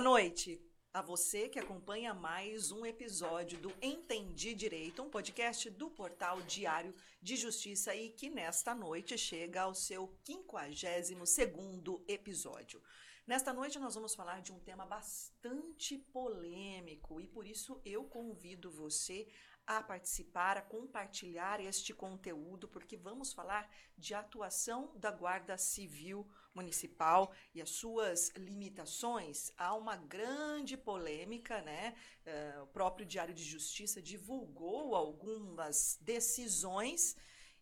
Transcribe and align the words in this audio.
Boa 0.00 0.12
noite. 0.12 0.58
A 0.94 1.02
você 1.02 1.46
que 1.46 1.58
acompanha 1.58 2.14
mais 2.14 2.72
um 2.72 2.86
episódio 2.86 3.58
do 3.58 3.70
Entendi 3.82 4.54
Direito, 4.54 5.02
um 5.02 5.10
podcast 5.10 5.68
do 5.68 5.90
portal 5.90 6.40
Diário 6.40 6.94
de 7.20 7.36
Justiça 7.36 7.94
e 7.94 8.08
que 8.08 8.30
nesta 8.30 8.74
noite 8.74 9.18
chega 9.18 9.60
ao 9.60 9.74
seu 9.74 10.08
52º 10.26 12.02
episódio. 12.08 12.82
Nesta 13.26 13.52
noite 13.52 13.78
nós 13.78 13.94
vamos 13.94 14.14
falar 14.14 14.40
de 14.40 14.52
um 14.52 14.58
tema 14.58 14.86
bastante 14.86 15.98
polêmico 15.98 17.20
e 17.20 17.28
por 17.28 17.46
isso 17.46 17.78
eu 17.84 18.04
convido 18.04 18.70
você 18.70 19.28
a 19.66 19.82
participar, 19.82 20.56
a 20.56 20.62
compartilhar 20.62 21.60
este 21.60 21.92
conteúdo, 21.92 22.66
porque 22.66 22.96
vamos 22.96 23.34
falar 23.34 23.70
de 23.98 24.14
atuação 24.14 24.96
da 24.96 25.10
Guarda 25.10 25.58
Civil 25.58 26.26
Municipal 26.54 27.32
e 27.54 27.62
as 27.62 27.70
suas 27.70 28.30
limitações. 28.36 29.52
Há 29.56 29.74
uma 29.74 29.96
grande 29.96 30.76
polêmica, 30.76 31.60
né? 31.62 31.94
Uh, 32.26 32.62
o 32.62 32.66
próprio 32.66 33.06
Diário 33.06 33.34
de 33.34 33.44
Justiça 33.44 34.02
divulgou 34.02 34.94
algumas 34.94 35.98
decisões 36.00 37.16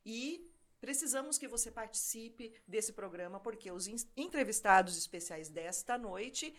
e 0.05 0.49
Precisamos 0.81 1.37
que 1.39 1.49
você 1.49 1.73
participe 1.73 2.55
desse 2.65 2.93
programa, 2.93 3.41
porque 3.41 3.69
os 3.69 3.89
entrevistados 4.17 4.97
especiais 4.97 5.49
desta 5.49 5.99
noite 5.99 6.55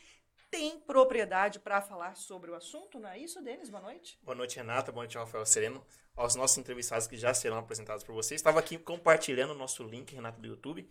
tem 0.52 0.80
propriedade 0.80 1.60
para 1.60 1.82
falar 1.82 2.16
sobre 2.16 2.50
o 2.52 2.56
assunto, 2.56 3.00
não 3.00 3.10
é 3.10 3.20
isso, 3.20 3.42
Denis? 3.42 3.70
Boa 3.70 3.84
noite. 3.84 4.20
Boa 4.22 4.36
noite, 4.36 4.58
Renata. 4.58 4.92
Boa 4.92 5.04
noite, 5.04 5.18
Rafael 5.18 5.46
Sereno. 5.46 5.86
Aos 6.16 6.36
nossos 6.36 6.58
entrevistados 6.58 7.08
que 7.08 7.16
já 7.16 7.34
serão 7.34 7.58
apresentados 7.58 8.04
por 8.04 8.14
você. 8.14 8.36
Estava 8.36 8.60
aqui 8.60 8.78
compartilhando 8.78 9.52
o 9.52 9.58
nosso 9.58 9.84
link, 9.84 10.14
Renata, 10.14 10.40
do 10.42 10.48
YouTube. 10.48 10.90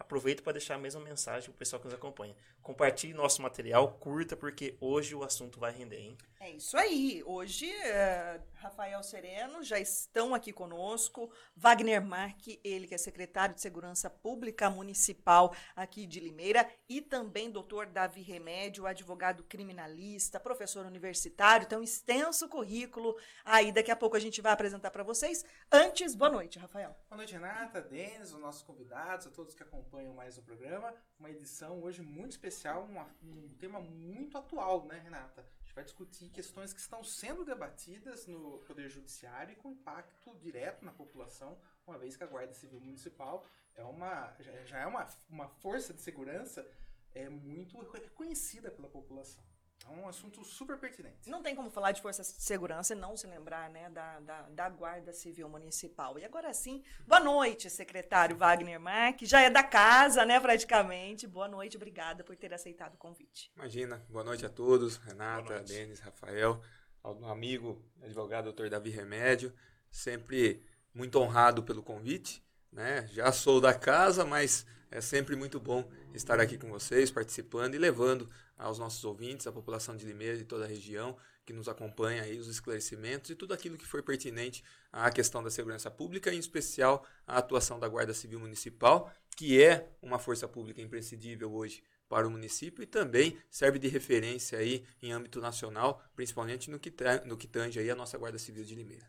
Aproveito 0.00 0.42
para 0.42 0.54
deixar 0.54 0.76
a 0.76 0.78
mesma 0.78 1.00
mensagem 1.00 1.50
para 1.50 1.56
o 1.56 1.58
pessoal 1.58 1.78
que 1.78 1.86
nos 1.86 1.94
acompanha. 1.94 2.34
Compartilhe 2.62 3.12
nosso 3.12 3.42
material, 3.42 3.92
curta, 4.00 4.34
porque 4.34 4.74
hoje 4.80 5.14
o 5.14 5.22
assunto 5.22 5.60
vai 5.60 5.72
render, 5.72 5.98
hein? 5.98 6.18
É 6.40 6.50
isso 6.50 6.74
aí. 6.74 7.22
Hoje, 7.26 7.66
uh, 7.70 8.42
Rafael 8.54 9.02
Sereno 9.02 9.62
já 9.62 9.78
estão 9.78 10.34
aqui 10.34 10.54
conosco. 10.54 11.30
Wagner 11.54 12.00
Marque, 12.02 12.58
ele 12.64 12.86
que 12.86 12.94
é 12.94 12.98
secretário 12.98 13.54
de 13.54 13.60
Segurança 13.60 14.08
Pública 14.08 14.70
Municipal 14.70 15.54
aqui 15.76 16.06
de 16.06 16.18
Limeira. 16.18 16.66
E 16.88 17.02
também 17.02 17.50
doutor 17.50 17.84
Davi 17.84 18.22
Remédio, 18.22 18.86
advogado 18.86 19.44
criminalista, 19.44 20.40
professor 20.40 20.86
universitário. 20.86 21.68
Tem 21.68 21.76
um 21.76 21.82
extenso 21.82 22.48
currículo 22.48 23.18
aí. 23.44 23.70
Daqui 23.70 23.90
a 23.90 23.96
pouco 23.96 24.16
a 24.16 24.20
gente 24.20 24.40
vai 24.40 24.52
apresentar 24.52 24.90
para 24.90 25.02
vocês. 25.02 25.44
Antes, 25.70 26.14
boa 26.14 26.30
noite, 26.30 26.58
Rafael. 26.58 26.96
Boa 27.10 27.18
noite, 27.18 27.34
Renata, 27.34 27.82
Denis, 27.82 28.32
os 28.32 28.40
nossos 28.40 28.62
convidados, 28.62 29.26
a 29.26 29.30
todos 29.30 29.54
que 29.54 29.62
acompanham 29.62 29.89
mais 30.14 30.38
o 30.38 30.42
programa. 30.42 30.94
Uma 31.18 31.30
edição 31.30 31.82
hoje 31.82 32.02
muito 32.02 32.32
especial, 32.32 32.84
uma, 32.84 33.06
um 33.22 33.48
tema 33.58 33.80
muito 33.80 34.38
atual, 34.38 34.86
né, 34.86 34.98
Renata? 34.98 35.44
gente 35.70 35.74
vai 35.74 35.84
discutir 35.84 36.28
questões 36.30 36.72
que 36.72 36.80
estão 36.80 37.04
sendo 37.04 37.44
debatidas 37.44 38.26
no 38.26 38.58
Poder 38.66 38.88
Judiciário 38.88 39.52
e 39.52 39.56
com 39.56 39.70
impacto 39.70 40.34
direto 40.36 40.84
na 40.84 40.90
população, 40.90 41.56
uma 41.86 41.96
vez 41.96 42.16
que 42.16 42.24
a 42.24 42.26
Guarda 42.26 42.52
Civil 42.52 42.80
Municipal 42.80 43.46
é 43.76 43.84
uma, 43.84 44.34
já 44.66 44.80
é 44.80 44.86
uma, 44.86 45.06
uma 45.28 45.48
força 45.48 45.94
de 45.94 46.02
segurança 46.02 46.66
é 47.14 47.28
muito 47.28 47.78
reconhecida 47.92 48.70
pela 48.70 48.88
população. 48.88 49.42
É 49.90 49.92
um 49.92 50.08
assunto 50.08 50.44
super 50.44 50.78
pertinente. 50.78 51.28
Não 51.28 51.42
tem 51.42 51.54
como 51.54 51.68
falar 51.68 51.90
de 51.90 52.00
força 52.00 52.22
de 52.22 52.28
segurança 52.28 52.94
e 52.94 52.96
não 52.96 53.16
se 53.16 53.26
lembrar 53.26 53.68
né, 53.70 53.90
da, 53.90 54.20
da, 54.20 54.42
da, 54.42 54.68
Guarda 54.68 55.12
Civil 55.12 55.48
Municipal. 55.48 56.16
E 56.16 56.24
agora 56.24 56.54
sim, 56.54 56.84
boa 57.06 57.18
noite, 57.18 57.68
secretário 57.68 58.36
Wagner 58.36 58.78
Mack. 58.78 59.26
Já 59.26 59.40
é 59.40 59.50
da 59.50 59.64
casa, 59.64 60.24
né, 60.24 60.38
praticamente. 60.38 61.26
Boa 61.26 61.48
noite, 61.48 61.76
obrigada 61.76 62.22
por 62.22 62.36
ter 62.36 62.54
aceitado 62.54 62.94
o 62.94 62.98
convite. 62.98 63.50
Imagina, 63.56 64.04
boa 64.08 64.22
noite 64.22 64.46
a 64.46 64.48
todos, 64.48 64.96
Renata, 64.96 65.60
Denis, 65.60 65.98
Rafael, 65.98 66.62
ao 67.02 67.24
amigo 67.24 67.84
advogado 68.00 68.44
doutor 68.44 68.70
Davi 68.70 68.90
Remédio. 68.90 69.52
Sempre 69.90 70.64
muito 70.94 71.18
honrado 71.18 71.64
pelo 71.64 71.82
convite. 71.82 72.44
Né? 72.72 73.08
Já 73.12 73.32
sou 73.32 73.60
da 73.60 73.74
casa, 73.74 74.24
mas 74.24 74.64
é 74.90 75.00
sempre 75.00 75.36
muito 75.36 75.60
bom 75.60 75.88
estar 76.14 76.40
aqui 76.40 76.58
com 76.58 76.68
vocês, 76.68 77.10
participando 77.10 77.74
e 77.74 77.78
levando 77.78 78.28
aos 78.56 78.78
nossos 78.78 79.04
ouvintes, 79.04 79.46
à 79.46 79.52
população 79.52 79.96
de 79.96 80.04
Limeira 80.04 80.38
e 80.38 80.44
toda 80.44 80.64
a 80.64 80.68
região 80.68 81.16
que 81.46 81.52
nos 81.52 81.68
acompanha 81.68 82.22
aí 82.22 82.38
os 82.38 82.46
esclarecimentos 82.46 83.30
e 83.30 83.34
tudo 83.34 83.54
aquilo 83.54 83.76
que 83.76 83.86
for 83.86 84.02
pertinente 84.02 84.62
à 84.92 85.10
questão 85.10 85.42
da 85.42 85.50
segurança 85.50 85.90
pública, 85.90 86.32
em 86.32 86.38
especial 86.38 87.04
a 87.26 87.38
atuação 87.38 87.78
da 87.78 87.88
Guarda 87.88 88.12
Civil 88.14 88.38
Municipal, 88.38 89.12
que 89.36 89.62
é 89.62 89.88
uma 90.02 90.18
força 90.18 90.46
pública 90.46 90.80
imprescindível 90.80 91.52
hoje 91.52 91.82
para 92.08 92.26
o 92.26 92.30
município 92.30 92.82
e 92.82 92.86
também 92.86 93.38
serve 93.48 93.78
de 93.78 93.88
referência 93.88 94.58
aí 94.58 94.84
em 95.00 95.12
âmbito 95.12 95.40
nacional, 95.40 96.02
principalmente 96.14 96.70
no 96.70 96.78
que, 96.78 96.92
no 97.24 97.36
que 97.36 97.46
tange 97.46 97.78
aí 97.78 97.90
a 97.90 97.94
nossa 97.94 98.18
Guarda 98.18 98.38
Civil 98.38 98.64
de 98.64 98.74
Limeira. 98.74 99.08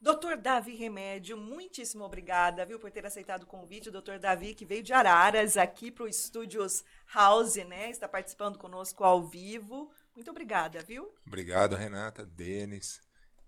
Doutor 0.00 0.36
Davi 0.36 0.76
Remédio, 0.76 1.36
muitíssimo 1.36 2.04
obrigada, 2.04 2.64
viu, 2.64 2.78
por 2.78 2.88
ter 2.88 3.04
aceitado 3.04 3.42
o 3.42 3.46
convite. 3.46 3.88
O 3.88 3.92
doutor 3.92 4.20
Davi, 4.20 4.54
que 4.54 4.64
veio 4.64 4.80
de 4.80 4.92
Araras 4.92 5.56
aqui 5.56 5.90
para 5.90 6.04
o 6.04 6.08
Estúdios 6.08 6.84
House, 7.12 7.56
né? 7.56 7.90
Está 7.90 8.06
participando 8.06 8.56
conosco 8.58 9.02
ao 9.02 9.26
vivo. 9.26 9.90
Muito 10.14 10.30
obrigada, 10.30 10.80
viu? 10.82 11.12
Obrigado, 11.26 11.74
Renata, 11.74 12.24
Denis, 12.24 13.00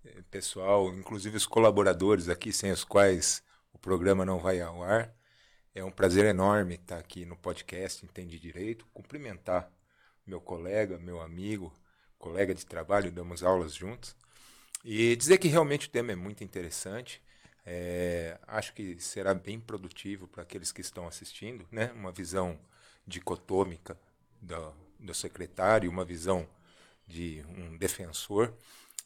eh, 0.03 0.23
pessoal, 0.29 0.89
inclusive 0.89 1.37
os 1.37 1.47
colaboradores 1.47 2.27
aqui, 2.27 2.51
sem 2.51 2.69
os 2.69 2.83
quais 2.83 3.41
o 3.71 3.79
programa 3.79 4.25
não 4.25 4.37
vai 4.37 4.59
ao 4.59 4.83
ar. 4.83 5.15
É 5.73 5.81
um 5.85 5.91
prazer 5.91 6.25
enorme 6.25 6.75
estar 6.75 6.97
aqui 6.97 7.25
no 7.25 7.37
podcast 7.37 8.03
Entende 8.03 8.37
Direito, 8.37 8.85
cumprimentar 8.93 9.71
meu 10.27 10.41
colega, 10.41 10.99
meu 10.99 11.21
amigo, 11.21 11.73
colega 12.19 12.53
de 12.53 12.65
trabalho, 12.65 13.09
damos 13.09 13.41
aulas 13.41 13.73
juntos. 13.73 14.17
E 14.83 15.15
dizer 15.15 15.37
que 15.37 15.47
realmente 15.47 15.87
o 15.87 15.91
tema 15.91 16.11
é 16.11 16.15
muito 16.15 16.43
interessante. 16.43 17.21
É, 17.65 18.39
acho 18.47 18.73
que 18.73 18.99
será 18.99 19.33
bem 19.33 19.59
produtivo 19.59 20.27
para 20.27 20.43
aqueles 20.43 20.71
que 20.71 20.81
estão 20.81 21.07
assistindo, 21.07 21.67
né? 21.71 21.91
Uma 21.93 22.11
visão 22.11 22.59
dicotômica 23.05 23.99
do, 24.41 24.73
do 24.99 25.13
secretário, 25.13 25.89
uma 25.89 26.03
visão 26.03 26.47
de 27.07 27.43
um 27.49 27.77
defensor 27.77 28.53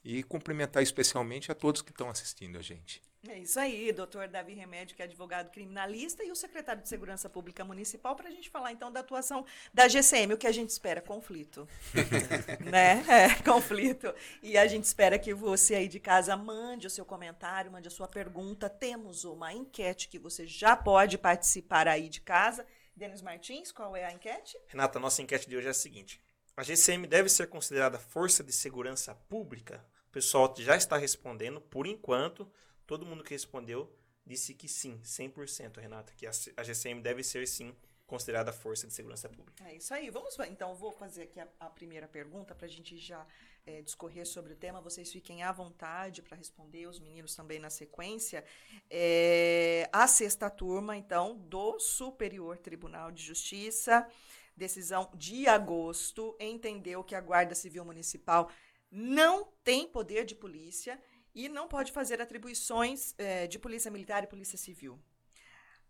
e 0.03 0.24
cumprimentar 0.24 0.84
especialmente 0.84 1.52
a 1.52 1.56
todos 1.56 1.81
que 1.81 1.91
estão 1.91 2.09
assistindo 2.09 2.58
a 2.58 2.62
gente. 2.62 3.02
É 3.28 3.40
isso 3.40 3.59
aí, 3.59 3.91
doutor 3.91 4.28
Davi 4.28 4.53
Remédio, 4.53 4.96
que 4.96 5.02
é 5.02 5.06
advogado 5.06 5.50
criminalista, 5.50 6.24
e 6.24 6.31
o 6.31 6.36
secretário 6.36 6.81
de 6.81 6.90
Segurança 6.90 7.28
Pública 7.28 7.66
Municipal, 7.66 8.16
para 8.16 8.28
a 8.28 8.31
gente 8.31 8.50
falar 8.50 8.72
então 8.72 8.91
da 8.91 9.00
atuação 9.00 9.46
da 9.74 9.88
GCM, 9.88 10.34
o 10.34 10.38
que 10.38 10.46
a 10.46 10.52
gente 10.52 10.69
espera, 10.69 11.02
conflito. 11.02 11.68
né? 12.69 13.03
É, 13.08 13.44
conflito. 13.44 14.14
E 14.44 14.58
a 14.58 14.68
gente 14.68 14.84
espera 14.84 15.18
que 15.18 15.34
você 15.34 15.75
aí 15.75 15.88
de 15.88 16.00
casa 16.00 16.38
mande 16.38 16.85
o 16.85 16.90
seu 16.90 17.06
comentário, 17.06 17.72
mande 17.72 17.88
a 17.88 17.91
sua 17.91 18.08
pergunta. 18.08 18.69
Temos 18.69 19.24
uma 19.24 19.52
enquete 19.53 20.08
que 20.08 20.19
você 20.19 20.46
já 20.46 20.75
pode 20.75 21.18
participar 21.18 21.88
aí 21.88 22.09
de 22.09 22.22
casa. 22.22 22.66
Denis 22.96 23.22
Martins, 23.22 23.72
qual 23.72 23.96
é 23.96 24.06
a 24.06 24.14
enquete? 24.14 24.58
Renata, 24.68 25.00
nossa 25.00 25.22
enquete 25.22 25.50
de 25.50 25.58
hoje 25.58 25.68
é 25.68 25.72
a 25.72 25.74
seguinte. 25.74 26.22
A 26.56 26.64
GCM 26.64 27.06
deve 27.08 27.28
ser 27.28 27.47
considerada 27.47 28.00
força 28.00 28.44
de 28.44 28.53
segurança 28.53 29.14
pública? 29.14 29.85
O 30.08 30.12
pessoal 30.12 30.53
já 30.58 30.78
está 30.78 30.96
respondendo, 30.96 31.59
por 31.59 31.85
enquanto, 31.85 32.50
Todo 32.85 33.06
mundo 33.06 33.23
que 33.23 33.34
respondeu 33.34 33.91
disse 34.25 34.53
que 34.53 34.68
sim, 34.68 35.00
100%, 35.03 35.78
Renata, 35.79 36.13
que 36.16 36.25
a 36.25 36.63
GCM 36.63 37.01
deve 37.01 37.23
ser 37.23 37.47
sim 37.47 37.76
considerada 38.08 38.53
força 38.53 38.85
de 38.87 38.93
segurança 38.93 39.28
pública. 39.28 39.67
É 39.67 39.76
isso 39.76 39.93
aí. 39.93 40.09
Vamos, 40.09 40.37
então, 40.47 40.76
vou 40.76 40.91
fazer 40.91 41.23
aqui 41.23 41.40
a, 41.40 41.47
a 41.59 41.70
primeira 41.70 42.08
pergunta 42.08 42.53
para 42.53 42.66
a 42.66 42.70
gente 42.70 42.97
já 42.97 43.26
é, 43.66 43.82
discorrer 43.82 44.26
sobre 44.26 44.53
o 44.53 44.55
tema. 44.55 44.79
Vocês 44.79 45.11
fiquem 45.11 45.43
à 45.43 45.52
vontade 45.52 46.22
para 46.22 46.37
responder, 46.37 46.87
os 46.87 46.99
meninos 46.99 47.35
também 47.35 47.59
na 47.59 47.70
sequência. 47.70 48.43
É, 48.90 49.90
a 49.91 50.08
sexta 50.08 50.49
turma, 50.49 50.96
então, 50.96 51.35
do 51.38 51.79
Superior 51.79 52.58
Tribunal 52.58 53.11
de 53.11 53.23
Justiça, 53.23 54.08
decisão 54.55 55.09
de 55.16 55.47
agosto, 55.47 56.35
entendeu 56.40 57.03
que 57.03 57.16
a 57.16 57.22
Guarda 57.22 57.55
Civil 57.55 57.84
Municipal 57.84 58.52
não 58.91 59.52
tem 59.64 59.88
poder 59.88 60.26
de 60.26 60.35
polícia 60.35 61.02
e 61.35 61.49
não 61.49 61.67
pode 61.67 61.91
fazer 61.91 62.22
atribuições 62.22 63.14
é, 63.17 63.46
de 63.46 63.59
polícia 63.59 63.91
militar 63.91 64.23
e 64.23 64.28
polícia 64.28 64.58
civil. 64.58 64.97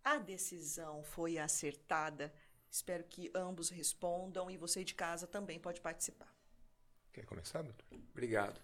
A 0.03 0.17
decisão 0.17 1.03
foi 1.03 1.37
acertada. 1.37 2.33
Espero 2.69 3.03
que 3.03 3.31
ambos 3.33 3.69
respondam 3.69 4.49
e 4.49 4.57
você 4.57 4.83
de 4.83 4.95
casa 4.95 5.27
também 5.27 5.59
pode 5.59 5.79
participar. 5.79 6.33
Quer 7.13 7.25
começar, 7.25 7.61
doutor? 7.61 7.85
Obrigado. 8.11 8.59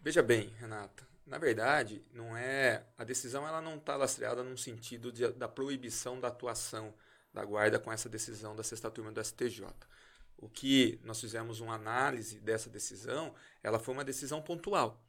Veja 0.00 0.22
bem, 0.22 0.48
Renata, 0.58 1.06
na 1.26 1.36
verdade, 1.36 2.04
não 2.12 2.36
é 2.36 2.86
a 2.96 3.04
decisão 3.04 3.46
ela 3.46 3.60
não 3.60 3.76
está 3.76 3.96
lastreada 3.96 4.42
no 4.42 4.56
sentido 4.56 5.10
de, 5.10 5.28
da 5.32 5.48
proibição 5.48 6.20
da 6.20 6.28
atuação 6.28 6.94
da 7.32 7.44
guarda 7.44 7.80
com 7.80 7.92
essa 7.92 8.08
decisão 8.08 8.54
da 8.54 8.62
sexta 8.62 8.90
turma 8.90 9.10
do 9.10 9.22
STJ. 9.22 9.66
O 10.36 10.48
que 10.48 11.00
nós 11.02 11.20
fizemos 11.20 11.60
uma 11.60 11.74
análise 11.74 12.38
dessa 12.38 12.70
decisão, 12.70 13.34
ela 13.62 13.78
foi 13.78 13.94
uma 13.94 14.04
decisão 14.04 14.40
pontual 14.40 15.03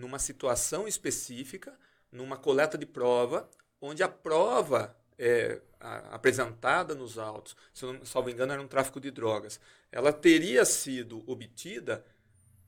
numa 0.00 0.18
situação 0.18 0.88
específica, 0.88 1.78
numa 2.10 2.36
coleta 2.36 2.76
de 2.76 2.86
prova, 2.86 3.48
onde 3.80 4.02
a 4.02 4.08
prova, 4.08 4.96
é, 5.18 5.60
a, 5.78 6.14
apresentada 6.14 6.94
nos 6.94 7.18
autos, 7.18 7.56
se 7.72 7.84
não 7.84 8.04
salvo 8.04 8.30
engano, 8.30 8.52
era 8.52 8.62
um 8.62 8.66
tráfico 8.68 9.00
de 9.00 9.10
drogas, 9.10 9.60
ela 9.92 10.12
teria 10.12 10.64
sido 10.64 11.22
obtida 11.30 12.04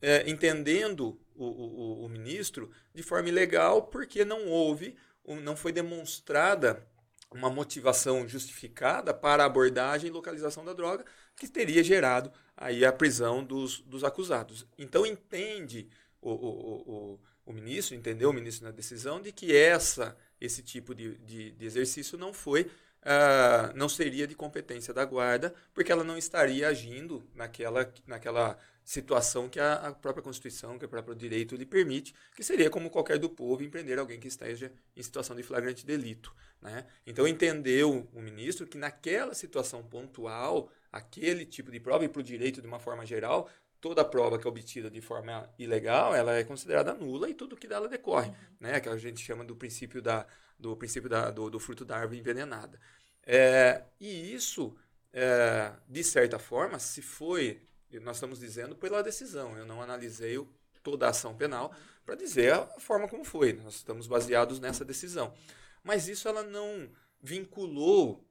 é, 0.00 0.28
entendendo 0.28 1.20
o, 1.34 1.44
o, 1.44 2.04
o, 2.04 2.08
ministro 2.08 2.70
de 2.92 3.02
forma 3.02 3.28
ilegal, 3.28 3.82
porque 3.82 4.24
não 4.24 4.48
houve, 4.48 4.96
não 5.42 5.54
foi 5.54 5.72
demonstrada 5.72 6.84
uma 7.30 7.48
motivação 7.48 8.28
justificada 8.28 9.14
para 9.14 9.44
a 9.44 9.46
abordagem 9.46 10.08
e 10.08 10.12
localização 10.12 10.64
da 10.64 10.72
droga, 10.72 11.04
que 11.36 11.48
teria 11.48 11.82
gerado 11.82 12.32
aí 12.56 12.84
a 12.84 12.92
prisão 12.92 13.42
dos, 13.42 13.80
dos 13.80 14.04
acusados. 14.04 14.66
Então 14.76 15.06
entende 15.06 15.88
o, 16.22 16.30
o, 16.30 16.92
o, 17.14 17.20
o 17.46 17.52
ministro, 17.52 17.94
entendeu 17.94 18.30
o 18.30 18.32
ministro 18.32 18.64
na 18.64 18.70
decisão 18.70 19.20
de 19.20 19.32
que 19.32 19.54
essa 19.54 20.16
esse 20.40 20.62
tipo 20.62 20.94
de, 20.94 21.18
de, 21.18 21.50
de 21.52 21.66
exercício 21.66 22.16
não 22.16 22.32
foi 22.32 22.70
Uh, 23.02 23.76
não 23.76 23.88
seria 23.88 24.28
de 24.28 24.36
competência 24.36 24.94
da 24.94 25.04
guarda, 25.04 25.52
porque 25.74 25.90
ela 25.90 26.04
não 26.04 26.16
estaria 26.16 26.68
agindo 26.68 27.28
naquela, 27.34 27.92
naquela 28.06 28.56
situação 28.84 29.48
que 29.48 29.58
a, 29.58 29.74
a, 29.74 29.92
própria 29.92 30.22
Constituição, 30.22 30.78
que 30.78 30.84
o 30.84 30.88
próprio 30.88 31.12
direito 31.12 31.56
lhe 31.56 31.66
permite, 31.66 32.14
que 32.36 32.44
seria 32.44 32.70
como 32.70 32.90
qualquer 32.90 33.18
do 33.18 33.28
povo 33.28 33.64
empreender 33.64 33.98
alguém 33.98 34.20
que 34.20 34.28
esteja 34.28 34.72
em 34.96 35.02
situação 35.02 35.34
de 35.34 35.42
flagrante 35.42 35.84
delito. 35.84 36.32
Né? 36.60 36.86
Então 37.04 37.26
entendeu 37.26 38.08
o 38.12 38.20
ministro 38.20 38.68
que 38.68 38.78
naquela 38.78 39.34
situação 39.34 39.82
pontual, 39.82 40.70
aquele 40.92 41.44
tipo 41.44 41.72
de 41.72 41.80
prova, 41.80 42.04
e 42.04 42.08
para 42.08 42.20
o 42.20 42.22
direito 42.22 42.60
de 42.62 42.68
uma 42.68 42.78
forma 42.78 43.04
geral, 43.04 43.50
toda 43.82 44.04
prova 44.04 44.38
que 44.38 44.46
é 44.46 44.48
obtida 44.48 44.88
de 44.88 45.00
forma 45.02 45.52
ilegal, 45.58 46.14
ela 46.14 46.34
é 46.34 46.44
considerada 46.44 46.94
nula 46.94 47.28
e 47.28 47.34
tudo 47.34 47.56
que 47.56 47.66
dela 47.66 47.88
decorre, 47.88 48.28
uhum. 48.28 48.34
né? 48.60 48.80
Que 48.80 48.88
a 48.88 48.96
gente 48.96 49.20
chama 49.20 49.44
do 49.44 49.54
princípio 49.54 50.00
da 50.00 50.24
do 50.58 50.76
princípio 50.76 51.10
da, 51.10 51.28
do, 51.28 51.50
do 51.50 51.58
fruto 51.58 51.84
da 51.84 51.96
árvore 51.96 52.20
envenenada. 52.20 52.78
É, 53.26 53.82
e 53.98 54.32
isso, 54.32 54.76
é, 55.12 55.72
de 55.88 56.04
certa 56.04 56.38
forma, 56.38 56.78
se 56.78 57.02
foi, 57.02 57.60
nós 58.00 58.16
estamos 58.16 58.38
dizendo 58.38 58.76
pela 58.76 59.02
decisão. 59.02 59.58
Eu 59.58 59.66
não 59.66 59.82
analisei 59.82 60.38
o, 60.38 60.48
toda 60.80 61.06
a 61.06 61.10
ação 61.10 61.36
penal 61.36 61.74
para 62.04 62.14
dizer 62.14 62.52
a 62.52 62.64
forma 62.78 63.08
como 63.08 63.24
foi. 63.24 63.54
Nós 63.54 63.74
estamos 63.74 64.06
baseados 64.06 64.60
nessa 64.60 64.84
decisão. 64.84 65.34
Mas 65.82 66.06
isso 66.06 66.28
ela 66.28 66.44
não 66.44 66.88
vinculou 67.20 68.24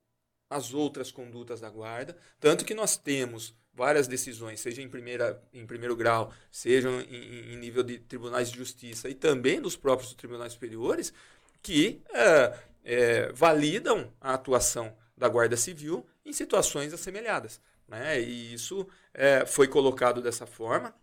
as 0.50 0.74
outras 0.74 1.12
condutas 1.12 1.59
da 1.59 1.69
guarda, 1.69 2.15
tanto 2.39 2.65
que 2.65 2.74
nós 2.74 2.95
temos 2.95 3.53
várias 3.73 4.07
decisões, 4.07 4.59
seja 4.59 4.81
em, 4.81 4.89
primeira, 4.89 5.41
em 5.53 5.65
primeiro 5.65 5.95
grau, 5.95 6.33
sejam 6.51 7.00
em, 7.01 7.53
em 7.53 7.57
nível 7.57 7.83
de 7.83 8.00
tribunais 8.00 8.51
de 8.51 8.57
justiça 8.57 9.09
e 9.09 9.13
também 9.13 9.62
dos 9.62 9.75
próprios 9.75 10.13
tribunais 10.13 10.53
superiores, 10.53 11.13
que 11.62 12.01
é, 12.09 12.59
é, 12.83 13.31
validam 13.31 14.12
a 14.19 14.33
atuação 14.33 14.95
da 15.15 15.29
Guarda 15.29 15.56
Civil 15.56 16.06
em 16.25 16.33
situações 16.33 16.94
assemelhadas. 16.94 17.62
Né? 17.88 18.21
E 18.21 18.53
isso 18.53 18.88
é, 19.13 19.45
foi 19.45 19.68
colocado 19.68 20.21
dessa 20.21 20.45
forma, 20.45 20.94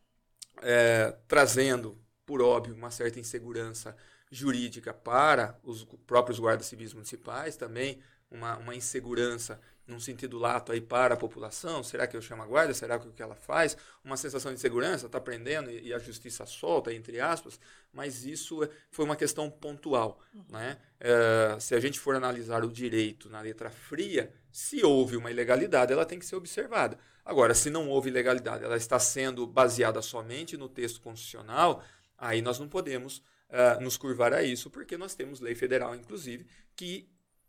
é, 0.62 1.14
trazendo, 1.26 1.98
por 2.26 2.42
óbvio, 2.42 2.74
uma 2.74 2.90
certa 2.90 3.20
insegurança 3.20 3.96
jurídica 4.30 4.92
para 4.92 5.58
os 5.62 5.84
próprios 6.06 6.38
guardas 6.38 6.66
civis 6.66 6.92
municipais, 6.92 7.56
também 7.56 8.00
uma, 8.30 8.56
uma 8.58 8.74
insegurança 8.74 9.60
num 9.86 9.98
sentido 9.98 10.38
lato 10.38 10.70
aí 10.70 10.80
para 10.80 11.14
a 11.14 11.16
população? 11.16 11.82
Será 11.82 12.06
que 12.06 12.16
eu 12.16 12.20
chamo 12.20 12.42
a 12.42 12.46
guarda? 12.46 12.74
Será 12.74 12.98
que 12.98 13.08
o 13.08 13.12
que 13.12 13.22
ela 13.22 13.34
faz? 13.34 13.76
Uma 14.04 14.16
sensação 14.16 14.52
de 14.52 14.60
segurança, 14.60 15.06
está 15.06 15.18
prendendo 15.18 15.70
e, 15.70 15.92
a 15.94 15.98
justiça 15.98 16.44
solta, 16.44 16.92
entre 16.92 17.18
aspas, 17.20 17.58
mas 17.92 18.24
isso 18.24 18.62
é, 18.62 18.68
foi 18.90 19.06
uma 19.06 19.16
questão 19.16 19.50
pontual. 19.50 20.20
Uhum. 20.34 20.44
Né? 20.50 20.76
É, 21.00 21.56
se 21.58 21.74
a 21.74 21.80
gente 21.80 21.98
for 21.98 22.14
analisar 22.14 22.64
o 22.64 22.70
direito 22.70 23.30
na 23.30 23.40
letra 23.40 23.70
fria, 23.70 24.32
se 24.52 24.84
houve 24.84 25.16
uma 25.16 25.30
ilegalidade, 25.30 25.92
ela 25.92 26.04
tem 26.04 26.18
que 26.18 26.26
ser 26.26 26.36
observada. 26.36 26.98
Agora, 27.24 27.54
se 27.54 27.70
não 27.70 27.88
houve 27.88 28.10
ilegalidade, 28.10 28.64
ela 28.64 28.76
está 28.76 28.98
sendo 28.98 29.46
baseada 29.46 30.02
somente 30.02 30.56
no 30.56 30.68
texto 30.68 31.00
constitucional, 31.00 31.82
aí 32.16 32.42
nós 32.42 32.58
não 32.58 32.68
podemos 32.68 33.18
uh, 33.18 33.80
nos 33.82 33.96
curvar 33.96 34.32
a 34.32 34.42
isso, 34.42 34.70
porque 34.70 34.96
nós 34.96 35.14
temos 35.14 35.40
lei 35.40 35.54
federal, 35.54 35.94
inclusive, 35.94 36.46
que 36.74 37.08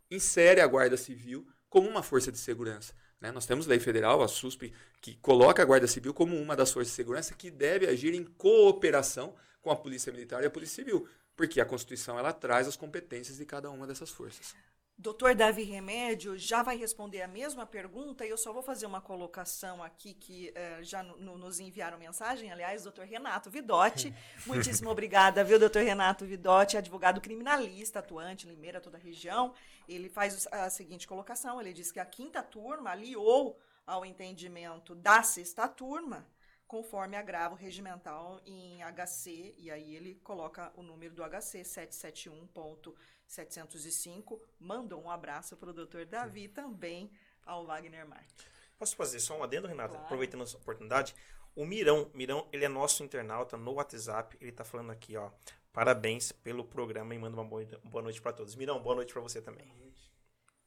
insere 0.09 0.61
a 0.61 0.67
Guarda 0.67 0.97
Civil 0.97 1.47
como 1.69 1.87
uma 1.87 2.01
força 2.03 2.31
de 2.31 2.37
segurança. 2.37 2.93
Né? 3.21 3.31
Nós 3.31 3.45
temos 3.45 3.67
lei 3.67 3.79
federal, 3.79 4.23
a 4.23 4.27
SUSP, 4.27 4.73
que 5.01 5.15
coloca 5.15 5.61
a 5.61 5.65
Guarda 5.65 5.87
Civil 5.87 6.13
como 6.13 6.35
uma 6.35 6.55
das 6.55 6.71
forças 6.71 6.91
de 6.91 6.95
segurança 6.95 7.33
que 7.33 7.51
deve 7.51 7.87
agir 7.87 8.13
em 8.13 8.23
cooperação 8.23 9.35
com 9.61 9.69
a 9.69 9.75
Polícia 9.75 10.11
Militar 10.11 10.43
e 10.43 10.47
a 10.47 10.49
Polícia 10.49 10.75
Civil, 10.83 11.07
porque 11.35 11.61
a 11.61 11.65
Constituição 11.65 12.17
ela 12.17 12.33
traz 12.33 12.67
as 12.67 12.75
competências 12.75 13.37
de 13.37 13.45
cada 13.45 13.69
uma 13.69 13.85
dessas 13.85 14.09
forças. 14.09 14.55
Doutor 15.01 15.33
Davi 15.33 15.63
Remédio 15.63 16.37
já 16.37 16.61
vai 16.61 16.75
responder 16.75 17.21
a 17.21 17.27
mesma 17.27 17.65
pergunta 17.65 18.25
e 18.25 18.29
eu 18.29 18.37
só 18.37 18.51
vou 18.51 18.61
fazer 18.61 18.85
uma 18.85 18.99
colocação 18.99 19.81
aqui 19.81 20.13
que 20.13 20.51
uh, 20.51 20.83
já 20.83 21.01
no, 21.01 21.37
nos 21.37 21.57
enviaram 21.61 21.97
mensagem, 21.97 22.51
aliás, 22.51 22.83
doutor 22.83 23.05
Renato 23.05 23.49
Vidotti. 23.49 24.13
Muitíssimo 24.45 24.89
obrigada, 24.89 25.41
viu, 25.41 25.57
doutor 25.57 25.83
Renato 25.83 26.25
Vidotti, 26.25 26.75
advogado 26.75 27.21
criminalista, 27.21 27.99
atuante 27.99 28.45
em 28.45 28.49
Limeira, 28.49 28.81
toda 28.81 28.97
a 28.97 28.99
região. 28.99 29.53
Ele 29.87 30.09
faz 30.09 30.45
a 30.51 30.69
seguinte 30.69 31.07
colocação, 31.07 31.61
ele 31.61 31.71
diz 31.71 31.93
que 31.93 31.99
a 32.01 32.05
quinta 32.05 32.43
turma 32.43 32.89
aliou 32.89 33.57
ao 33.87 34.05
entendimento 34.05 34.93
da 34.95 35.23
sexta 35.23 35.65
turma, 35.65 36.27
conforme 36.67 37.15
agravo 37.15 37.55
regimental 37.55 38.41
em 38.45 38.81
HC, 38.83 39.55
e 39.57 39.71
aí 39.71 39.95
ele 39.95 40.15
coloca 40.15 40.73
o 40.75 40.83
número 40.83 41.15
do 41.15 41.23
HC 41.23 41.63
771. 41.63 42.93
705, 43.29 44.41
mandou 44.59 45.01
um 45.03 45.09
abraço 45.09 45.55
para 45.55 45.69
o 45.69 45.73
doutor 45.73 46.05
Davi 46.05 46.47
também 46.47 47.11
ao 47.45 47.65
Wagner 47.65 48.07
Marques. 48.07 48.45
Posso 48.77 48.95
fazer 48.95 49.19
só 49.19 49.37
um 49.37 49.43
adendo, 49.43 49.67
Renata? 49.67 49.89
Claro. 49.89 50.05
Aproveitando 50.05 50.43
essa 50.43 50.57
oportunidade. 50.57 51.15
O 51.55 51.65
Mirão, 51.65 52.09
Mirão, 52.13 52.47
ele 52.51 52.65
é 52.65 52.67
nosso 52.67 53.03
internauta 53.03 53.55
no 53.55 53.73
WhatsApp. 53.73 54.35
Ele 54.41 54.49
está 54.49 54.63
falando 54.63 54.91
aqui, 54.91 55.15
ó. 55.15 55.29
Parabéns 55.71 56.31
pelo 56.31 56.65
programa 56.65 57.13
e 57.13 57.19
manda 57.19 57.39
uma 57.39 57.45
boa 57.45 58.01
noite 58.01 58.19
para 58.19 58.33
todos. 58.33 58.55
Mirão, 58.55 58.81
boa 58.81 58.95
noite 58.95 59.13
para 59.13 59.21
você 59.21 59.39
também. 59.41 59.71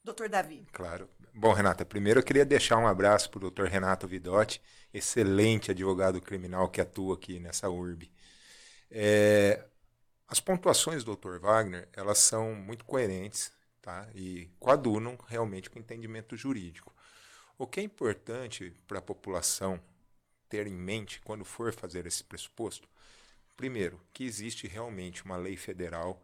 Doutor 0.04 0.28
Davi. 0.28 0.66
Claro. 0.72 1.08
Bom, 1.34 1.52
Renata, 1.52 1.84
primeiro 1.84 2.20
eu 2.20 2.24
queria 2.24 2.44
deixar 2.44 2.76
um 2.76 2.86
abraço 2.86 3.28
para 3.30 3.38
o 3.38 3.40
doutor 3.40 3.68
Renato 3.68 4.06
Vidotti, 4.06 4.62
excelente 4.92 5.70
advogado 5.70 6.20
criminal 6.20 6.68
que 6.68 6.80
atua 6.80 7.14
aqui 7.14 7.40
nessa 7.40 7.68
URB. 7.70 8.10
É, 8.90 9.64
as 10.32 10.40
pontuações 10.40 11.04
do 11.04 11.14
Dr. 11.14 11.38
Wagner, 11.38 11.86
elas 11.92 12.16
são 12.16 12.54
muito 12.54 12.86
coerentes 12.86 13.52
tá? 13.82 14.08
e 14.14 14.48
coadunam 14.58 15.18
realmente 15.28 15.68
com 15.68 15.78
o 15.78 15.82
entendimento 15.82 16.38
jurídico. 16.38 16.90
O 17.58 17.66
que 17.66 17.80
é 17.80 17.82
importante 17.82 18.74
para 18.88 18.98
a 18.98 19.02
população 19.02 19.78
ter 20.48 20.66
em 20.66 20.72
mente 20.72 21.20
quando 21.20 21.44
for 21.44 21.74
fazer 21.74 22.06
esse 22.06 22.24
pressuposto? 22.24 22.88
Primeiro, 23.58 24.00
que 24.10 24.24
existe 24.24 24.66
realmente 24.66 25.22
uma 25.22 25.36
lei 25.36 25.54
federal 25.54 26.22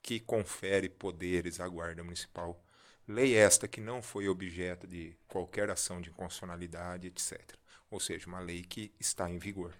que 0.00 0.20
confere 0.20 0.88
poderes 0.88 1.58
à 1.58 1.66
Guarda 1.66 2.04
Municipal. 2.04 2.64
Lei 3.08 3.34
esta 3.34 3.66
que 3.66 3.80
não 3.80 4.00
foi 4.00 4.28
objeto 4.28 4.86
de 4.86 5.16
qualquer 5.26 5.68
ação 5.68 6.00
de 6.00 6.10
inconstitucionalidade, 6.10 7.08
etc. 7.08 7.56
Ou 7.90 7.98
seja, 7.98 8.28
uma 8.28 8.38
lei 8.38 8.62
que 8.62 8.92
está 9.00 9.28
em 9.28 9.36
vigor. 9.36 9.74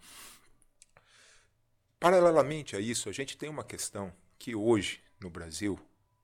Paralelamente 2.00 2.76
a 2.76 2.80
isso, 2.80 3.08
a 3.08 3.12
gente 3.12 3.36
tem 3.36 3.48
uma 3.48 3.64
questão 3.64 4.12
que 4.38 4.54
hoje, 4.54 5.02
no 5.18 5.28
Brasil, 5.28 5.78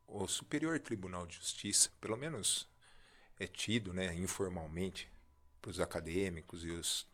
o 0.07 0.29
Superior 0.29 0.79
Tribunal 0.79 1.27
de 1.27 1.35
Justiça, 1.35 1.91
pelo 2.01 2.17
menos 2.17 2.69
é 3.41 3.47
tido 3.49 3.93
né, 3.93 4.15
informalmente 4.15 5.11
para 5.61 5.71
os 5.71 5.81
acadêmicos 5.81 6.65
e 6.65 6.71
os 6.71 7.09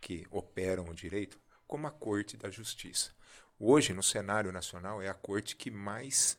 que 0.00 0.26
operam 0.30 0.88
o 0.88 0.94
direito, 0.94 1.38
como 1.66 1.86
a 1.86 1.90
Corte 1.90 2.36
da 2.38 2.48
Justiça. 2.48 3.10
Hoje, 3.58 3.92
no 3.92 4.02
cenário 4.02 4.50
nacional, 4.52 5.02
é 5.02 5.08
a 5.08 5.14
corte 5.14 5.56
que 5.56 5.70
mais 5.70 6.38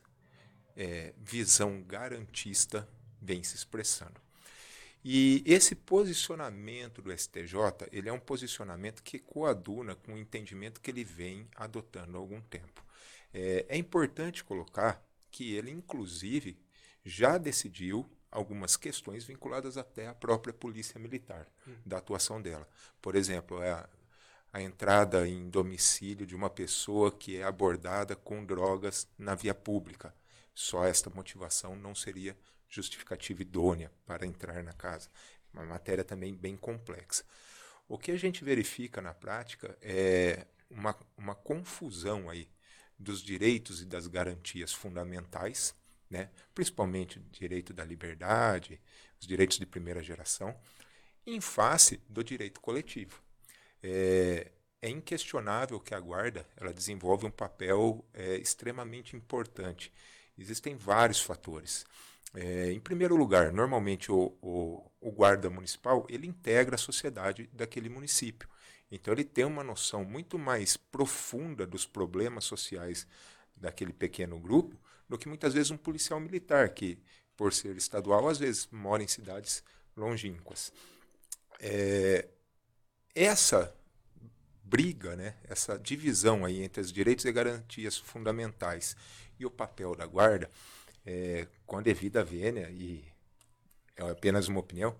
é, 0.74 1.12
visão 1.18 1.82
garantista 1.82 2.88
vem 3.20 3.42
se 3.42 3.54
expressando. 3.54 4.20
E 5.02 5.42
esse 5.46 5.74
posicionamento 5.74 7.00
do 7.00 7.10
STJ, 7.16 7.88
ele 7.90 8.08
é 8.08 8.12
um 8.12 8.20
posicionamento 8.20 9.02
que 9.02 9.18
coaduna 9.18 9.94
com 9.94 10.14
o 10.14 10.18
entendimento 10.18 10.80
que 10.80 10.90
ele 10.90 11.04
vem 11.04 11.48
adotando 11.56 12.16
há 12.16 12.20
algum 12.20 12.40
tempo. 12.42 12.84
É, 13.32 13.64
é 13.68 13.76
importante 13.76 14.44
colocar 14.44 15.02
que 15.30 15.54
ele, 15.54 15.70
inclusive, 15.70 16.58
já 17.04 17.38
decidiu 17.38 18.06
algumas 18.30 18.76
questões 18.76 19.24
vinculadas 19.24 19.76
até 19.76 20.06
à 20.06 20.14
própria 20.14 20.52
polícia 20.52 21.00
militar, 21.00 21.46
hum. 21.66 21.74
da 21.84 21.98
atuação 21.98 22.40
dela. 22.40 22.68
Por 23.00 23.16
exemplo, 23.16 23.60
a, 23.62 23.88
a 24.52 24.60
entrada 24.60 25.26
em 25.26 25.48
domicílio 25.48 26.26
de 26.26 26.34
uma 26.34 26.50
pessoa 26.50 27.10
que 27.10 27.36
é 27.36 27.42
abordada 27.42 28.14
com 28.14 28.44
drogas 28.44 29.08
na 29.18 29.34
via 29.34 29.54
pública. 29.54 30.14
Só 30.54 30.84
esta 30.84 31.08
motivação 31.10 31.74
não 31.74 31.94
seria 31.94 32.36
justificativa 32.70 33.42
idônea 33.42 33.92
para 34.06 34.24
entrar 34.24 34.62
na 34.62 34.72
casa. 34.72 35.10
Uma 35.52 35.66
matéria 35.66 36.04
também 36.04 36.34
bem 36.34 36.56
complexa. 36.56 37.24
O 37.86 37.98
que 37.98 38.12
a 38.12 38.16
gente 38.16 38.42
verifica 38.44 39.02
na 39.02 39.12
prática 39.12 39.76
é 39.82 40.46
uma, 40.70 40.96
uma 41.18 41.34
confusão 41.34 42.30
aí 42.30 42.48
dos 42.98 43.20
direitos 43.20 43.82
e 43.82 43.84
das 43.84 44.06
garantias 44.06 44.72
fundamentais 44.72 45.74
né? 46.10 46.28
principalmente 46.52 47.18
o 47.18 47.22
direito 47.30 47.72
da 47.72 47.84
liberdade, 47.84 48.80
os 49.20 49.26
direitos 49.26 49.58
de 49.58 49.64
primeira 49.64 50.02
geração, 50.02 50.54
em 51.24 51.40
face 51.40 52.00
do 52.08 52.24
direito 52.24 52.60
coletivo. 52.60 53.22
É, 53.82 54.50
é 54.82 54.90
inquestionável 54.90 55.78
que 55.78 55.94
a 55.94 56.00
guarda 56.00 56.46
ela 56.56 56.72
desenvolve 56.72 57.26
um 57.26 57.30
papel 57.30 58.04
é, 58.12 58.36
extremamente 58.36 59.14
importante. 59.14 59.92
Existem 60.36 60.74
vários 60.74 61.20
fatores. 61.20 61.86
É, 62.32 62.70
em 62.72 62.78
primeiro 62.78 63.16
lugar, 63.16 63.52
normalmente 63.52 64.12
o, 64.12 64.36
o, 64.40 64.90
o, 65.00 65.10
guarda 65.10 65.50
municipal 65.50 66.06
ele 66.08 66.28
integra 66.28 66.76
a 66.76 66.78
sociedade 66.78 67.50
daquele 67.52 67.88
município. 67.88 68.48
Então 68.90 69.12
ele 69.12 69.24
tem 69.24 69.44
uma 69.44 69.64
noção 69.64 70.04
muito 70.04 70.38
mais 70.38 70.76
profunda 70.76 71.66
dos 71.66 71.86
problemas 71.86 72.44
sociais 72.44 73.06
daquele 73.56 73.92
pequeno 73.92 74.38
grupo 74.38 74.76
do 75.08 75.18
que 75.18 75.28
muitas 75.28 75.54
vezes 75.54 75.72
um 75.72 75.76
policial 75.76 76.20
militar 76.20 76.68
que, 76.70 76.98
por 77.36 77.52
ser 77.52 77.76
estadual, 77.76 78.28
às 78.28 78.38
vezes 78.38 78.68
mora 78.70 79.02
em 79.02 79.08
cidades 79.08 79.62
longínquas. 79.96 80.72
É, 81.58 82.28
essa 83.12 83.74
briga, 84.62 85.16
né, 85.16 85.34
essa 85.42 85.76
divisão 85.76 86.44
aí 86.44 86.62
entre 86.62 86.80
os 86.80 86.92
direitos 86.92 87.24
e 87.24 87.32
garantias 87.32 87.98
fundamentais 87.98 88.96
e 89.36 89.44
o 89.44 89.50
papel 89.50 89.96
da 89.96 90.06
guarda, 90.06 90.48
é, 91.04 91.46
com 91.66 91.78
a 91.78 91.82
devida 91.82 92.24
vênia, 92.24 92.70
e 92.70 93.04
é 93.96 94.10
apenas 94.10 94.48
uma 94.48 94.60
opinião, 94.60 94.96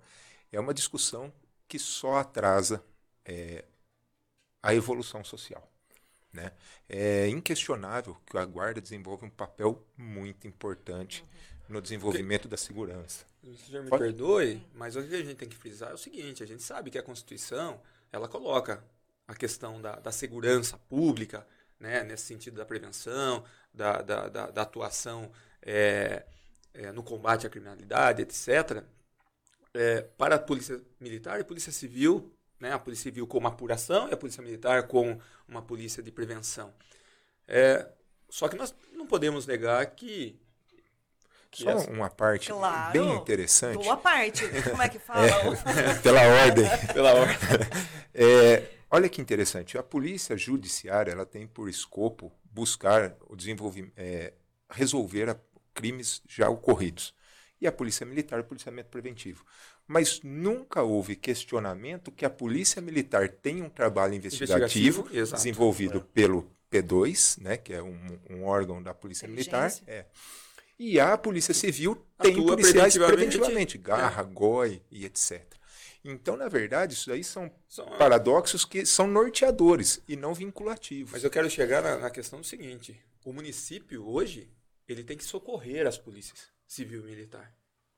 é 0.53 0.59
uma 0.59 0.75
discussão 0.75 1.33
que 1.69 1.79
só 1.79 2.17
atrasa 2.17 2.83
é, 3.25 3.65
a 4.63 4.75
evolução 4.75 5.25
social. 5.25 5.67
Né? 6.33 6.53
É 6.89 7.29
inquestionável 7.29 8.17
que 8.27 8.37
a 8.37 8.45
guarda 8.45 8.81
desenvolve 8.81 9.25
um 9.25 9.31
papel 9.31 9.85
muito 9.97 10.47
importante 10.47 11.25
no 11.69 11.81
desenvolvimento 11.81 12.49
da 12.49 12.57
segurança. 12.57 13.25
O 13.43 13.55
senhor 13.55 13.83
me 13.83 13.91
Pode? 13.91 14.03
perdoe, 14.03 14.63
mas 14.75 14.97
o 14.97 15.03
que 15.03 15.15
a 15.15 15.25
gente 15.25 15.37
tem 15.37 15.49
que 15.49 15.57
frisar 15.57 15.91
é 15.91 15.95
o 15.95 15.99
seguinte: 15.99 16.43
a 16.43 16.47
gente 16.47 16.63
sabe 16.63 16.91
que 16.91 16.99
a 16.99 17.03
Constituição 17.03 17.81
ela 18.13 18.29
coloca 18.29 18.85
a 19.27 19.35
questão 19.35 19.81
da, 19.81 19.97
da 19.97 20.13
segurança 20.13 20.77
pública, 20.89 21.47
né, 21.79 22.03
nesse 22.03 22.25
sentido 22.25 22.57
da 22.57 22.67
prevenção, 22.67 23.45
da, 23.73 24.03
da, 24.03 24.29
da, 24.29 24.51
da 24.51 24.63
atuação 24.63 25.31
é, 25.63 26.25
é, 26.75 26.93
no 26.93 27.03
combate 27.03 27.47
à 27.47 27.51
criminalidade, 27.51 28.23
etc., 28.23 28.83
é, 29.73 30.03
para 30.19 30.35
a 30.35 30.39
Polícia 30.39 30.81
Militar 30.99 31.39
e 31.41 31.45
Polícia 31.45 31.73
Civil, 31.73 32.35
né, 32.59 32.73
a 32.73 32.79
Polícia 32.79 33.05
Civil 33.05 33.27
como 33.27 33.47
apuração 33.47 34.09
e 34.09 34.13
a 34.13 34.17
Polícia 34.17 34.43
Militar 34.43 34.87
como 34.89 35.21
uma 35.47 35.63
polícia 35.63 36.03
de 36.03 36.11
prevenção. 36.11 36.75
É, 37.47 37.89
só 38.29 38.49
que 38.49 38.57
nós 38.57 38.75
não 38.93 39.07
podemos 39.07 39.47
negar 39.47 39.85
que 39.87 40.39
só 41.53 41.71
essa... 41.71 41.91
uma 41.91 42.09
parte 42.09 42.49
claro, 42.49 42.93
bem 42.93 43.17
interessante. 43.17 43.83
Boa 43.83 43.97
parte. 43.97 44.45
Como 44.71 44.83
é 44.83 44.89
que 44.89 45.01
fala? 45.01 45.27
É, 45.27 45.95
pela 46.01 46.23
ordem. 46.23 46.65
pela 46.93 47.15
ordem. 47.15 47.37
É, 48.13 48.69
olha 48.91 49.09
que 49.09 49.23
interessante. 49.23 49.79
A 49.79 49.85
polícia 49.85 50.37
judiciária 50.37 51.13
ela 51.13 51.25
tem 51.25 51.47
por 51.47 51.69
escopo 51.69 52.33
buscar 52.45 53.17
o 53.29 53.37
desenvolvimento, 53.37 53.93
é, 53.97 54.35
resolver 54.69 55.31
a, 55.31 55.37
crimes 55.75 56.23
já 56.29 56.49
ocorridos. 56.49 57.15
E 57.61 57.67
a 57.67 57.73
polícia 57.73 58.07
militar, 58.07 58.41
o 58.41 58.45
policiamento 58.45 58.89
preventivo. 58.89 59.45
Mas 59.87 60.21
nunca 60.23 60.83
houve 60.83 61.17
questionamento 61.17 62.11
que 62.11 62.25
a 62.25 62.31
polícia 62.31 62.81
militar 62.81 63.29
tem 63.29 63.63
um 63.63 63.69
trabalho 63.69 64.15
investigativo, 64.15 65.01
investigativo 65.01 65.37
desenvolvido 65.37 65.99
é. 65.99 66.05
pelo 66.15 66.51
P2, 66.71 67.41
né, 67.43 67.57
que 67.57 67.73
é 67.73 67.83
um, 67.83 68.19
um 68.31 68.45
órgão 68.45 68.83
da 68.83 68.95
polícia 68.95 69.29
militar. 69.29 69.71
É 69.87 70.07
e 70.83 70.99
a 70.99 71.15
Polícia 71.19 71.53
Civil 71.53 71.95
tem 72.23 72.33
Atua 72.33 72.57
policiais 72.57 72.95
preventivamente, 72.95 73.37
preventivamente 73.37 73.79
garra, 73.79 74.23
é. 74.23 74.25
GOI 74.25 74.83
e 74.91 75.05
etc. 75.05 75.45
Então, 76.03 76.39
na 76.39 76.49
verdade, 76.49 76.95
isso 76.95 77.13
aí 77.13 77.23
são, 77.23 77.53
são 77.69 77.85
paradoxos 77.99 78.65
que 78.65 78.87
são 78.87 79.07
norteadores 79.07 80.03
e 80.09 80.17
não 80.17 80.33
vinculativos. 80.33 81.13
Mas 81.13 81.23
eu 81.23 81.29
quero 81.29 81.51
chegar 81.51 81.83
na, 81.83 81.99
na, 81.99 82.09
questão 82.09 82.41
do 82.41 82.47
seguinte: 82.47 82.99
o 83.23 83.31
município 83.31 84.09
hoje 84.09 84.49
ele 84.93 85.05
tem 85.05 85.17
que 85.17 85.25
socorrer 85.25 85.87
as 85.87 85.99
polícias 85.99 86.49
civil 86.67 87.01
e 87.01 87.11
militar. 87.11 87.53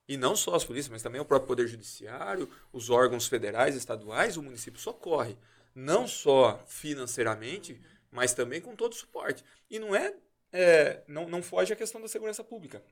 E 0.08 0.16
não 0.16 0.34
só 0.34 0.54
as 0.54 0.64
polícias, 0.64 0.90
mas 0.90 1.02
também 1.02 1.20
o 1.20 1.24
próprio 1.24 1.48
Poder 1.48 1.66
Judiciário, 1.66 2.48
os 2.72 2.90
órgãos 2.90 3.26
federais, 3.26 3.76
estaduais, 3.76 4.36
o 4.36 4.42
município 4.42 4.80
socorre. 4.80 5.36
Não 5.74 6.06
só 6.06 6.62
financeiramente, 6.66 7.80
mas 8.10 8.34
também 8.34 8.60
com 8.60 8.74
todo 8.74 8.92
o 8.92 8.96
suporte. 8.96 9.44
E 9.70 9.78
não 9.78 9.94
é 9.94 10.14
é, 10.52 11.02
não, 11.08 11.28
não 11.28 11.42
foge 11.42 11.72
a 11.72 11.76
questão 11.76 12.00
da 12.00 12.06
segurança 12.06 12.44
pública. 12.44 12.82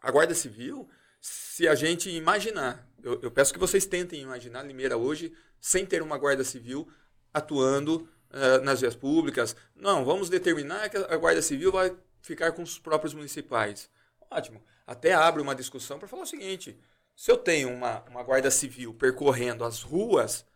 A 0.00 0.10
Guarda 0.10 0.34
Civil, 0.34 0.88
se 1.20 1.68
a 1.68 1.74
gente 1.74 2.10
imaginar, 2.10 2.86
eu, 3.02 3.20
eu 3.22 3.30
peço 3.30 3.52
que 3.52 3.58
vocês 3.58 3.86
tentem 3.86 4.20
imaginar 4.20 4.64
Limeira 4.64 4.96
hoje 4.96 5.32
sem 5.60 5.86
ter 5.86 6.02
uma 6.02 6.18
Guarda 6.18 6.42
Civil 6.42 6.88
atuando 7.32 8.08
uh, 8.30 8.64
nas 8.64 8.80
vias 8.80 8.96
públicas. 8.96 9.54
Não, 9.76 10.04
vamos 10.04 10.28
determinar 10.28 10.88
que 10.88 10.96
a 10.96 11.16
Guarda 11.16 11.40
Civil 11.40 11.70
vai 11.70 11.96
ficar 12.20 12.52
com 12.52 12.62
os 12.62 12.78
próprios 12.78 13.14
municipais. 13.14 13.90
Ótimo. 14.30 14.62
Até 14.86 15.12
abre 15.12 15.42
uma 15.42 15.54
discussão 15.54 15.98
para 15.98 16.08
falar 16.08 16.22
o 16.22 16.26
seguinte: 16.26 16.78
se 17.14 17.30
eu 17.30 17.36
tenho 17.36 17.70
uma, 17.70 18.02
uma 18.08 18.22
Guarda 18.22 18.50
Civil 18.50 18.94
percorrendo 18.94 19.64
as 19.64 19.82
ruas, 19.82 20.46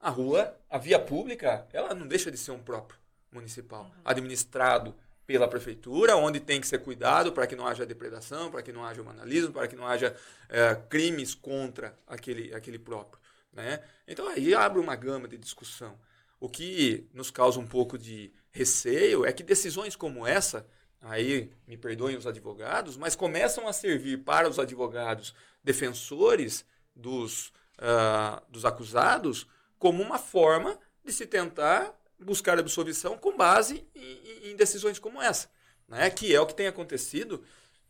a 0.00 0.10
rua, 0.10 0.56
a 0.68 0.78
via 0.78 0.98
pública, 0.98 1.66
ela 1.72 1.94
não 1.94 2.06
deixa 2.06 2.30
de 2.30 2.38
ser 2.38 2.52
um 2.52 2.62
próprio 2.62 2.98
municipal, 3.32 3.84
uhum. 3.84 4.02
administrado 4.04 4.94
pela 5.26 5.48
prefeitura, 5.48 6.16
onde 6.16 6.38
tem 6.38 6.60
que 6.60 6.66
ser 6.66 6.78
cuidado 6.78 7.32
para 7.32 7.46
que 7.46 7.56
não 7.56 7.66
haja 7.66 7.86
depredação, 7.86 8.50
para 8.50 8.62
que 8.62 8.72
não 8.72 8.84
haja 8.84 9.02
vandalismo, 9.02 9.52
para 9.52 9.66
que 9.66 9.74
não 9.74 9.86
haja 9.86 10.14
é, 10.48 10.74
crimes 10.88 11.34
contra 11.34 11.98
aquele, 12.06 12.54
aquele 12.54 12.78
próprio. 12.78 13.20
Né? 13.52 13.82
Então 14.06 14.28
aí 14.28 14.54
abre 14.54 14.78
uma 14.78 14.94
gama 14.94 15.26
de 15.26 15.38
discussão. 15.38 15.98
O 16.38 16.48
que 16.48 17.08
nos 17.14 17.30
causa 17.30 17.58
um 17.58 17.66
pouco 17.66 17.96
de 17.96 18.32
receio 18.50 19.24
é 19.24 19.32
que 19.32 19.42
decisões 19.42 19.96
como 19.96 20.26
essa, 20.26 20.66
aí 21.04 21.52
me 21.66 21.76
perdoem 21.76 22.16
os 22.16 22.26
advogados, 22.26 22.96
mas 22.96 23.14
começam 23.14 23.68
a 23.68 23.72
servir 23.72 24.18
para 24.24 24.48
os 24.48 24.58
advogados 24.58 25.34
defensores 25.62 26.64
dos, 26.94 27.48
uh, 27.78 28.42
dos 28.48 28.64
acusados 28.64 29.46
como 29.78 30.02
uma 30.02 30.18
forma 30.18 30.78
de 31.04 31.12
se 31.12 31.26
tentar 31.26 31.94
buscar 32.18 32.58
absolvição 32.58 33.18
com 33.18 33.36
base 33.36 33.86
em, 33.94 34.50
em 34.50 34.56
decisões 34.56 34.98
como 34.98 35.20
essa, 35.20 35.50
né? 35.86 36.08
que 36.10 36.34
é 36.34 36.40
o 36.40 36.46
que 36.46 36.54
tem 36.54 36.66
acontecido, 36.66 37.44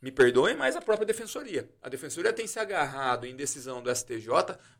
me 0.04 0.10
perdoem, 0.10 0.54
mas 0.54 0.76
a 0.76 0.82
própria 0.82 1.06
defensoria. 1.06 1.66
A 1.80 1.88
defensoria 1.88 2.32
tem 2.32 2.46
se 2.46 2.58
agarrado 2.58 3.26
em 3.26 3.34
decisão 3.34 3.82
do 3.82 3.94
STJ, 3.94 4.28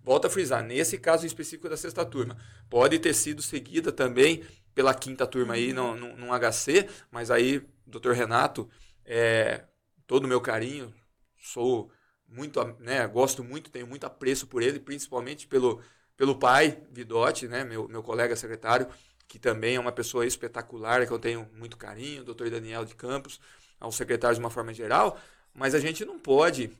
volta 0.03 0.27
a 0.27 0.31
frisar, 0.31 0.63
nesse 0.63 0.99
caso 0.99 1.25
específico 1.25 1.69
da 1.69 1.79
sexta 1.79 2.05
turma. 2.05 2.37
Pode 2.69 2.99
ter 2.99 3.15
sido 3.15 3.41
seguida 3.41 3.91
também 3.91 4.45
pela 4.75 4.93
quinta 4.93 5.27
turma 5.27 5.55
aí, 5.55 5.73
num, 5.73 5.95
num 5.95 6.29
HC, 6.39 6.89
mas 7.11 7.31
aí, 7.31 7.63
doutor 7.87 8.15
Renato, 8.15 8.69
é, 9.05 9.65
todo 10.07 10.25
o 10.25 10.29
meu 10.29 10.41
carinho, 10.41 10.93
sou 11.39 11.91
muito, 12.27 12.63
né, 12.81 13.07
gosto 13.07 13.45
muito, 13.45 13.71
tenho 13.71 13.87
muito 13.87 14.05
apreço 14.05 14.47
por 14.47 14.63
ele, 14.63 14.79
principalmente 14.79 15.47
pelo, 15.47 15.83
pelo 16.17 16.39
pai, 16.39 16.83
Vidotti, 16.91 17.47
né, 17.47 17.65
meu, 17.65 17.89
meu 17.89 18.03
colega 18.03 18.35
secretário, 18.35 18.89
que 19.29 19.39
também 19.39 19.77
é 19.77 19.81
uma 19.81 19.93
pessoa 19.93 20.27
espetacular, 20.27 21.07
que 21.07 21.13
eu 21.13 21.19
tenho 21.19 21.49
muito 21.55 21.77
carinho, 21.77 22.23
o 22.23 22.25
doutor 22.25 22.51
Daniel 22.51 22.85
de 22.85 22.95
Campos, 22.95 23.41
aos 23.81 23.97
secretários 23.97 24.39
de 24.39 24.45
uma 24.45 24.51
forma 24.51 24.73
geral, 24.73 25.19
mas 25.53 25.75
a 25.75 25.81
gente 25.81 26.05
não 26.05 26.19
pode 26.19 26.71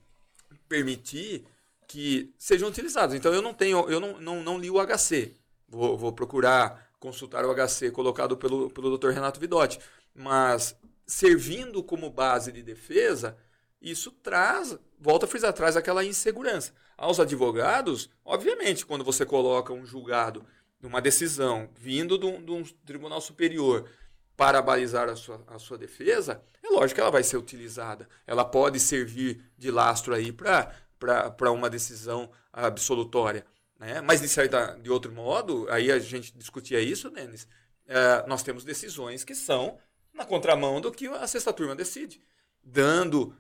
permitir 0.69 1.47
que 1.87 2.35
sejam 2.39 2.69
utilizados. 2.69 3.15
Então 3.15 3.33
eu 3.33 3.43
não 3.43 3.55
tenho, 3.55 3.89
eu 3.89 4.01
não, 4.01 4.21
não, 4.21 4.43
não 4.43 4.59
li 4.59 4.71
o 4.71 4.85
HC. 4.85 5.35
Vou, 5.69 5.97
vou 5.97 6.13
procurar 6.13 6.91
consultar 6.99 7.45
o 7.45 7.55
HC 7.55 7.91
colocado 7.91 8.37
pelo, 8.37 8.71
pelo 8.71 8.97
Dr. 8.97 9.11
Renato 9.11 9.39
Vidotti. 9.39 9.79
Mas 10.15 10.77
servindo 11.07 11.83
como 11.83 12.11
base 12.11 12.51
de 12.53 12.63
defesa, 12.63 13.37
isso 13.81 14.11
traz, 14.11 14.79
volta 14.99 15.27
a 15.27 15.29
frisar, 15.29 15.53
traz 15.53 15.77
aquela 15.77 16.05
insegurança. 16.05 16.73
Aos 16.97 17.21
advogados, 17.21 18.09
obviamente, 18.25 18.87
quando 18.87 19.05
você 19.05 19.27
coloca 19.27 19.73
um 19.73 19.85
julgado 19.85 20.47
uma 20.87 21.01
decisão 21.01 21.69
vindo 21.75 22.19
de 22.19 22.27
um, 22.27 22.45
de 22.45 22.53
um 22.53 22.63
tribunal 22.85 23.21
superior 23.21 23.89
para 24.37 24.61
balizar 24.61 25.09
a 25.09 25.17
sua, 25.17 25.43
a 25.47 25.59
sua 25.59 25.79
defesa, 25.79 26.43
é 26.63 26.69
lógico 26.69 26.97
que 26.97 27.01
ela 27.01 27.11
vai 27.11 27.23
ser 27.23 27.37
utilizada. 27.37 28.09
Ela 28.27 28.45
pode 28.45 28.81
servir 28.81 29.43
de 29.57 29.71
lastro 29.71 30.15
aí 30.15 30.33
para 30.33 31.53
uma 31.53 31.71
decisão 31.71 32.31
absolutória. 32.53 33.47
Né? 33.79 34.01
Mas, 34.01 34.21
de, 34.21 34.29
certa, 34.29 34.79
de 34.81 34.91
outro 34.91 35.13
modo, 35.13 35.67
aí 35.71 35.91
a 35.91 35.99
gente 35.99 36.37
discutia 36.37 36.81
isso, 36.81 37.11
Denis, 37.11 37.47
é, 37.87 38.27
nós 38.27 38.43
temos 38.43 38.65
decisões 38.65 39.25
que 39.25 39.35
são 39.35 39.79
na 40.15 40.25
contramão 40.25 40.81
do 40.81 40.93
que 40.93 41.07
a 41.09 41.27
sexta 41.27 41.53
turma 41.53 41.75
decide, 41.75 42.23
dando 42.63 43.35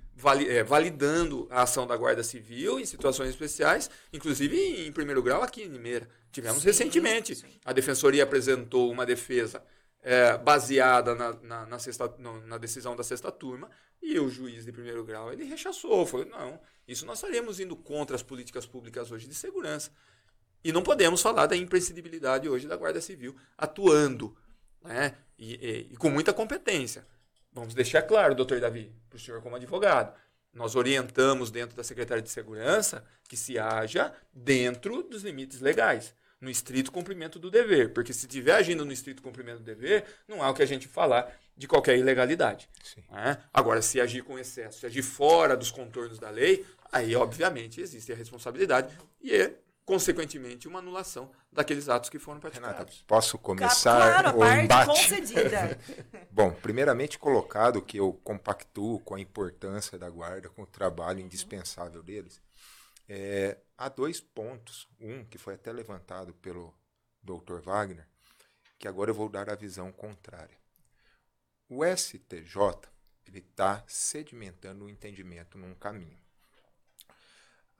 é, 0.49 0.63
validando 0.63 1.49
a 1.51 1.63
ação 1.63 1.87
da 1.87 1.97
Guarda 1.97 2.23
Civil 2.23 2.79
em 2.79 2.87
situações 2.87 3.31
especiais, 3.31 3.91
inclusive 4.13 4.87
em, 4.87 4.93
primeiro 4.93 5.23
grau 5.23 5.43
aqui 5.43 5.63
em 5.63 5.69
Limeira. 5.69 6.09
Tivemos 6.31 6.63
sim, 6.63 6.67
recentemente. 6.69 7.35
Sim. 7.35 7.47
A 7.65 7.73
Defensoria 7.73 8.23
apresentou 8.23 8.91
uma 8.91 9.05
defesa 9.05 9.63
é, 10.03 10.37
baseada 10.39 11.15
na, 11.15 11.33
na, 11.43 11.67
na, 11.67 11.79
sexta, 11.79 12.15
na 12.47 12.59
decisão 12.59 12.95
da 12.95 13.03
sexta 13.03 13.33
turma, 13.33 13.71
e 14.01 14.19
o 14.21 14.29
juiz 14.29 14.65
de 14.65 14.71
primeiro 14.71 15.03
grau 15.03 15.33
ele 15.33 15.45
rechaçou, 15.45 16.05
falou, 16.07 16.27
não, 16.27 16.61
isso 16.87 17.07
nós 17.07 17.19
estaremos 17.19 17.59
indo 17.59 17.75
contra 17.75 18.15
as 18.15 18.23
políticas 18.23 18.67
públicas 18.67 19.11
hoje 19.11 19.27
de 19.27 19.35
segurança. 19.35 19.91
E 20.63 20.73
não 20.73 20.83
podemos 20.83 21.21
falar 21.21 21.47
da 21.47 21.57
imprescindibilidade 21.57 22.49
hoje 22.49 22.67
da 22.67 22.77
Guarda 22.77 23.01
Civil 23.01 23.35
atuando, 23.57 24.37
né? 24.85 25.15
E, 25.39 25.55
e, 25.55 25.93
e 25.93 25.97
com 25.97 26.11
muita 26.11 26.33
competência. 26.33 27.05
Vamos 27.53 27.75
deixar 27.75 28.03
claro, 28.03 28.35
doutor 28.35 28.61
Davi, 28.61 28.93
para 29.09 29.17
o 29.17 29.21
senhor 29.21 29.41
como 29.41 29.57
advogado. 29.57 30.15
Nós 30.53 30.77
orientamos 30.77 31.51
dentro 31.51 31.77
da 31.77 31.83
Secretaria 31.83 32.23
de 32.23 32.31
Segurança 32.31 33.05
que 33.29 33.37
se 33.37 33.59
haja 33.59 34.15
dentro 34.33 35.03
dos 35.03 35.23
limites 35.23 35.61
legais, 35.61 36.15
no 36.41 36.49
estrito 36.49 36.93
cumprimento 36.93 37.39
do 37.39 37.51
dever. 37.51 37.93
Porque 37.93 38.13
se 38.13 38.27
estiver 38.27 38.55
agindo 38.55 38.85
no 38.85 38.93
estrito 38.93 39.23
cumprimento 39.23 39.59
do 39.59 39.65
dever, 39.65 40.05
não 40.29 40.43
há 40.43 40.51
o 40.51 40.55
que 40.55 40.63
a 40.63 40.67
gente 40.67 40.87
falar 40.87 41.33
de 41.57 41.67
qualquer 41.67 41.97
ilegalidade. 41.99 42.69
Né? 43.11 43.39
Agora, 43.53 43.83
se 43.83 44.01
agir 44.01 44.23
com 44.23 44.39
excesso, 44.39 44.81
se 44.81 44.87
agir 44.87 45.03
fora 45.03 45.57
dos 45.57 45.71
contornos 45.71 46.19
da 46.19 46.31
lei, 46.31 46.65
aí, 46.93 47.15
obviamente, 47.17 47.81
existe 47.81 48.13
a 48.13 48.17
responsabilidade 48.17 48.97
e 49.21 49.35
é 49.35 49.55
consequentemente, 49.85 50.67
uma 50.67 50.79
anulação 50.79 51.31
daqueles 51.53 51.89
atos 51.89 52.11
que 52.11 52.19
foram 52.19 52.41
praticados. 52.41 52.79
Renata, 52.79 53.05
posso 53.07 53.39
começar 53.39 54.23
claro, 54.23 54.39
o 54.39 54.45
embate? 54.47 54.91
concedida. 54.91 55.79
Bom, 56.31 56.53
primeiramente 56.53 57.19
colocado 57.19 57.83
que 57.83 57.99
eu 57.99 58.13
compactuo 58.25 59.01
com 59.01 59.15
a 59.15 59.21
importância 59.21 59.99
da 59.99 60.09
guarda, 60.09 60.49
com 60.49 60.63
o 60.63 60.67
trabalho 60.67 61.21
indispensável 61.21 62.03
deles, 62.03 62.41
é, 63.09 63.59
há 63.77 63.89
dois 63.89 64.21
pontos. 64.21 64.89
Um 65.01 65.25
que 65.25 65.39
foi 65.39 65.55
até 65.55 65.71
levantado 65.71 66.33
pelo 66.35 66.75
Dr. 67.23 67.61
Wagner, 67.61 68.09
que 68.79 68.89
agora 68.89 69.11
eu 69.11 69.15
vou 69.15 69.29
dar 69.29 69.51
a 69.51 69.55
visão 69.55 69.93
contrária. 69.93 70.57
O 71.69 71.85
STJ 71.85 72.89
ele 73.27 73.39
está 73.39 73.83
sedimentando 73.87 74.85
o 74.85 74.91
entendimento 74.91 75.57
num 75.59 75.75
caminho. 75.75 76.24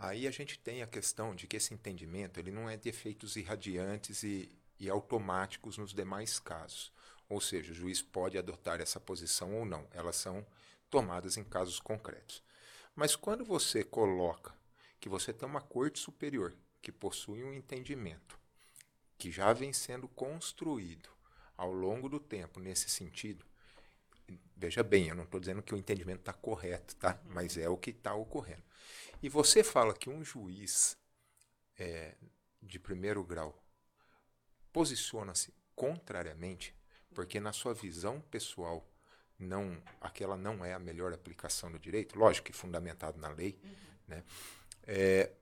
Aí 0.07 0.27
a 0.27 0.31
gente 0.31 0.59
tem 0.59 0.83
a 0.83 0.87
questão 0.87 1.35
de 1.35 1.47
que 1.47 1.57
esse 1.57 1.73
entendimento 1.73 2.39
ele 2.39 2.51
não 2.51 2.69
é 2.69 2.77
de 2.77 2.91
efeitos 2.91 3.37
irradiantes 3.37 4.23
e, 4.23 4.51
e 4.79 4.91
automáticos 4.91 5.79
nos 5.79 5.95
demais 5.95 6.39
casos. 6.39 6.93
Ou 7.27 7.41
seja, 7.41 7.73
o 7.73 7.75
juiz 7.75 8.03
pode 8.03 8.37
adotar 8.37 8.83
essa 8.83 9.01
posição 9.01 9.55
ou 9.55 9.65
não. 9.65 9.89
Elas 9.93 10.17
são 10.17 10.47
tomadas 10.91 11.39
em 11.39 11.45
casos 11.45 11.81
concretos. 11.81 12.43
Mas 12.95 13.17
quando 13.17 13.47
você 13.47 13.83
coloca 13.83 14.55
que 15.01 15.09
você 15.09 15.33
tem 15.33 15.49
uma 15.49 15.63
corte 15.63 15.99
superior 15.99 16.55
que 16.83 16.93
possui 16.93 17.43
um 17.43 17.55
entendimento 17.55 18.39
que 19.17 19.33
já 19.33 19.55
vem 19.55 19.73
sendo 19.73 20.07
construído 20.07 21.09
ao 21.57 21.73
longo 21.73 22.11
do 22.11 22.21
tempo 22.21 22.61
nesse 22.61 22.91
sentido, 22.91 23.47
veja 24.57 24.83
bem, 24.83 25.09
eu 25.09 25.15
não 25.15 25.25
estou 25.25 25.41
dizendo 25.41 25.63
que 25.63 25.75
o 25.75 25.79
entendimento 25.79 26.21
está 26.21 26.33
correto, 26.33 26.97
tá? 26.97 27.21
Mas 27.27 27.57
é 27.57 27.69
o 27.69 27.77
que 27.77 27.91
está 27.91 28.15
ocorrendo. 28.15 28.63
E 29.23 29.29
você 29.29 29.63
fala 29.63 29.95
que 29.95 30.09
um 30.11 30.25
juiz 30.25 30.97
é, 31.79 32.15
de 32.63 32.79
primeiro 32.79 33.23
grau 33.25 33.63
posiciona-se 34.73 35.55
contrariamente, 35.75 36.75
porque 37.15 37.39
na 37.41 37.53
sua 37.53 37.75
visão 37.75 38.21
pessoal 38.21 38.89
não 39.39 39.83
aquela 40.01 40.37
não 40.37 40.65
é 40.65 40.73
a 40.73 40.79
melhor 40.79 41.13
aplicação 41.13 41.71
do 41.71 41.79
direito, 41.79 42.19
lógico 42.19 42.47
que 42.47 42.53
fundamentado 42.53 43.19
na 43.19 43.29
lei, 43.29 43.59
uhum. 43.63 43.75
né? 44.09 44.25
É, 44.87 45.33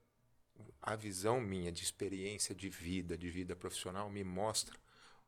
a 0.80 0.96
visão 0.96 1.40
minha 1.40 1.70
de 1.70 1.82
experiência 1.82 2.54
de 2.54 2.68
vida, 2.68 3.16
de 3.16 3.30
vida 3.30 3.54
profissional, 3.54 4.10
me 4.10 4.24
mostra 4.24 4.76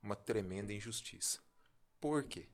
uma 0.03 0.17
tremenda 0.17 0.73
injustiça. 0.73 1.41
Por 2.01 2.25
quê? 2.25 2.49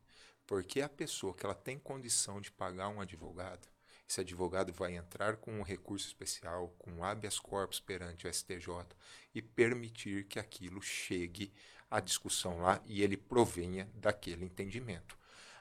Porque 0.51 0.81
a 0.81 0.89
pessoa 0.89 1.33
que 1.33 1.47
ela 1.47 1.55
tem 1.55 1.79
condição 1.79 2.41
de 2.41 2.51
pagar 2.51 2.89
um 2.89 3.01
advogado, 3.01 3.69
esse 4.09 4.21
advogado 4.21 4.73
vai 4.73 4.97
entrar 4.97 5.37
com 5.37 5.53
um 5.53 5.63
recurso 5.63 6.09
especial, 6.09 6.75
com 6.77 7.05
habeas 7.05 7.39
corpus 7.39 7.79
perante 7.79 8.27
o 8.27 8.35
STJ 8.35 8.85
e 9.33 9.41
permitir 9.41 10.25
que 10.25 10.41
aquilo 10.41 10.83
chegue 10.83 11.53
à 11.89 12.01
discussão 12.01 12.63
lá 12.63 12.83
e 12.85 13.01
ele 13.01 13.17
provenha 13.17 13.89
daquele 13.95 14.45
entendimento. 14.45 15.17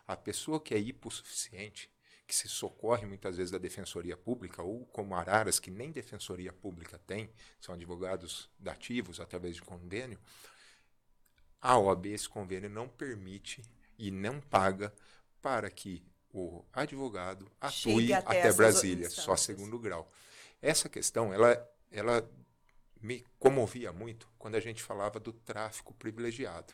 A 0.08 0.18
pessoa 0.18 0.60
que 0.60 0.74
é 0.74 0.80
hipossuficiente, 0.80 1.88
que 2.26 2.36
se 2.36 2.50
socorre 2.50 3.06
muitas 3.06 3.38
vezes 3.38 3.52
da 3.52 3.60
defensoria 3.60 4.18
pública, 4.18 4.64
ou 4.64 4.88
como 4.88 5.14
Araras, 5.14 5.60
que 5.60 5.70
nem 5.70 5.92
defensoria 5.92 6.52
pública 6.52 6.98
tem, 7.06 7.32
são 7.62 7.76
advogados 7.76 8.50
dativos 8.58 9.20
através 9.20 9.56
de 9.56 9.62
convênio, 9.62 10.20
a 11.62 11.78
OAB, 11.78 12.08
esse 12.08 12.28
convênio 12.28 12.72
não 12.72 12.90
permite 12.90 13.62
e 14.00 14.10
não 14.10 14.40
paga 14.40 14.92
para 15.42 15.70
que 15.70 16.04
o 16.34 16.64
advogado 16.72 17.52
atue 17.60 18.14
até, 18.14 18.40
até 18.40 18.54
Brasília, 18.54 19.10
só 19.10 19.36
segundo 19.36 19.78
grau. 19.78 20.12
Essa 20.62 20.88
questão, 20.88 21.34
ela, 21.34 21.70
ela 21.92 22.30
me 23.02 23.26
comovia 23.38 23.92
muito 23.92 24.30
quando 24.38 24.56
a 24.56 24.60
gente 24.60 24.82
falava 24.82 25.20
do 25.20 25.34
tráfico 25.34 25.94
privilegiado, 25.94 26.74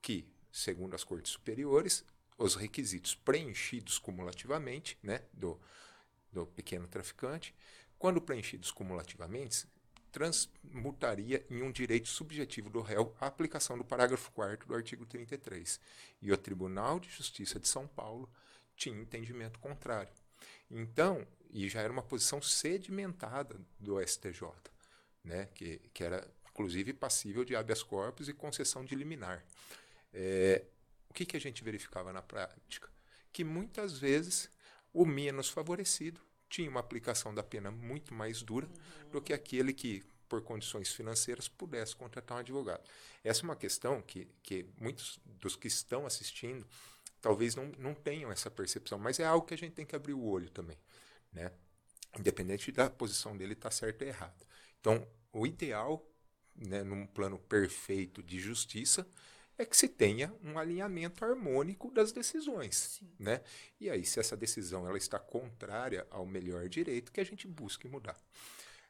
que, 0.00 0.28
segundo 0.52 0.94
as 0.94 1.02
cortes 1.02 1.32
superiores, 1.32 2.04
os 2.38 2.54
requisitos 2.54 3.14
preenchidos 3.14 3.98
cumulativamente, 3.98 4.98
né, 5.02 5.22
do, 5.32 5.60
do 6.32 6.46
pequeno 6.46 6.86
traficante, 6.86 7.54
quando 7.98 8.20
preenchidos 8.20 8.70
cumulativamente, 8.70 9.66
transmutaria 10.14 11.44
em 11.50 11.60
um 11.60 11.72
direito 11.72 12.08
subjetivo 12.08 12.70
do 12.70 12.80
réu 12.80 13.12
a 13.20 13.26
aplicação 13.26 13.76
do 13.76 13.84
parágrafo 13.84 14.30
4 14.30 14.68
do 14.68 14.74
artigo 14.74 15.04
33. 15.04 15.80
E 16.22 16.30
o 16.30 16.36
Tribunal 16.36 17.00
de 17.00 17.10
Justiça 17.10 17.58
de 17.58 17.66
São 17.66 17.88
Paulo 17.88 18.30
tinha 18.76 18.96
entendimento 18.96 19.58
contrário. 19.58 20.12
Então, 20.70 21.26
e 21.50 21.68
já 21.68 21.80
era 21.80 21.92
uma 21.92 22.02
posição 22.02 22.40
sedimentada 22.40 23.60
do 23.80 24.00
STJ, 24.00 24.52
né, 25.24 25.48
que, 25.52 25.78
que 25.92 26.04
era 26.04 26.24
inclusive 26.48 26.92
passível 26.92 27.44
de 27.44 27.56
habeas 27.56 27.82
corpus 27.82 28.28
e 28.28 28.32
concessão 28.32 28.84
de 28.84 28.94
liminar. 28.94 29.44
É, 30.12 30.64
o 31.10 31.14
que, 31.14 31.26
que 31.26 31.36
a 31.36 31.40
gente 31.40 31.64
verificava 31.64 32.12
na 32.12 32.22
prática? 32.22 32.88
Que 33.32 33.42
muitas 33.42 33.98
vezes 33.98 34.48
o 34.92 35.04
menos 35.04 35.48
favorecido 35.48 36.20
tinha 36.54 36.70
uma 36.70 36.78
aplicação 36.78 37.34
da 37.34 37.42
pena 37.42 37.68
muito 37.68 38.14
mais 38.14 38.40
dura 38.40 38.66
uhum. 38.66 39.10
do 39.10 39.20
que 39.20 39.32
aquele 39.32 39.72
que, 39.72 40.04
por 40.28 40.40
condições 40.42 40.92
financeiras, 40.92 41.48
pudesse 41.48 41.96
contratar 41.96 42.36
um 42.36 42.40
advogado. 42.40 42.82
Essa 43.24 43.40
é 43.40 43.44
uma 43.44 43.56
questão 43.56 44.00
que, 44.00 44.28
que 44.40 44.64
muitos 44.78 45.18
dos 45.24 45.56
que 45.56 45.66
estão 45.66 46.06
assistindo 46.06 46.64
talvez 47.20 47.56
não, 47.56 47.72
não 47.76 47.92
tenham 47.92 48.30
essa 48.30 48.50
percepção, 48.50 48.98
mas 48.98 49.18
é 49.18 49.24
algo 49.24 49.44
que 49.44 49.54
a 49.54 49.58
gente 49.58 49.72
tem 49.72 49.84
que 49.84 49.96
abrir 49.96 50.12
o 50.12 50.22
olho 50.22 50.48
também, 50.50 50.78
né? 51.32 51.50
Independente 52.16 52.70
da 52.70 52.88
posição 52.88 53.36
dele 53.36 53.54
estar 53.54 53.70
tá 53.70 53.86
ou 53.86 54.06
errada. 54.06 54.46
Então, 54.78 55.08
o 55.32 55.46
ideal, 55.46 56.06
né, 56.54 56.84
num 56.84 57.04
plano 57.04 57.36
perfeito 57.38 58.22
de 58.22 58.38
justiça, 58.38 59.04
é 59.56 59.64
que 59.64 59.76
se 59.76 59.88
tenha 59.88 60.34
um 60.42 60.58
alinhamento 60.58 61.24
harmônico 61.24 61.90
das 61.90 62.12
decisões, 62.12 62.76
Sim. 62.76 63.10
né? 63.18 63.40
E 63.80 63.88
aí, 63.88 64.04
se 64.04 64.18
essa 64.18 64.36
decisão 64.36 64.86
ela 64.86 64.98
está 64.98 65.18
contrária 65.18 66.06
ao 66.10 66.26
melhor 66.26 66.68
direito, 66.68 67.12
que 67.12 67.20
a 67.20 67.24
gente 67.24 67.46
busque 67.46 67.86
mudar. 67.86 68.16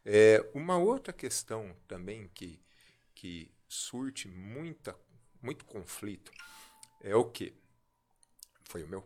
É, 0.04 0.44
uma 0.54 0.78
outra 0.78 1.12
questão 1.12 1.74
também 1.86 2.28
que, 2.34 2.60
que 3.14 3.50
surte 3.68 4.28
muita, 4.28 4.96
muito 5.42 5.64
conflito 5.64 6.30
é 7.00 7.14
o 7.14 7.24
que 7.24 7.54
foi 8.64 8.82
o 8.82 8.88
meu? 8.88 9.04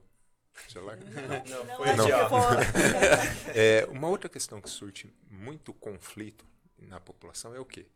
Celular? 0.69 0.97
Não, 0.97 1.65
não, 1.65 1.77
foi 1.77 1.87
não. 1.95 2.07
é, 3.55 3.87
uma 3.91 4.09
outra 4.09 4.29
questão 4.29 4.61
que 4.61 4.69
surte 4.69 5.09
muito 5.31 5.73
conflito 5.73 6.45
na 6.77 6.99
população 6.99 7.55
é 7.55 7.61
o 7.61 7.65
quê? 7.65 7.87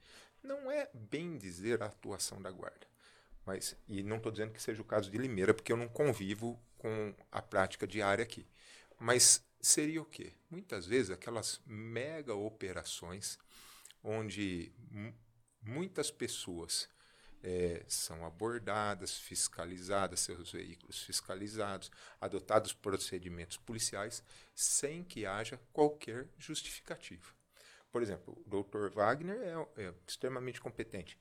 Não 0.42 0.70
é 0.70 0.88
bem 0.94 1.36
dizer 1.36 1.82
a 1.82 1.86
atuação 1.86 2.40
da 2.40 2.50
guarda. 2.50 2.91
Mas, 3.44 3.76
e 3.88 4.02
não 4.02 4.16
estou 4.18 4.30
dizendo 4.30 4.52
que 4.52 4.62
seja 4.62 4.80
o 4.80 4.84
caso 4.84 5.10
de 5.10 5.18
Limeira, 5.18 5.52
porque 5.52 5.72
eu 5.72 5.76
não 5.76 5.88
convivo 5.88 6.60
com 6.78 7.14
a 7.30 7.42
prática 7.42 7.86
diária 7.86 8.22
aqui. 8.22 8.46
Mas 8.98 9.44
seria 9.60 10.00
o 10.00 10.04
quê? 10.04 10.32
Muitas 10.50 10.86
vezes 10.86 11.10
aquelas 11.10 11.60
mega 11.66 12.34
operações 12.34 13.38
onde 14.02 14.72
muitas 15.60 16.10
pessoas 16.10 16.88
é, 17.42 17.84
são 17.88 18.24
abordadas, 18.24 19.18
fiscalizadas, 19.18 20.20
seus 20.20 20.52
veículos 20.52 21.02
fiscalizados, 21.02 21.90
adotados 22.20 22.72
procedimentos 22.72 23.56
policiais, 23.56 24.22
sem 24.54 25.02
que 25.02 25.26
haja 25.26 25.60
qualquer 25.72 26.28
justificativa. 26.38 27.26
Por 27.90 28.02
exemplo, 28.02 28.40
o 28.46 28.62
Dr. 28.62 28.90
Wagner 28.94 29.36
é, 29.36 29.82
é 29.84 29.94
extremamente 30.06 30.60
competente. 30.60 31.18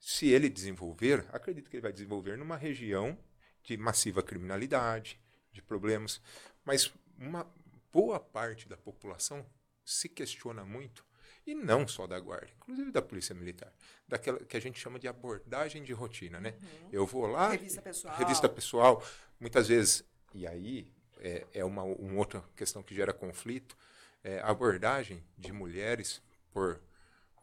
Se 0.00 0.28
ele 0.28 0.48
desenvolver, 0.48 1.26
acredito 1.30 1.68
que 1.68 1.76
ele 1.76 1.82
vai 1.82 1.92
desenvolver 1.92 2.36
numa 2.38 2.56
região 2.56 3.16
de 3.62 3.76
massiva 3.76 4.22
criminalidade, 4.22 5.20
de 5.52 5.60
problemas, 5.60 6.20
mas 6.64 6.92
uma 7.18 7.46
boa 7.92 8.18
parte 8.18 8.66
da 8.66 8.76
população 8.76 9.44
se 9.84 10.08
questiona 10.08 10.64
muito 10.64 11.04
E 11.46 11.54
não 11.54 11.86
só 11.88 12.06
da 12.06 12.18
guarda, 12.20 12.50
inclusive 12.56 12.92
da 12.92 13.02
polícia 13.02 13.34
militar. 13.34 13.72
Daquela 14.06 14.38
que 14.38 14.56
a 14.56 14.60
gente 14.60 14.78
chama 14.78 14.98
de 14.98 15.08
abordagem 15.08 15.82
de 15.82 15.92
rotina, 15.92 16.40
né? 16.40 16.54
Eu 16.92 17.06
vou 17.06 17.26
lá. 17.26 17.50
Revista 17.50 17.82
pessoal. 17.82 18.16
Revista 18.16 18.48
pessoal. 18.48 19.04
Muitas 19.38 19.68
vezes, 19.68 20.04
e 20.34 20.46
aí 20.46 20.92
é, 21.18 21.46
é 21.52 21.64
uma, 21.64 21.82
uma 21.82 22.18
outra 22.18 22.42
questão 22.54 22.82
que 22.82 22.94
gera 22.94 23.12
conflito, 23.12 23.76
é 24.22 24.38
a 24.40 24.48
abordagem 24.48 25.24
de 25.36 25.52
mulheres 25.52 26.22
por 26.52 26.80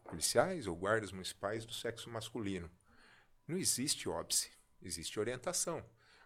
policiais 0.08 0.66
ou 0.66 0.74
guardas 0.74 1.12
municipais 1.12 1.64
do 1.64 1.72
sexo 1.72 2.10
masculino. 2.10 2.70
Não 3.46 3.56
existe 3.56 4.08
óbice, 4.08 4.50
existe 4.82 5.20
orientação. 5.20 5.84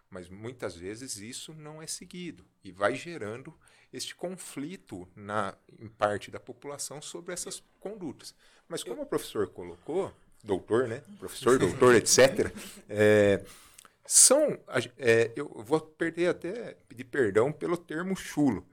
Mas 0.09 0.29
muitas 0.29 0.75
vezes 0.75 1.17
isso 1.17 1.53
não 1.53 1.81
é 1.81 1.87
seguido 1.87 2.45
e 2.63 2.71
vai 2.71 2.95
gerando 2.95 3.53
este 3.91 4.15
conflito 4.15 5.07
na, 5.15 5.55
em 5.79 5.87
parte 5.87 6.31
da 6.31 6.39
população 6.39 7.01
sobre 7.01 7.33
essas 7.33 7.63
condutas. 7.79 8.33
Mas 8.67 8.83
como 8.83 9.01
o 9.01 9.05
professor 9.05 9.47
colocou, 9.47 10.13
doutor, 10.43 10.87
né? 10.87 11.03
Professor, 11.19 11.57
doutor, 11.57 11.95
etc. 11.95 12.51
É, 12.89 13.43
são. 14.05 14.59
É, 14.97 15.31
eu 15.35 15.47
vou 15.65 15.79
perder 15.79 16.27
até 16.27 16.75
pedir 16.87 17.05
perdão 17.05 17.51
pelo 17.51 17.77
termo 17.77 18.15
chulo, 18.15 18.67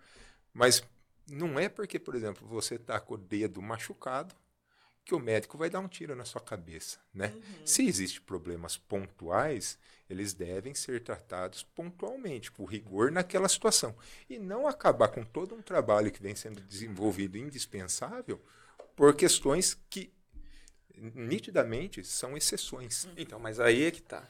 mas 0.52 0.82
não 1.30 1.58
é 1.58 1.68
porque, 1.68 1.98
por 1.98 2.14
exemplo, 2.14 2.46
você 2.46 2.74
está 2.74 3.00
com 3.00 3.14
o 3.14 3.18
dedo 3.18 3.62
machucado 3.62 4.34
que 5.04 5.14
o 5.14 5.18
médico 5.18 5.58
vai 5.58 5.68
dar 5.68 5.80
um 5.80 5.88
tiro 5.88 6.14
na 6.14 6.24
sua 6.24 6.40
cabeça, 6.40 6.98
né? 7.12 7.32
Uhum. 7.34 7.66
Se 7.66 7.86
existem 7.86 8.20
problemas 8.22 8.76
pontuais, 8.76 9.78
eles 10.08 10.32
devem 10.32 10.74
ser 10.74 11.02
tratados 11.02 11.62
pontualmente, 11.62 12.50
com 12.50 12.64
rigor 12.64 13.10
naquela 13.10 13.48
situação, 13.48 13.96
e 14.28 14.38
não 14.38 14.66
acabar 14.66 15.08
com 15.08 15.24
todo 15.24 15.54
um 15.54 15.62
trabalho 15.62 16.10
que 16.10 16.22
vem 16.22 16.34
sendo 16.34 16.60
desenvolvido 16.60 17.38
indispensável 17.38 18.40
por 18.94 19.14
questões 19.14 19.74
que 19.88 20.12
nitidamente 20.96 22.04
são 22.04 22.36
exceções. 22.36 23.04
Uhum. 23.04 23.14
Então, 23.16 23.38
mas 23.38 23.58
aí 23.58 23.84
é 23.84 23.90
que 23.90 24.02
tá. 24.02 24.28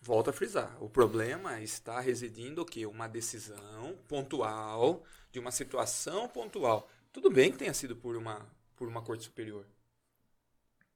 Volto 0.00 0.30
a 0.30 0.32
frisar. 0.32 0.76
O 0.82 0.90
problema 0.90 1.60
está 1.60 2.00
residindo 2.00 2.62
o 2.62 2.66
quê? 2.66 2.86
Uma 2.86 3.06
decisão 3.06 3.96
pontual 4.08 5.04
de 5.30 5.38
uma 5.38 5.52
situação 5.52 6.28
pontual. 6.28 6.90
Tudo 7.12 7.30
bem 7.30 7.52
que 7.52 7.58
tenha 7.58 7.72
sido 7.72 7.94
por 7.94 8.16
uma 8.16 8.44
por 8.82 8.88
uma 8.88 9.00
corte 9.00 9.22
superior. 9.22 9.64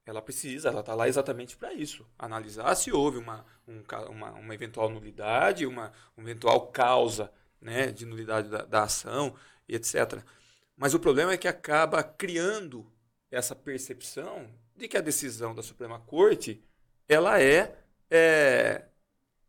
Ela 0.05 0.21
precisa, 0.21 0.71
ela 0.71 0.81
está 0.81 0.93
lá 0.93 1.07
exatamente 1.07 1.57
para 1.57 1.73
isso. 1.73 2.05
Analisar 2.19 2.75
se 2.75 2.91
houve 2.91 3.17
uma, 3.17 3.47
um, 3.65 3.81
uma, 4.11 4.33
uma, 4.33 4.55
eventual 4.55 4.91
nulidade, 4.91 5.65
uma, 5.65 5.93
uma 6.17 6.29
eventual 6.29 6.67
causa 6.73 7.33
né, 7.61 7.93
de 7.93 8.05
nulidade 8.05 8.49
da, 8.49 8.65
da 8.65 8.83
ação 8.83 9.37
e 9.69 9.77
etc. 9.77 10.21
Mas 10.77 10.95
o 10.95 10.99
problema 10.99 11.33
é 11.33 11.37
que 11.37 11.47
acaba 11.47 12.03
criando 12.03 12.85
essa 13.31 13.55
percepção 13.55 14.53
de 14.75 14.89
que 14.89 14.97
a 14.97 15.01
decisão 15.01 15.55
da 15.55 15.63
Suprema 15.63 16.01
Corte 16.01 16.61
ela 17.09 17.41
é, 17.41 17.79
é 18.11 18.87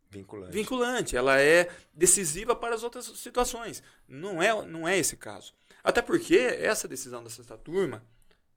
vinculante. 0.08 0.52
vinculante, 0.52 1.16
ela 1.16 1.40
é 1.40 1.68
decisiva 1.92 2.54
para 2.54 2.76
as 2.76 2.84
outras 2.84 3.04
situações. 3.04 3.82
Não 4.06 4.40
é, 4.40 4.64
não 4.64 4.86
é 4.86 4.96
esse 4.96 5.16
caso. 5.16 5.52
Até 5.82 6.00
porque 6.00 6.36
essa 6.36 6.86
decisão 6.86 7.24
da 7.24 7.30
sexta 7.30 7.58
turma 7.58 8.04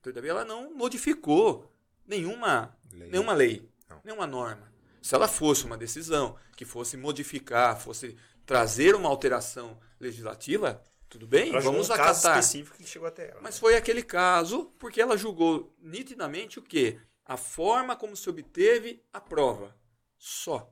Todavia, 0.02 0.32
ela 0.32 0.46
não 0.46 0.74
modificou 0.74 1.72
nenhuma 2.08 2.76
lei, 2.92 3.10
nenhuma 3.10 3.34
lei 3.34 3.72
nenhuma 4.04 4.28
norma. 4.28 4.72
Se 5.02 5.16
ela 5.16 5.28
fosse 5.28 5.66
uma 5.66 5.78
decisão 5.78 6.38
que 6.56 6.66
fosse 6.66 6.96
modificar, 6.96 7.80
fosse 7.80 8.16
trazer 8.46 8.96
uma 8.96 9.10
alteração 9.10 9.80
legislativa, 10.00 10.84
tudo 11.10 11.28
bem, 11.28 11.50
ela 11.50 11.60
vamos 11.60 11.90
um 11.90 11.94
acatar. 11.94 12.14
caso 12.14 12.30
específico 12.40 12.78
que 12.78 12.88
chegou 12.88 13.08
até 13.08 13.32
ela. 13.32 13.42
Mas 13.42 13.58
foi 13.58 13.76
aquele 13.76 14.04
caso 14.04 14.66
porque 14.80 15.02
ela 15.02 15.18
julgou 15.18 15.76
nitidamente 15.80 16.60
o 16.60 16.62
quê? 16.62 17.00
A 17.26 17.36
forma 17.36 17.96
como 17.96 18.16
se 18.16 18.30
obteve 18.30 19.04
a 19.12 19.20
prova. 19.20 19.76
Só. 20.18 20.72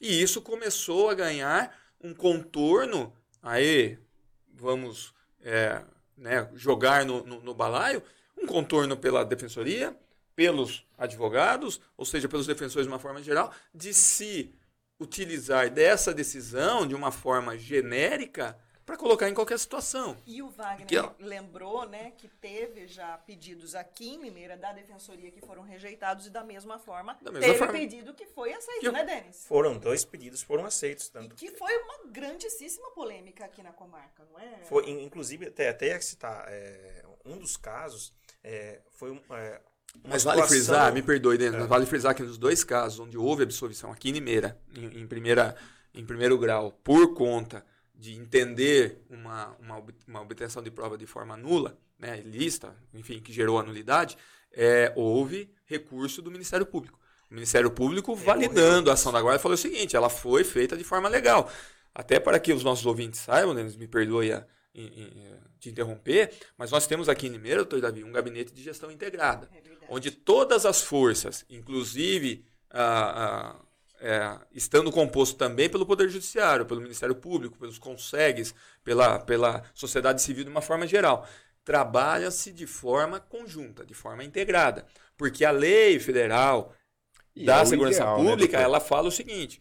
E 0.00 0.22
isso 0.22 0.42
começou 0.42 1.10
a 1.10 1.14
ganhar 1.14 1.76
um 2.00 2.14
contorno. 2.14 3.14
Aí, 3.42 3.98
vamos 4.54 5.14
é, 5.40 5.82
né, 6.16 6.50
jogar 6.54 7.04
no, 7.04 7.24
no, 7.24 7.40
no 7.40 7.54
balaio 7.54 8.02
um 8.40 8.46
contorno 8.46 8.96
pela 8.96 9.24
defensoria, 9.24 9.96
pelos 10.34 10.86
advogados, 10.96 11.80
ou 11.96 12.04
seja, 12.04 12.28
pelos 12.28 12.46
defensores 12.46 12.86
de 12.86 12.92
uma 12.92 12.98
forma 12.98 13.22
geral, 13.22 13.52
de 13.74 13.92
se 13.92 14.54
utilizar 14.98 15.70
dessa 15.70 16.12
decisão 16.12 16.86
de 16.86 16.94
uma 16.94 17.10
forma 17.10 17.56
genérica 17.56 18.58
para 18.90 18.96
colocar 18.96 19.28
em 19.28 19.34
qualquer 19.34 19.56
situação. 19.56 20.16
E 20.26 20.42
o 20.42 20.48
Wagner 20.50 20.86
que, 20.86 21.22
lembrou, 21.22 21.88
né, 21.88 22.12
que 22.18 22.26
teve 22.26 22.88
já 22.88 23.16
pedidos 23.18 23.76
aqui 23.76 24.14
em 24.14 24.20
Limeira 24.20 24.56
da 24.56 24.72
defensoria 24.72 25.30
que 25.30 25.40
foram 25.40 25.62
rejeitados 25.62 26.26
e 26.26 26.30
da 26.30 26.42
mesma 26.42 26.76
forma 26.76 27.16
da 27.22 27.30
mesma 27.30 27.46
teve 27.46 27.58
forma. 27.58 27.72
pedido 27.72 28.12
que 28.12 28.26
foi 28.26 28.52
aceito, 28.52 28.80
que, 28.80 28.90
né, 28.90 29.04
Denis? 29.04 29.46
Foram 29.46 29.78
dois 29.78 30.04
pedidos 30.04 30.42
foram 30.42 30.64
aceitos, 30.64 31.08
tanto 31.08 31.34
e 31.34 31.36
que 31.36 31.56
foi 31.56 31.72
uma 31.82 32.06
grandíssima 32.06 32.90
polêmica 32.90 33.44
aqui 33.44 33.62
na 33.62 33.72
comarca, 33.72 34.24
não 34.24 34.40
é? 34.40 34.58
Foi, 34.64 34.90
inclusive 34.90 35.46
até 35.46 35.68
até 35.68 36.00
citar 36.00 36.46
é, 36.48 37.04
um 37.24 37.38
dos 37.38 37.56
casos 37.56 38.12
é, 38.42 38.80
foi 38.90 39.10
um, 39.10 39.20
é, 39.30 39.60
mas 40.04 40.22
vale 40.22 40.42
frisar, 40.42 40.92
me 40.92 41.02
perdoe, 41.02 41.36
Denis, 41.36 41.54
é. 41.54 41.58
mas 41.58 41.68
vale 41.68 41.86
frisar 41.86 42.14
que 42.14 42.22
nos 42.22 42.38
dois 42.38 42.62
casos 42.62 43.00
onde 43.00 43.18
houve 43.18 43.42
absolvição, 43.42 43.90
aqui 43.90 44.10
em 44.10 44.12
Limeira, 44.12 44.58
em, 44.76 45.00
em, 45.00 45.06
primeira, 45.06 45.56
em 45.92 46.04
primeiro 46.04 46.38
grau, 46.38 46.72
por 46.84 47.14
conta 47.14 47.64
de 47.94 48.14
entender 48.14 49.02
uma, 49.10 49.54
uma, 49.60 49.82
uma 50.06 50.20
obtenção 50.22 50.62
de 50.62 50.70
prova 50.70 50.96
de 50.96 51.06
forma 51.06 51.36
nula, 51.36 51.76
né, 51.98 52.20
ilícita, 52.20 52.74
enfim, 52.94 53.20
que 53.20 53.32
gerou 53.32 53.58
a 53.58 53.62
nulidade, 53.62 54.16
é, 54.52 54.92
houve 54.96 55.52
recurso 55.66 56.22
do 56.22 56.30
Ministério 56.30 56.64
Público. 56.64 56.98
O 57.30 57.34
Ministério 57.34 57.70
Público, 57.70 58.14
validando 58.14 58.90
a 58.90 58.94
ação 58.94 59.12
da 59.12 59.20
guarda, 59.20 59.38
falou 59.38 59.54
o 59.54 59.58
seguinte: 59.58 59.94
ela 59.94 60.10
foi 60.10 60.42
feita 60.42 60.76
de 60.76 60.82
forma 60.82 61.08
legal. 61.08 61.50
Até 61.94 62.18
para 62.18 62.40
que 62.40 62.52
os 62.52 62.64
nossos 62.64 62.86
ouvintes 62.86 63.20
saibam, 63.20 63.54
Denis, 63.54 63.76
me 63.76 63.86
perdoe 63.86 64.32
a, 64.32 64.44
te 65.58 65.68
interromper, 65.68 66.32
mas 66.56 66.70
nós 66.70 66.86
temos 66.86 67.08
aqui 67.08 67.26
em 67.26 67.30
Limeira, 67.30 67.58
doutor 67.58 67.80
Davi, 67.80 68.04
um 68.04 68.12
gabinete 68.12 68.52
de 68.52 68.62
gestão 68.62 68.90
integrada, 68.90 69.48
é 69.52 69.60
onde 69.88 70.10
todas 70.10 70.64
as 70.64 70.80
forças, 70.80 71.44
inclusive 71.50 72.44
ah, 72.70 73.56
ah, 73.58 73.64
é, 74.00 74.38
estando 74.52 74.92
composto 74.92 75.36
também 75.36 75.68
pelo 75.68 75.84
Poder 75.84 76.08
Judiciário, 76.08 76.64
pelo 76.64 76.80
Ministério 76.80 77.14
Público, 77.14 77.58
pelos 77.58 77.78
consegues, 77.78 78.54
pela, 78.84 79.18
pela 79.18 79.64
sociedade 79.74 80.22
civil 80.22 80.44
de 80.44 80.50
uma 80.50 80.62
forma 80.62 80.86
geral, 80.86 81.28
trabalha-se 81.64 82.52
de 82.52 82.66
forma 82.66 83.20
conjunta, 83.20 83.84
de 83.84 83.92
forma 83.92 84.24
integrada, 84.24 84.86
porque 85.16 85.44
a 85.44 85.50
lei 85.50 85.98
federal 85.98 86.74
e 87.34 87.44
da 87.44 87.60
é 87.60 87.66
segurança 87.66 87.98
ideal, 87.98 88.22
né, 88.22 88.30
pública, 88.30 88.56
né, 88.56 88.64
ela 88.64 88.80
fala 88.80 89.08
o 89.08 89.12
seguinte, 89.12 89.60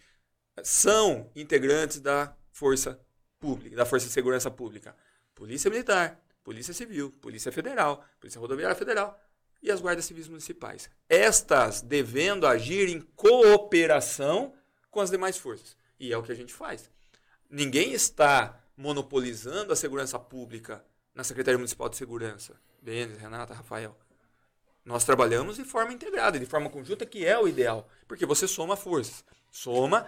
são 0.64 1.30
integrantes 1.36 2.00
da 2.00 2.36
força 2.52 3.00
pública, 3.40 3.76
da 3.76 3.86
Força 3.86 4.08
de 4.08 4.12
Segurança 4.12 4.52
Pública. 4.52 4.96
Polícia 5.34 5.70
Militar, 5.70 6.20
Polícia 6.44 6.74
Civil, 6.74 7.12
Polícia 7.12 7.52
Federal, 7.52 8.04
Polícia 8.20 8.40
Rodoviária 8.40 8.76
Federal 8.76 9.20
e 9.62 9.72
as 9.72 9.82
guardas 9.82 10.06
civis 10.06 10.28
municipais. 10.28 10.90
Estas 11.08 11.82
devendo 11.82 12.48
agir 12.48 12.90
em 12.90 13.02
cooperação 13.02 14.54
com 14.90 15.02
as 15.02 15.10
demais 15.10 15.38
forças. 15.38 15.78
E 16.00 16.12
é 16.12 16.18
o 16.18 16.24
que 16.24 16.32
a 16.32 16.36
gente 16.36 16.54
faz. 16.54 16.90
Ninguém 17.50 17.94
está 17.94 18.62
monopolizando 18.76 19.74
a 19.74 19.76
segurança 19.76 20.18
pública 20.18 20.84
na 21.14 21.24
Secretaria 21.24 21.58
Municipal 21.58 21.90
de 21.90 21.98
Segurança. 21.98 22.60
Denis, 22.82 23.18
Renata, 23.18 23.54
Rafael. 23.54 23.98
Nós 24.86 25.04
trabalhamos 25.04 25.58
de 25.58 25.66
forma 25.66 25.92
integrada, 25.92 26.40
de 26.40 26.46
forma 26.46 26.70
conjunta, 26.70 27.06
que 27.06 27.26
é 27.26 27.38
o 27.38 27.48
ideal. 27.48 27.88
Porque 28.08 28.26
você 28.26 28.48
soma 28.48 28.78
forças. 28.78 29.24
Soma 29.52 30.08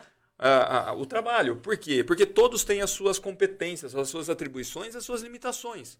o 0.98 1.06
trabalho. 1.06 1.58
Por 1.58 1.78
quê? 1.78 2.04
Porque 2.04 2.26
todos 2.26 2.64
têm 2.64 2.82
as 2.82 2.90
suas 2.90 3.20
competências, 3.20 3.96
as 3.96 4.10
suas 4.10 4.30
atribuições, 4.30 4.96
as 4.96 5.06
suas 5.06 5.22
limitações. 5.22 5.98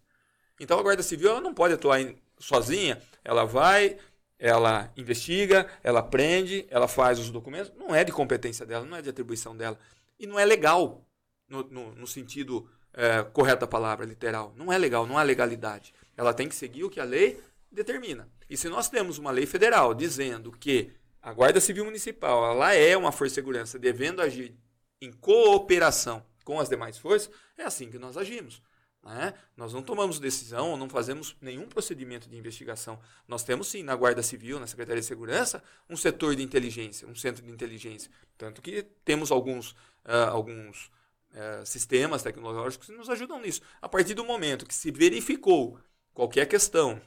Então 0.58 0.78
a 0.78 0.82
Guarda 0.82 1.02
Civil 1.02 1.30
ela 1.30 1.40
não 1.40 1.54
pode 1.54 1.74
atuar 1.74 2.00
em, 2.00 2.16
sozinha. 2.38 3.00
Ela 3.24 3.44
vai, 3.44 3.98
ela 4.38 4.92
investiga, 4.96 5.68
ela 5.82 6.02
prende, 6.02 6.66
ela 6.70 6.88
faz 6.88 7.18
os 7.18 7.30
documentos. 7.30 7.72
Não 7.76 7.94
é 7.94 8.04
de 8.04 8.12
competência 8.12 8.66
dela, 8.66 8.84
não 8.84 8.96
é 8.96 9.02
de 9.02 9.10
atribuição 9.10 9.56
dela. 9.56 9.78
E 10.18 10.26
não 10.26 10.38
é 10.38 10.44
legal, 10.44 11.04
no, 11.48 11.62
no, 11.64 11.94
no 11.94 12.06
sentido 12.06 12.68
é, 12.92 13.22
correto 13.22 13.60
da 13.60 13.66
palavra, 13.66 14.04
literal. 14.04 14.52
Não 14.56 14.72
é 14.72 14.78
legal, 14.78 15.06
não 15.06 15.18
há 15.18 15.22
legalidade. 15.22 15.94
Ela 16.16 16.34
tem 16.34 16.48
que 16.48 16.54
seguir 16.54 16.84
o 16.84 16.90
que 16.90 17.00
a 17.00 17.04
lei 17.04 17.40
determina. 17.70 18.28
E 18.50 18.56
se 18.56 18.68
nós 18.68 18.88
temos 18.88 19.18
uma 19.18 19.30
lei 19.30 19.46
federal 19.46 19.94
dizendo 19.94 20.52
que 20.52 20.92
a 21.22 21.32
Guarda 21.32 21.60
Civil 21.60 21.84
Municipal, 21.84 22.52
ela 22.52 22.74
é 22.74 22.96
uma 22.96 23.12
força 23.12 23.30
de 23.30 23.34
segurança 23.36 23.78
devendo 23.78 24.20
agir 24.20 24.56
em 25.00 25.12
cooperação 25.12 26.24
com 26.44 26.58
as 26.58 26.68
demais 26.68 26.98
forças, 26.98 27.30
é 27.56 27.62
assim 27.62 27.88
que 27.88 27.98
nós 27.98 28.16
agimos. 28.16 28.60
Né? 29.04 29.34
Nós 29.56 29.72
não 29.72 29.82
tomamos 29.82 30.20
decisão, 30.20 30.76
não 30.76 30.88
fazemos 30.88 31.36
nenhum 31.40 31.68
procedimento 31.68 32.28
de 32.28 32.36
investigação. 32.36 32.98
Nós 33.26 33.42
temos 33.42 33.68
sim 33.68 33.82
na 33.82 33.94
Guarda 33.96 34.22
Civil, 34.22 34.60
na 34.60 34.66
Secretaria 34.66 35.00
de 35.00 35.06
Segurança, 35.06 35.62
um 35.88 35.96
setor 35.96 36.36
de 36.36 36.42
inteligência, 36.42 37.06
um 37.08 37.14
centro 37.14 37.42
de 37.42 37.50
inteligência. 37.50 38.10
Tanto 38.36 38.62
que 38.62 38.82
temos 39.04 39.30
alguns, 39.32 39.72
uh, 40.04 40.30
alguns 40.30 40.86
uh, 41.32 41.64
sistemas 41.64 42.22
tecnológicos 42.22 42.88
que 42.88 42.92
nos 42.92 43.08
ajudam 43.08 43.40
nisso. 43.40 43.60
A 43.80 43.88
partir 43.88 44.14
do 44.14 44.24
momento 44.24 44.66
que 44.66 44.74
se 44.74 44.92
verificou 44.92 45.78
qualquer 46.14 46.46
questão 46.46 47.00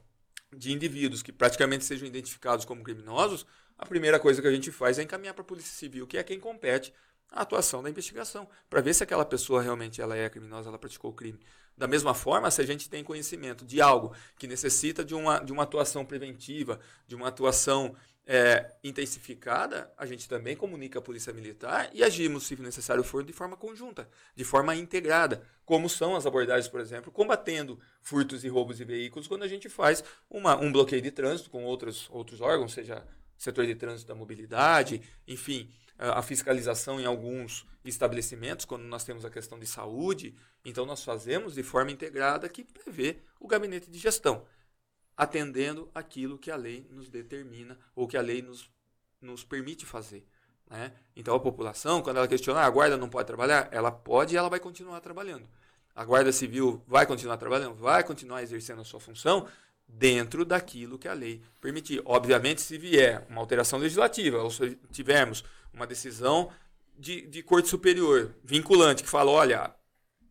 de 0.56 0.74
indivíduos 0.74 1.22
que 1.22 1.32
praticamente 1.32 1.86
sejam 1.86 2.08
identificados 2.08 2.66
como 2.66 2.84
criminosos, 2.84 3.46
a 3.78 3.86
primeira 3.86 4.20
coisa 4.20 4.42
que 4.42 4.48
a 4.48 4.52
gente 4.52 4.72
faz 4.72 4.98
é 4.98 5.04
encaminhar 5.04 5.34
para 5.34 5.42
a 5.42 5.46
Polícia 5.46 5.74
Civil, 5.74 6.08
que 6.08 6.18
é 6.18 6.24
quem 6.24 6.40
compete 6.40 6.94
a 7.32 7.42
atuação 7.42 7.84
da 7.84 7.90
investigação, 7.90 8.48
para 8.70 8.82
ver 8.82 8.94
se 8.94 9.04
aquela 9.04 9.26
pessoa 9.26 9.62
realmente 9.62 10.02
ela 10.02 10.16
é 10.16 10.30
criminosa, 10.30 10.70
ela 10.70 10.78
praticou 10.78 11.12
o 11.12 11.14
crime. 11.14 11.40
Da 11.78 11.88
mesma 11.88 12.14
forma, 12.14 12.50
se 12.50 12.62
a 12.62 12.66
gente 12.66 12.90
tem 12.90 13.04
conhecimento 13.04 13.66
de 13.66 13.82
algo 13.82 14.16
que 14.38 14.48
necessita 14.48 15.04
de 15.04 15.14
uma, 15.14 15.40
de 15.40 15.52
uma 15.52 15.64
atuação 15.64 16.06
preventiva, 16.06 16.80
de 17.06 17.16
uma 17.16 17.28
atuação 17.28 17.96
é, 18.26 18.74
intensificada, 18.84 19.92
a 19.98 20.06
gente 20.06 20.28
também 20.28 20.56
comunica 20.56 21.00
a 21.00 21.02
Polícia 21.02 21.34
Militar 21.34 21.90
e 21.94 22.04
agimos, 22.04 22.48
se 22.48 22.56
necessário 22.62 23.04
for, 23.04 23.24
de 23.24 23.34
forma 23.34 23.58
conjunta, 23.58 24.10
de 24.36 24.44
forma 24.44 24.76
integrada, 24.76 25.44
como 25.66 25.90
são 25.90 26.16
as 26.16 26.26
abordagens, 26.26 26.68
por 26.68 26.80
exemplo, 26.80 27.12
combatendo 27.12 27.78
furtos 28.02 28.44
e 28.44 28.48
roubos 28.48 28.78
de 28.78 28.86
veículos, 28.86 29.28
quando 29.28 29.44
a 29.44 29.48
gente 29.48 29.68
faz 29.68 30.04
uma, 30.30 30.56
um 30.56 30.72
bloqueio 30.72 31.02
de 31.02 31.12
trânsito 31.12 31.50
com 31.50 31.66
outros, 31.66 32.08
outros 32.10 32.40
órgãos, 32.40 32.74
seja 32.74 33.06
setor 33.38 33.66
de 33.66 33.76
trânsito 33.76 34.08
da 34.08 34.16
mobilidade, 34.16 35.02
enfim, 35.28 35.70
a 35.98 36.22
fiscalização 36.22 37.00
em 37.00 37.06
alguns 37.06 37.66
estabelecimentos, 37.84 38.66
quando 38.66 38.84
nós 38.84 39.04
temos 39.04 39.24
a 39.24 39.30
questão 39.30 39.58
de 39.60 39.66
saúde, 39.66 40.36
então 40.64 40.86
nós 40.86 41.04
fazemos 41.04 41.54
de 41.54 41.64
forma 41.64 41.92
integrada 41.92 42.50
que 42.50 42.64
prevê 42.64 43.18
o 43.40 43.48
gabinete 43.48 43.90
de 43.90 43.98
gestão 43.98 44.46
atendendo 45.18 45.90
aquilo 45.96 46.38
que 46.38 46.52
a 46.52 46.56
lei 46.56 46.86
nos 46.92 47.10
determina 47.10 47.78
ou 47.96 48.08
que 48.08 48.18
a 48.18 48.22
lei 48.22 48.42
nos, 48.42 48.70
nos 49.22 49.44
permite 49.44 49.86
fazer. 49.86 50.28
Né? 50.70 50.92
Então 51.16 51.36
a 51.36 51.40
população, 51.40 52.02
quando 52.02 52.18
ela 52.18 52.28
questiona, 52.28 52.62
ah, 52.62 52.66
a 52.66 52.70
guarda 52.70 52.98
não 52.98 53.08
pode 53.08 53.28
trabalhar, 53.28 53.70
ela 53.72 53.92
pode 53.92 54.34
e 54.34 54.38
ela 54.38 54.50
vai 54.50 54.60
continuar 54.60 55.00
trabalhando. 55.00 55.48
A 55.96 56.04
guarda 56.04 56.32
civil 56.32 56.84
vai 56.86 57.06
continuar 57.06 57.38
trabalhando, 57.38 57.76
vai 57.76 58.04
continuar 58.04 58.44
exercendo 58.44 58.82
a 58.82 58.84
sua 58.84 59.00
função 59.00 59.48
dentro 59.88 60.44
daquilo 60.44 60.98
que 60.98 61.08
a 61.08 61.14
lei 61.14 61.42
permitir. 61.62 62.02
Obviamente, 62.06 62.62
se 62.62 62.78
vier 62.78 63.26
uma 63.30 63.42
alteração 63.42 63.80
legislativa 63.80 64.42
ou 64.42 64.50
se 64.50 64.78
tivermos 64.92 65.44
uma 65.74 65.88
decisão 65.88 66.52
de, 66.98 67.22
de 67.22 67.44
corte 67.44 67.70
superior 67.70 68.34
vinculante 68.44 69.04
que 69.04 69.10
fala, 69.10 69.32
olha, 69.32 69.76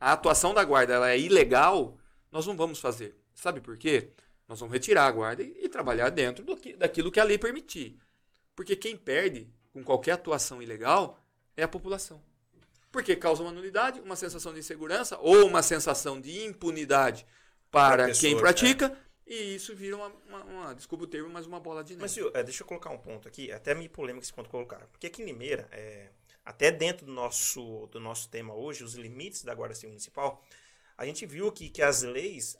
a 0.01 0.13
atuação 0.13 0.53
da 0.53 0.65
guarda 0.65 0.95
ela 0.95 1.11
é 1.11 1.19
ilegal, 1.19 1.97
nós 2.31 2.47
não 2.47 2.57
vamos 2.57 2.79
fazer. 2.79 3.17
Sabe 3.35 3.61
por 3.61 3.77
quê? 3.77 4.11
Nós 4.49 4.61
vamos 4.61 4.73
retirar 4.73 5.07
a 5.07 5.11
guarda 5.11 5.43
e, 5.43 5.65
e 5.65 5.69
trabalhar 5.69 6.11
dentro 6.11 6.45
do 6.45 6.57
que, 6.57 6.75
daquilo 6.75 7.11
que 7.11 7.21
a 7.21 7.25
lei 7.25 7.39
permitir. 7.39 7.99
Porque 8.55 8.77
quem 8.77 8.97
perde 8.97 9.49
com 9.73 9.83
qualquer 9.83 10.13
atuação 10.13 10.63
ilegal 10.63 11.19
é 11.57 11.63
a 11.63 11.69
população. 11.69 12.23
Porque 12.93 13.17
causa 13.17 13.43
uma 13.43 13.51
nulidade, 13.51 14.01
uma 14.01 14.15
sensação 14.15 14.53
de 14.53 14.61
insegurança 14.61 15.19
ou 15.19 15.47
uma 15.47 15.63
sensação 15.63 16.21
de 16.21 16.45
impunidade 16.45 17.27
para 17.71 18.13
quem 18.13 18.37
pratica. 18.37 18.97
É. 19.27 19.33
E 19.33 19.55
isso 19.55 19.75
vira 19.75 19.97
uma, 19.97 20.09
uma, 20.29 20.45
uma, 20.45 20.75
desculpa 20.75 21.05
o 21.05 21.07
termo, 21.07 21.29
mas 21.31 21.47
uma 21.47 21.61
bola 21.61 21.83
de 21.83 21.95
neve. 21.95 22.03
Mas, 22.03 22.13
Sil, 22.13 22.31
é, 22.35 22.43
deixa 22.43 22.63
eu 22.63 22.67
colocar 22.67 22.91
um 22.91 22.99
ponto 22.99 23.27
aqui, 23.27 23.51
até 23.51 23.75
meio 23.75 23.91
polêmico 23.91 24.25
esse 24.25 24.33
ponto 24.33 24.51
colocar. 24.51 24.87
Porque 24.89 25.07
aqui 25.07 25.23
em 25.23 25.27
Limeira, 25.27 25.69
é, 25.73 26.09
até 26.45 26.71
dentro 26.71 27.07
do 27.07 27.13
nosso, 27.13 27.87
do 27.87 27.99
nosso 27.99 28.29
tema 28.29 28.55
hoje, 28.55 28.85
os 28.85 28.95
limites 28.95 29.43
da 29.43 29.55
Guarda 29.55 29.75
Civil 29.75 29.91
Municipal, 29.91 30.45
a 30.97 31.07
gente 31.07 31.25
viu 31.27 31.51
que, 31.51 31.71
que 31.71 31.83
as 31.83 32.03
leis 32.03 32.57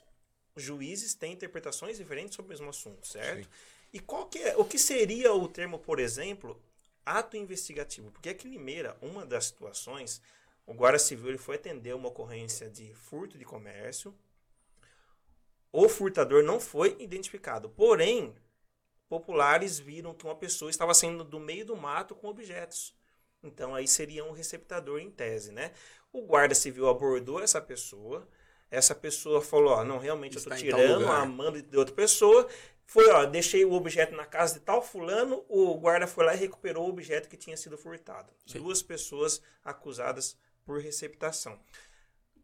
juízes 0.55 1.13
têm 1.13 1.33
interpretações 1.33 1.97
diferentes 1.97 2.35
sobre 2.35 2.49
o 2.49 2.49
mesmo 2.49 2.69
assunto, 2.69 3.05
certo? 3.05 3.43
Sim. 3.43 3.49
E 3.93 3.99
qual 3.99 4.27
que 4.27 4.39
é, 4.39 4.57
o 4.57 4.65
que 4.65 4.77
seria 4.77 5.33
o 5.33 5.47
termo, 5.47 5.79
por 5.79 5.99
exemplo, 5.99 6.61
ato 7.05 7.37
investigativo? 7.37 8.11
Porque 8.11 8.29
aqui 8.29 8.47
em 8.47 8.51
Limeira, 8.51 8.97
uma 9.01 9.25
das 9.25 9.45
situações, 9.45 10.21
o 10.65 10.73
Guarda 10.73 10.99
Civil 10.99 11.29
ele 11.29 11.37
foi 11.37 11.55
atender 11.55 11.93
uma 11.93 12.09
ocorrência 12.09 12.69
de 12.69 12.93
furto 12.93 13.37
de 13.37 13.45
comércio. 13.45 14.13
O 15.71 15.89
furtador 15.89 16.43
não 16.43 16.59
foi 16.59 16.95
identificado. 16.99 17.69
Porém, 17.69 18.33
populares 19.09 19.79
viram 19.79 20.13
que 20.13 20.25
uma 20.25 20.35
pessoa 20.35 20.69
estava 20.71 20.93
saindo 20.93 21.23
do 21.23 21.39
meio 21.39 21.65
do 21.65 21.75
mato 21.75 22.15
com 22.15 22.27
objetos. 22.27 22.95
Então 23.43 23.75
aí 23.75 23.87
seria 23.87 24.25
um 24.25 24.31
receptador 24.31 24.99
em 24.99 25.11
tese, 25.11 25.51
né? 25.51 25.71
O 26.11 26.21
guarda 26.21 26.55
civil 26.55 26.87
abordou 26.87 27.41
essa 27.41 27.61
pessoa, 27.61 28.27
essa 28.71 28.95
pessoa 28.95 29.41
falou, 29.41 29.73
ó, 29.73 29.83
não, 29.83 29.99
realmente 29.99 30.37
Está 30.37 30.51
eu 30.51 30.55
estou 30.55 30.71
tirando 30.71 31.07
a 31.07 31.25
manda 31.25 31.61
de 31.61 31.77
outra 31.77 31.93
pessoa. 31.93 32.47
Foi, 32.87 33.09
ó, 33.09 33.25
deixei 33.25 33.65
o 33.65 33.73
objeto 33.73 34.15
na 34.15 34.25
casa 34.25 34.55
de 34.55 34.59
tal 34.59 34.81
fulano, 34.81 35.43
o 35.49 35.73
guarda 35.75 36.05
foi 36.05 36.23
lá 36.23 36.35
e 36.35 36.37
recuperou 36.37 36.85
o 36.85 36.89
objeto 36.89 37.27
que 37.27 37.35
tinha 37.35 37.57
sido 37.57 37.77
furtado. 37.77 38.31
Sim. 38.45 38.59
Duas 38.59 38.81
pessoas 38.81 39.41
acusadas 39.63 40.37
por 40.63 40.79
receptação. 40.79 41.59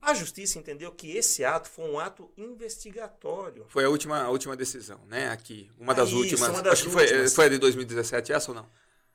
A 0.02 0.14
justiça 0.16 0.58
entendeu 0.58 0.92
que 0.92 1.16
esse 1.16 1.46
ato 1.46 1.70
foi 1.70 1.86
um 1.86 2.00
ato 2.00 2.32
investigatório. 2.36 3.66
Foi 3.70 3.86
a 3.86 3.90
última, 3.90 4.24
a 4.24 4.30
última 4.30 4.56
decisão, 4.56 5.00
né? 5.08 5.30
Aqui. 5.30 5.70
Uma 5.78 5.94
das 5.94 6.10
isso, 6.10 6.18
últimas. 6.18 6.50
Uma 6.50 6.62
das 6.64 6.74
acho 6.74 6.86
últimas. 6.86 7.12
que 7.12 7.18
foi, 7.18 7.30
foi 7.30 7.46
a 7.46 7.50
de 7.50 7.58
2017, 7.60 8.34
essa 8.34 8.52
ou 8.52 8.56
não? 8.56 8.68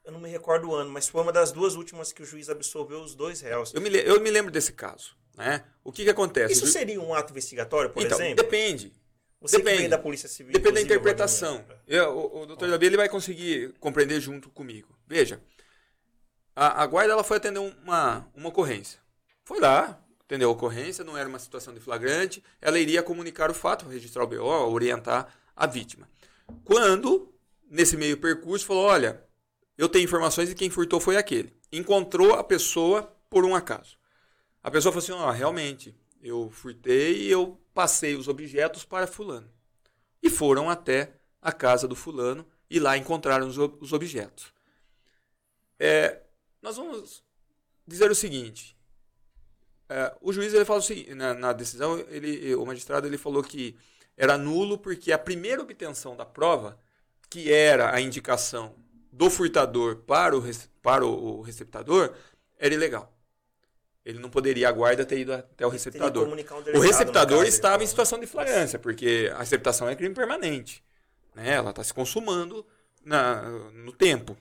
Eu 0.04 0.12
não 0.12 0.20
me 0.20 0.28
recordo 0.28 0.68
o 0.68 0.74
ano, 0.74 0.88
mas 0.90 1.08
foi 1.08 1.20
uma 1.20 1.32
das 1.32 1.50
duas 1.50 1.74
últimas 1.74 2.12
que 2.12 2.22
o 2.22 2.24
juiz 2.24 2.48
absolveu 2.48 3.00
os 3.00 3.16
dois 3.16 3.40
réus. 3.40 3.74
Eu 3.74 3.80
me, 3.80 3.90
eu 3.90 4.20
me 4.20 4.30
lembro 4.30 4.52
desse 4.52 4.72
caso. 4.72 5.16
Né? 5.36 5.64
O 5.82 5.90
que, 5.90 6.04
que 6.04 6.10
acontece? 6.10 6.52
Isso 6.52 6.66
seria 6.66 7.00
um 7.00 7.12
ato 7.12 7.32
investigatório, 7.32 7.90
por 7.90 8.02
então, 8.02 8.16
exemplo? 8.16 8.36
Depende. 8.36 8.92
Você 9.40 9.58
depende. 9.58 9.88
da 9.88 9.98
Polícia 9.98 10.28
Civil. 10.28 10.52
Depende 10.52 10.76
da 10.76 10.80
interpretação. 10.80 11.64
Eu, 11.86 12.10
o, 12.10 12.42
o 12.42 12.46
doutor 12.46 12.70
Davi 12.70 12.86
ele 12.86 12.96
vai 12.96 13.08
conseguir 13.08 13.74
compreender 13.80 14.20
junto 14.20 14.48
comigo. 14.48 14.96
Veja, 15.06 15.42
a, 16.54 16.82
a 16.82 16.86
guarda 16.86 17.12
ela 17.12 17.24
foi 17.24 17.36
atender 17.36 17.58
uma, 17.58 18.26
uma 18.34 18.48
ocorrência. 18.48 18.98
Foi 19.44 19.60
lá, 19.60 20.00
entendeu? 20.26 20.50
A 20.50 20.52
ocorrência 20.52 21.04
não 21.04 21.16
era 21.16 21.28
uma 21.28 21.38
situação 21.38 21.72
de 21.72 21.80
flagrante, 21.80 22.42
ela 22.60 22.78
iria 22.78 23.02
comunicar 23.02 23.50
o 23.50 23.54
fato, 23.54 23.88
registrar 23.88 24.24
o 24.24 24.26
BO, 24.26 24.42
orientar 24.44 25.32
a 25.54 25.66
vítima. 25.66 26.08
Quando, 26.64 27.32
nesse 27.70 27.96
meio 27.96 28.18
percurso, 28.18 28.66
falou: 28.66 28.84
olha, 28.84 29.24
eu 29.78 29.88
tenho 29.88 30.04
informações 30.04 30.48
de 30.48 30.54
quem 30.54 30.68
furtou 30.68 31.00
foi 31.00 31.16
aquele. 31.16 31.54
Encontrou 31.72 32.34
a 32.34 32.44
pessoa 32.44 33.02
por 33.30 33.44
um 33.44 33.54
acaso. 33.54 33.96
A 34.62 34.70
pessoa 34.70 34.92
falou 34.92 35.02
assim: 35.02 35.12
ó, 35.12 35.28
oh, 35.28 35.32
realmente, 35.32 35.96
eu 36.20 36.50
furtei 36.50 37.22
e 37.22 37.30
eu 37.30 37.58
passei 37.72 38.16
os 38.16 38.28
objetos 38.28 38.84
para 38.84 39.06
fulano. 39.06 39.48
E 40.22 40.28
foram 40.28 40.68
até 40.68 41.14
a 41.40 41.52
casa 41.52 41.86
do 41.86 41.94
fulano 41.94 42.44
e 42.68 42.80
lá 42.80 42.96
encontraram 42.96 43.46
os, 43.46 43.56
os 43.56 43.92
objetos. 43.92 44.52
É, 45.78 46.20
nós 46.60 46.76
vamos 46.76 47.22
dizer 47.86 48.10
o 48.10 48.14
seguinte: 48.14 48.75
é, 49.88 50.12
o 50.20 50.32
juiz 50.32 50.52
ele 50.52 50.64
o 50.68 50.80
seguinte, 50.80 51.14
na, 51.14 51.34
na, 51.34 51.52
decisão, 51.52 51.98
ele, 52.08 52.54
o 52.54 52.66
magistrado 52.66 53.06
ele 53.06 53.18
falou 53.18 53.42
que 53.42 53.76
era 54.16 54.36
nulo 54.36 54.78
porque 54.78 55.12
a 55.12 55.18
primeira 55.18 55.62
obtenção 55.62 56.16
da 56.16 56.24
prova, 56.24 56.78
que 57.30 57.52
era 57.52 57.94
a 57.94 58.00
indicação 58.00 58.74
do 59.12 59.30
furtador 59.30 59.96
para 59.96 60.36
o, 60.36 60.42
para 60.82 61.06
o 61.06 61.42
receptador, 61.42 62.14
era 62.58 62.74
ilegal. 62.74 63.12
Ele 64.04 64.20
não 64.20 64.30
poderia, 64.30 64.68
a 64.68 64.72
guarda, 64.72 65.04
ter 65.04 65.18
ido 65.18 65.32
até 65.32 65.66
o 65.66 65.68
receptador. 65.68 66.28
Um 66.28 66.76
o 66.76 66.80
receptador 66.80 67.44
estava 67.44 67.82
em 67.82 67.86
situação 67.86 68.20
de 68.20 68.26
flagrância, 68.26 68.78
porque 68.78 69.32
a 69.34 69.38
receptação 69.38 69.88
é 69.88 69.96
crime 69.96 70.14
permanente. 70.14 70.82
Né? 71.34 71.54
Ela 71.54 71.70
está 71.70 71.82
se 71.82 71.92
consumando 71.92 72.64
na, 73.04 73.42
no 73.72 73.92
tempo. 73.92 74.36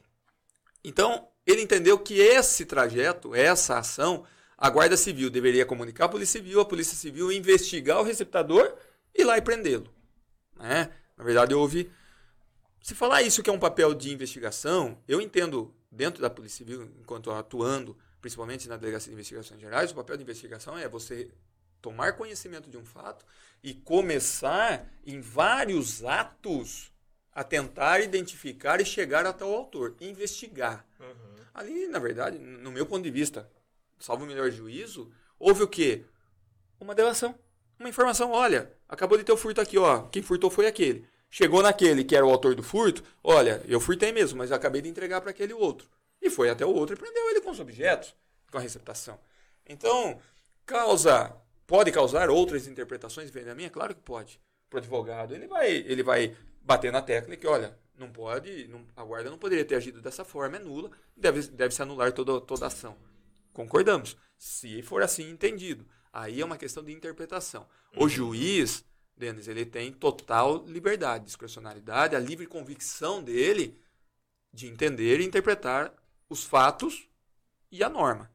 Então, 0.83 1.27
ele 1.47 1.61
entendeu 1.61 1.97
que 1.97 2.19
esse 2.19 2.63
trajeto, 2.63 3.33
essa 3.33 3.79
ação, 3.79 4.23
a 4.57 4.69
Guarda 4.69 4.95
Civil 4.95 5.29
deveria 5.29 5.65
comunicar 5.65 6.05
a 6.05 6.09
Polícia 6.09 6.39
Civil, 6.39 6.59
a 6.59 6.65
Polícia 6.65 6.95
Civil 6.95 7.31
investigar 7.31 7.99
o 7.99 8.03
receptador 8.03 8.75
e 9.13 9.21
ir 9.21 9.25
lá 9.25 9.37
e 9.37 9.41
prendê-lo. 9.41 9.93
Né? 10.57 10.91
Na 11.17 11.23
verdade, 11.23 11.53
houve. 11.53 11.91
Se 12.81 12.93
falar 12.93 13.23
isso 13.23 13.41
que 13.41 13.49
é 13.49 13.53
um 13.53 13.59
papel 13.59 13.93
de 13.93 14.13
investigação, 14.13 15.01
eu 15.07 15.19
entendo, 15.19 15.73
dentro 15.91 16.21
da 16.21 16.29
Polícia 16.29 16.57
Civil, 16.57 16.83
enquanto 16.99 17.31
atuando 17.31 17.97
principalmente 18.21 18.67
na 18.67 18.75
Delegacia 18.75 19.09
de 19.09 19.13
Investigações 19.13 19.61
Gerais, 19.61 19.91
o 19.91 19.95
papel 19.95 20.17
de 20.17 20.23
investigação 20.23 20.75
é 20.75 20.89
você 20.89 21.29
tomar 21.79 22.13
conhecimento 22.13 22.67
de 22.71 22.75
um 22.75 22.83
fato 22.83 23.23
e 23.63 23.71
começar 23.71 24.91
em 25.05 25.21
vários 25.21 26.03
atos 26.03 26.91
a 27.31 27.43
tentar 27.43 27.99
identificar 27.99 28.81
e 28.81 28.85
chegar 28.85 29.27
até 29.27 29.45
o 29.45 29.53
autor, 29.53 29.95
investigar. 30.01 30.83
Uhum. 30.99 31.35
Ali, 31.53 31.87
na 31.87 31.99
verdade, 31.99 32.39
no 32.39 32.71
meu 32.71 32.87
ponto 32.87 33.03
de 33.03 33.11
vista, 33.11 33.47
salvo 33.99 34.23
o 34.23 34.27
melhor 34.27 34.49
juízo, 34.51 35.11
houve 35.39 35.63
o 35.63 35.67
quê? 35.67 36.05
Uma 36.79 36.95
delação, 36.95 37.35
uma 37.79 37.89
informação, 37.89 38.31
olha, 38.31 38.71
acabou 38.87 39.17
de 39.17 39.23
ter 39.23 39.31
o 39.31 39.37
furto 39.37 39.61
aqui, 39.61 39.77
ó, 39.77 40.03
quem 40.03 40.21
furtou 40.21 40.49
foi 40.49 40.67
aquele. 40.67 41.07
Chegou 41.29 41.61
naquele 41.61 42.03
que 42.03 42.15
era 42.15 42.25
o 42.25 42.29
autor 42.29 42.55
do 42.55 42.63
furto, 42.63 43.03
olha, 43.23 43.61
eu 43.67 43.79
furtei 43.79 44.11
mesmo, 44.11 44.37
mas 44.37 44.51
acabei 44.51 44.81
de 44.81 44.89
entregar 44.89 45.19
para 45.21 45.31
aquele 45.31 45.53
outro. 45.53 45.87
E 46.21 46.29
foi 46.29 46.49
até 46.49 46.65
o 46.65 46.73
outro 46.73 46.95
e 46.95 46.97
prendeu 46.97 47.29
ele 47.29 47.41
com 47.41 47.51
os 47.51 47.59
objetos, 47.59 48.15
com 48.51 48.57
a 48.57 48.61
receptação. 48.61 49.19
Então, 49.65 50.19
causa, 50.65 51.35
pode 51.67 51.91
causar 51.91 52.29
outras 52.29 52.67
interpretações 52.67 53.27
diferentes 53.27 53.49
da 53.49 53.55
minha? 53.55 53.69
Claro 53.69 53.93
que 53.93 54.01
pode. 54.01 54.39
Para 54.69 54.77
o 54.77 54.79
advogado, 54.79 55.35
ele 55.35 55.47
vai, 55.47 55.71
ele 55.71 56.03
vai 56.03 56.35
bater 56.61 56.91
na 56.91 57.01
tecla 57.01 57.35
que, 57.35 57.45
olha, 57.45 57.77
não 57.97 58.09
pode, 58.09 58.67
não, 58.67 58.85
a 58.95 59.03
guarda 59.03 59.29
não 59.29 59.37
poderia 59.37 59.65
ter 59.65 59.75
agido 59.75 60.01
dessa 60.01 60.25
forma, 60.25 60.57
é 60.57 60.59
nula, 60.59 60.89
deve, 61.15 61.41
deve 61.47 61.73
se 61.73 61.81
anular 61.81 62.11
toda, 62.11 62.41
toda 62.41 62.67
ação. 62.67 62.97
Concordamos. 63.55 64.17
Se 64.37 64.81
for 64.81 65.01
assim 65.01 65.29
entendido, 65.29 65.87
aí 66.11 66.41
é 66.41 66.45
uma 66.45 66.57
questão 66.57 66.83
de 66.83 66.91
interpretação. 66.91 67.65
O 67.95 68.03
uhum. 68.03 68.09
juiz, 68.09 68.83
Denis, 69.15 69.47
ele 69.47 69.65
tem 69.65 69.93
total 69.93 70.65
liberdade, 70.67 71.23
discrecionalidade, 71.23 72.17
a 72.17 72.19
livre 72.19 72.45
convicção 72.45 73.23
dele 73.23 73.79
de 74.53 74.67
entender 74.67 75.21
e 75.21 75.25
interpretar 75.25 75.93
os 76.29 76.43
fatos 76.43 77.07
e 77.71 77.81
a 77.81 77.87
norma. 77.87 78.29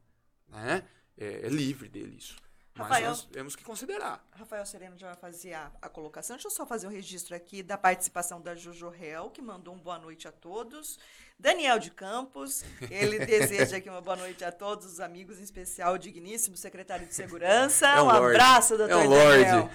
Né? 0.49 0.87
É, 1.15 1.45
é 1.45 1.49
livre 1.49 1.87
dele 1.87 2.17
isso. 2.17 2.35
Rafael, 2.73 3.09
Mas 3.09 3.23
nós 3.23 3.25
temos 3.25 3.55
que 3.55 3.63
considerar. 3.63 4.25
Rafael 4.31 4.65
Sereno 4.65 4.97
já 4.97 5.07
vai 5.07 5.15
fazer 5.17 5.53
a, 5.53 5.71
a, 5.81 5.89
colocação. 5.89 6.37
Deixa 6.37 6.47
eu 6.47 6.51
só 6.51 6.65
fazer 6.65 6.87
o 6.87 6.89
um 6.89 6.93
registro 6.93 7.35
aqui 7.35 7.61
da 7.61 7.77
participação 7.77 8.39
da 8.41 8.55
Jojo 8.55 8.89
Real, 8.89 9.29
que 9.29 9.41
mandou 9.41 9.73
um 9.73 9.77
boa 9.77 9.99
noite 9.99 10.27
a 10.27 10.31
todos. 10.31 10.97
Daniel 11.37 11.79
de 11.79 11.91
Campos, 11.91 12.63
ele 12.89 13.19
deseja 13.25 13.77
aqui 13.77 13.89
uma 13.89 14.01
boa 14.01 14.15
noite 14.15 14.43
a 14.45 14.51
todos 14.51 14.85
os 14.85 14.99
amigos, 15.01 15.39
em 15.39 15.43
especial 15.43 15.95
o 15.95 15.97
digníssimo 15.97 16.55
secretário 16.55 17.05
de 17.05 17.13
Segurança. 17.13 17.87
É 17.87 18.01
um, 18.01 18.05
um 18.05 18.09
abraço, 18.09 18.77
doutor 18.77 19.01
é 19.01 19.05
um 19.05 19.09
Daniel. 19.09 19.69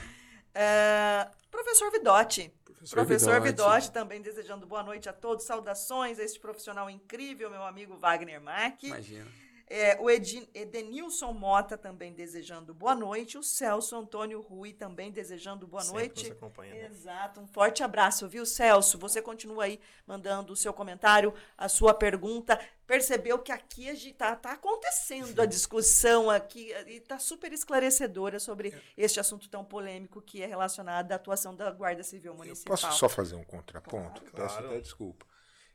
É, 0.54 1.28
professor 1.50 1.90
Vidotti. 1.90 2.50
Professor, 2.64 2.96
professor 2.96 3.40
Vidotti. 3.42 3.72
Vidotti 3.72 3.92
também 3.92 4.22
desejando 4.22 4.66
boa 4.66 4.82
noite 4.82 5.06
a 5.06 5.12
todos. 5.12 5.44
Saudações 5.44 6.18
a 6.18 6.22
este 6.22 6.40
profissional 6.40 6.88
incrível, 6.88 7.50
meu 7.50 7.62
amigo 7.62 7.96
Wagner 7.98 8.40
Mack. 8.40 8.86
Imagina. 8.86 9.45
É, 9.68 9.98
o 10.00 10.08
Edenilson 10.08 11.32
Mota 11.32 11.76
também 11.76 12.12
desejando 12.12 12.72
boa 12.72 12.94
noite. 12.94 13.36
O 13.36 13.42
Celso 13.42 13.96
Antônio 13.96 14.40
Rui 14.40 14.72
também 14.72 15.10
desejando 15.10 15.66
boa 15.66 15.82
Sempre 15.82 15.98
noite. 15.98 16.28
Nos 16.28 16.36
acompanha, 16.36 16.74
né? 16.74 16.86
Exato. 16.86 17.40
Um 17.40 17.48
forte 17.48 17.82
abraço, 17.82 18.28
viu, 18.28 18.46
Celso? 18.46 18.96
Você 18.98 19.20
continua 19.20 19.64
aí 19.64 19.80
mandando 20.06 20.52
o 20.52 20.56
seu 20.56 20.72
comentário, 20.72 21.34
a 21.58 21.68
sua 21.68 21.92
pergunta. 21.92 22.60
Percebeu 22.86 23.40
que 23.40 23.50
aqui 23.50 23.88
está 23.88 24.36
tá 24.36 24.52
acontecendo 24.52 25.40
a 25.40 25.46
discussão 25.46 26.30
aqui 26.30 26.72
e 26.86 26.98
está 26.98 27.18
super 27.18 27.52
esclarecedora 27.52 28.38
sobre 28.38 28.68
é. 28.68 28.80
este 28.96 29.18
assunto 29.18 29.48
tão 29.48 29.64
polêmico 29.64 30.22
que 30.22 30.42
é 30.42 30.46
relacionado 30.46 31.10
à 31.10 31.16
atuação 31.16 31.56
da 31.56 31.72
Guarda 31.72 32.04
Civil 32.04 32.34
Municipal. 32.34 32.76
Eu 32.76 32.80
posso 32.80 32.96
só 32.96 33.08
fazer 33.08 33.34
um 33.34 33.42
contraponto? 33.42 34.22
Claro. 34.22 34.36
Peço 34.36 34.58
até 34.60 34.80
desculpa. 34.80 35.26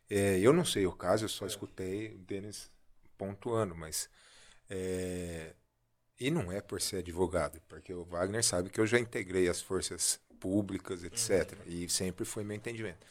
É, 0.09 0.39
eu 0.39 0.53
não 0.53 0.63
sei 0.63 0.85
o 0.85 0.93
caso, 0.93 1.25
eu 1.25 1.29
só 1.29 1.45
escutei 1.45 2.13
o 2.13 2.19
Denis 2.19 2.71
pontuando, 3.21 3.75
mas. 3.75 4.09
É, 4.67 5.53
e 6.19 6.31
não 6.31 6.51
é 6.51 6.59
por 6.59 6.81
ser 6.81 6.97
advogado, 6.97 7.61
porque 7.67 7.93
o 7.93 8.03
Wagner 8.03 8.43
sabe 8.43 8.69
que 8.69 8.79
eu 8.79 8.87
já 8.87 8.99
integrei 8.99 9.47
as 9.47 9.61
forças 9.61 10.19
públicas, 10.39 11.03
etc. 11.03 11.53
Uhum. 11.53 11.63
E 11.67 11.89
sempre 11.89 12.25
foi 12.25 12.43
meu 12.43 12.55
entendimento. 12.57 13.05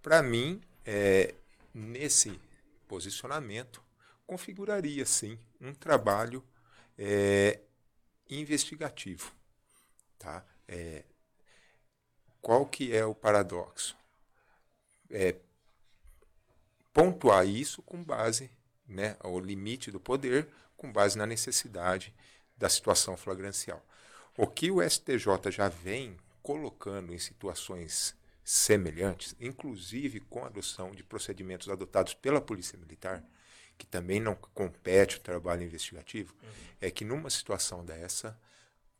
Para 0.00 0.22
mim, 0.22 0.60
é, 0.86 1.34
nesse 1.74 2.38
posicionamento, 2.86 3.82
configuraria 4.26 5.04
sim 5.04 5.38
um 5.60 5.74
trabalho 5.74 6.44
é, 6.96 7.60
investigativo. 8.30 9.32
Tá? 10.18 10.44
É, 10.68 11.02
qual 12.40 12.66
que 12.66 12.94
é 12.94 13.04
o 13.04 13.14
paradoxo? 13.14 13.96
É, 15.10 15.34
pontuar 16.92 17.46
isso 17.46 17.82
com 17.82 18.02
base 18.02 18.50
né, 18.86 19.16
ao 19.20 19.38
limite 19.38 19.90
do 19.90 20.00
poder 20.00 20.48
com 20.76 20.92
base 20.92 21.16
na 21.16 21.26
necessidade 21.26 22.14
da 22.56 22.68
situação 22.68 23.16
flagrancial. 23.16 23.84
O 24.36 24.46
que 24.46 24.70
o 24.70 24.82
STJ 24.82 25.50
já 25.50 25.68
vem 25.68 26.16
colocando 26.42 27.14
em 27.14 27.18
situações 27.18 28.14
semelhantes, 28.44 29.36
inclusive 29.40 30.20
com 30.20 30.44
a 30.44 30.48
adoção 30.48 30.90
de 30.90 31.04
procedimentos 31.04 31.68
adotados 31.68 32.14
pela 32.14 32.40
Polícia 32.40 32.78
Militar, 32.78 33.22
que 33.78 33.86
também 33.86 34.20
não 34.20 34.34
compete 34.34 35.16
o 35.16 35.20
trabalho 35.20 35.62
investigativo, 35.62 36.34
uhum. 36.42 36.48
é 36.80 36.90
que 36.90 37.04
numa 37.04 37.30
situação 37.30 37.84
dessa, 37.84 38.38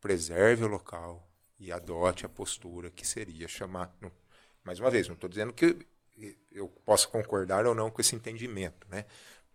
preserve 0.01 0.65
o 0.65 0.69
local 0.69 1.29
e 1.59 1.71
adote 1.71 2.27
a 2.27 2.29
postura 2.29 2.91
que 2.91 3.07
seria 3.07 3.47
chamar. 3.47 3.95
Não, 4.01 4.11
mais 4.65 4.81
uma 4.81 4.91
vez, 4.91 5.07
não 5.07 5.15
estou 5.15 5.29
dizendo 5.29 5.53
que 5.53 5.87
eu 6.51 6.69
possa 6.85 7.09
concordar 7.09 7.67
ou 7.67 7.75
não 7.75 7.91
com 7.91 8.01
esse 8.01 8.15
entendimento, 8.15 8.87
né? 8.89 9.07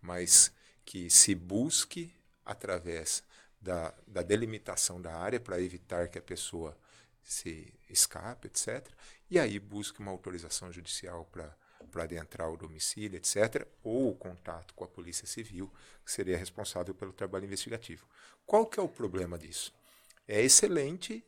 Mas 0.01 0.51
que 0.85 1.09
se 1.09 1.35
busque 1.35 2.13
através 2.45 3.23
da, 3.59 3.93
da 4.07 4.21
delimitação 4.21 5.01
da 5.01 5.15
área 5.15 5.39
para 5.39 5.61
evitar 5.61 6.07
que 6.07 6.17
a 6.17 6.21
pessoa 6.21 6.77
se 7.23 7.73
escape, 7.89 8.47
etc. 8.47 8.87
E 9.29 9.37
aí 9.37 9.59
busque 9.59 9.99
uma 9.99 10.11
autorização 10.11 10.71
judicial 10.71 11.25
para 11.25 11.55
para 11.91 12.03
adentrar 12.03 12.51
o 12.51 12.57
domicílio, 12.57 13.17
etc., 13.17 13.65
ou 13.83 14.11
o 14.11 14.15
contato 14.15 14.73
com 14.73 14.83
a 14.83 14.87
Polícia 14.87 15.25
Civil, 15.25 15.71
que 16.05 16.11
seria 16.11 16.37
responsável 16.37 16.93
pelo 16.93 17.13
trabalho 17.13 17.45
investigativo. 17.45 18.05
Qual 18.45 18.65
que 18.65 18.79
é 18.79 18.83
o 18.83 18.87
problema 18.87 19.37
disso? 19.37 19.73
É 20.27 20.41
excelente 20.41 21.25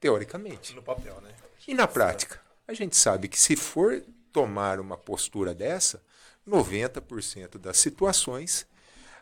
teoricamente. 0.00 0.74
No 0.74 0.82
papel, 0.82 1.20
né? 1.20 1.34
E 1.66 1.74
na 1.74 1.86
prática? 1.86 2.40
A 2.66 2.72
gente 2.72 2.96
sabe 2.96 3.28
que 3.28 3.38
se 3.38 3.56
for 3.56 4.02
tomar 4.32 4.80
uma 4.80 4.96
postura 4.96 5.54
dessa, 5.54 6.02
90% 6.46 7.58
das 7.58 7.76
situações, 7.78 8.66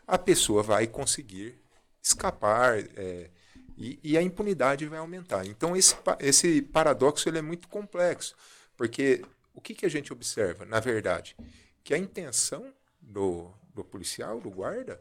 a 0.06 0.18
pessoa 0.18 0.62
vai 0.62 0.86
conseguir 0.86 1.58
escapar 2.02 2.78
é, 2.96 3.30
e, 3.76 3.98
e, 4.02 4.18
a 4.18 4.22
impunidade 4.22 4.86
vai 4.86 4.98
aumentar. 4.98 5.46
Então, 5.46 5.74
esse, 5.76 5.96
esse 6.20 6.62
paradoxo 6.62 7.28
ele 7.28 7.38
é 7.38 7.42
muito 7.42 7.66
complexo, 7.68 8.36
porque 8.76 9.24
o 9.54 9.60
que, 9.60 9.74
que 9.74 9.86
a 9.86 9.88
gente 9.88 10.12
observa, 10.12 10.64
na 10.64 10.78
verdade? 10.80 11.34
Que 11.82 11.94
a 11.94 11.98
intenção 11.98 12.72
do, 13.00 13.50
do 13.74 13.82
policial, 13.82 14.40
do 14.40 14.50
guarda, 14.50 15.00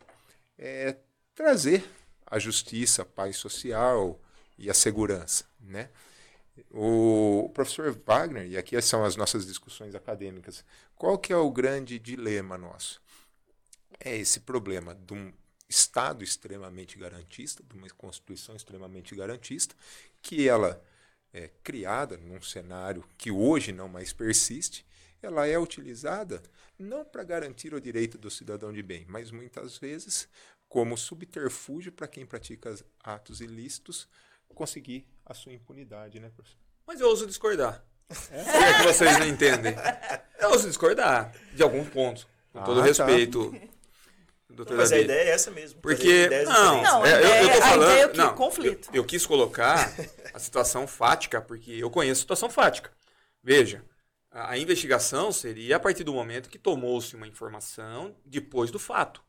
é 0.58 0.96
trazer 1.36 1.84
a 2.26 2.40
justiça, 2.40 3.02
a 3.02 3.06
paz 3.06 3.38
social 3.38 4.20
e 4.58 4.70
a 4.70 4.74
segurança. 4.74 5.46
Né? 5.60 5.90
O 6.70 7.50
professor 7.54 7.92
Wagner, 8.06 8.46
e 8.46 8.58
aqui 8.58 8.80
são 8.82 9.04
as 9.04 9.16
nossas 9.16 9.46
discussões 9.46 9.96
acadêmicas, 9.96 10.64
qual 10.96 11.18
que 11.18 11.34
é 11.34 11.38
o 11.38 11.52
grande 11.52 11.98
dilema 11.98 12.58
nosso? 12.58 13.02
É 14.00 14.16
esse 14.16 14.42
problema 14.42 14.94
de 14.94 15.14
um 15.14 15.34
Estado 15.70 16.24
extremamente 16.24 17.00
garantista, 17.00 17.64
de 17.64 17.76
uma 17.76 17.90
Constituição 17.90 18.56
extremamente 18.56 19.16
garantista, 19.16 19.74
que 20.22 20.48
ela 20.48 20.84
é 21.34 21.50
criada 21.64 22.16
num 22.18 22.40
cenário 22.42 23.04
que 23.18 23.32
hoje 23.32 23.72
não 23.72 23.88
mais 23.88 24.14
persiste, 24.14 24.86
ela 25.20 25.48
é 25.48 25.58
utilizada 25.58 26.44
não 26.78 27.04
para 27.04 27.24
garantir 27.24 27.74
o 27.74 27.82
direito 27.82 28.18
do 28.18 28.30
cidadão 28.30 28.72
de 28.72 28.84
bem, 28.84 29.06
mas 29.08 29.32
muitas 29.32 29.78
vezes 29.78 30.28
como 30.70 30.98
subterfúgio 30.98 31.92
para 31.92 32.08
quem 32.08 32.26
pratica 32.26 32.76
atos 33.04 33.42
ilícitos 33.42 34.08
conseguir 34.54 35.08
a 35.26 35.34
sua 35.34 35.54
impunidade, 35.54 36.20
né, 36.20 36.30
professor? 36.30 36.60
Mas 36.86 37.00
eu 37.00 37.08
ouso 37.08 37.26
discordar. 37.26 37.84
É? 38.32 38.44
Por 38.44 38.64
é 38.64 38.74
que 38.74 38.84
vocês 38.84 39.20
não 39.20 39.28
entendem? 39.28 39.76
Eu 40.40 40.50
ouso 40.52 40.68
discordar 40.68 41.34
de 41.54 41.64
alguns 41.64 41.90
pontos. 41.90 42.28
Com 42.52 42.60
ah, 42.60 42.64
todo 42.64 42.82
tá. 42.82 42.86
respeito. 42.86 43.54
Doutor 44.50 44.78
mas 44.78 44.92
David. 44.92 45.10
a 45.10 45.14
ideia 45.14 45.30
é 45.30 45.34
essa 45.34 45.50
mesmo. 45.50 45.82
Porque. 45.82 46.30
Não, 46.46 46.84
não 46.84 47.06
é, 47.06 47.14
eu, 47.14 47.48
eu 47.48 47.54
tô 47.54 47.62
falando. 47.62 47.90
A 47.90 47.94
ideia 47.94 48.06
é 48.06 48.18
não, 48.18 48.36
conflito. 48.36 48.90
Eu, 48.90 48.96
eu, 48.98 49.06
quis 49.06 49.26
colocar 49.26 49.92
a 50.34 50.40
situação 50.40 50.86
fática, 50.86 51.42
porque 51.42 51.72
eu 51.72 51.90
conheço 51.90 52.20
a 52.20 52.24
situação 52.24 52.50
fática. 52.50 52.92
Veja, 53.42 53.84
a, 54.30 54.52
a 54.52 54.58
investigação 54.58 55.32
seria 55.32 55.78
a 55.78 55.80
partir 55.80 56.04
do 56.04 56.14
momento 56.14 56.50
que 56.50 56.60
tomou-se 56.60 57.16
uma 57.16 57.28
informação 57.28 58.16
depois 58.26 58.70
do 58.70 58.78
fato 58.78 59.24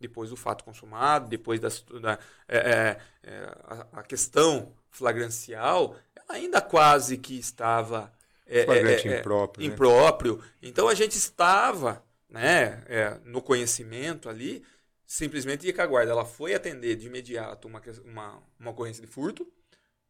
depois 0.00 0.30
do 0.30 0.36
fato 0.36 0.64
consumado, 0.64 1.28
depois 1.28 1.60
da, 1.60 1.68
da 2.00 2.18
é, 2.46 2.56
é, 2.56 2.98
é, 3.24 3.56
a, 3.64 3.86
a, 4.00 4.02
questão 4.02 4.72
flagrancial, 4.90 5.96
ainda 6.28 6.60
quase 6.60 7.18
que 7.18 7.38
estava 7.38 8.12
é, 8.46 8.64
Flagrante 8.64 9.08
é, 9.08 9.12
é, 9.12 9.20
impróprio, 9.20 9.66
impróprio. 9.66 10.36
Né? 10.36 10.44
Então 10.62 10.88
a 10.88 10.94
gente 10.94 11.16
estava 11.16 12.02
né, 12.28 12.82
no 13.24 13.42
conhecimento 13.42 14.28
ali, 14.28 14.62
simplesmente 15.06 15.70
que 15.72 15.80
a 15.80 15.86
guarda 15.86 16.12
ela 16.12 16.24
foi 16.24 16.54
atender 16.54 16.96
de 16.96 17.06
imediato 17.06 17.66
uma, 17.66 17.82
uma, 18.04 18.42
uma 18.58 18.70
ocorrência 18.70 19.04
de 19.04 19.10
furto, 19.10 19.50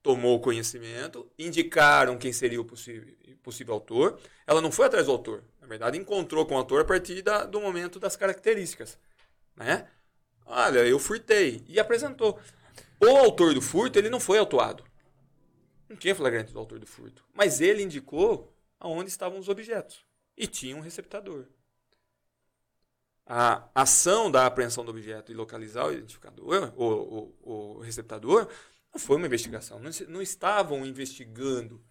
tomou 0.02 0.40
conhecimento, 0.40 1.28
indicaram 1.38 2.16
quem 2.16 2.32
seria 2.32 2.60
o 2.60 2.64
possível, 2.64 3.12
possível 3.42 3.74
autor. 3.74 4.18
Ela 4.46 4.60
não 4.60 4.70
foi 4.70 4.86
atrás 4.86 5.06
do 5.06 5.12
autor, 5.12 5.42
na 5.60 5.66
verdade 5.66 5.98
encontrou 5.98 6.44
com 6.46 6.54
o 6.54 6.58
autor 6.58 6.82
a 6.82 6.84
partir 6.84 7.22
da, 7.22 7.44
do 7.44 7.60
momento 7.60 7.98
das 7.98 8.16
características 8.16 8.98
né? 9.58 9.88
Olha, 10.46 10.86
eu 10.86 10.98
furtei. 10.98 11.64
E 11.68 11.78
apresentou. 11.78 12.40
O 13.00 13.06
autor 13.16 13.54
do 13.54 13.60
furto, 13.60 13.98
ele 13.98 14.08
não 14.08 14.18
foi 14.18 14.38
autuado. 14.38 14.84
Não 15.88 15.96
tinha 15.96 16.14
flagrante 16.14 16.52
do 16.52 16.58
autor 16.58 16.78
do 16.78 16.86
furto. 16.86 17.24
Mas 17.34 17.60
ele 17.60 17.82
indicou 17.82 18.54
aonde 18.78 19.10
estavam 19.10 19.38
os 19.38 19.48
objetos. 19.48 20.04
E 20.36 20.46
tinha 20.46 20.76
um 20.76 20.80
receptador. 20.80 21.46
A 23.26 23.68
ação 23.74 24.30
da 24.30 24.46
apreensão 24.46 24.84
do 24.84 24.90
objeto 24.90 25.30
e 25.30 25.34
localizar 25.34 25.86
o 25.86 25.92
identificador, 25.92 26.72
o, 26.76 27.34
o, 27.42 27.76
o 27.76 27.80
receptador, 27.80 28.48
não 28.92 28.98
foi 28.98 29.16
uma 29.16 29.26
investigação. 29.26 29.78
Não, 29.78 29.90
não 30.08 30.22
estavam 30.22 30.86
investigando 30.86 31.82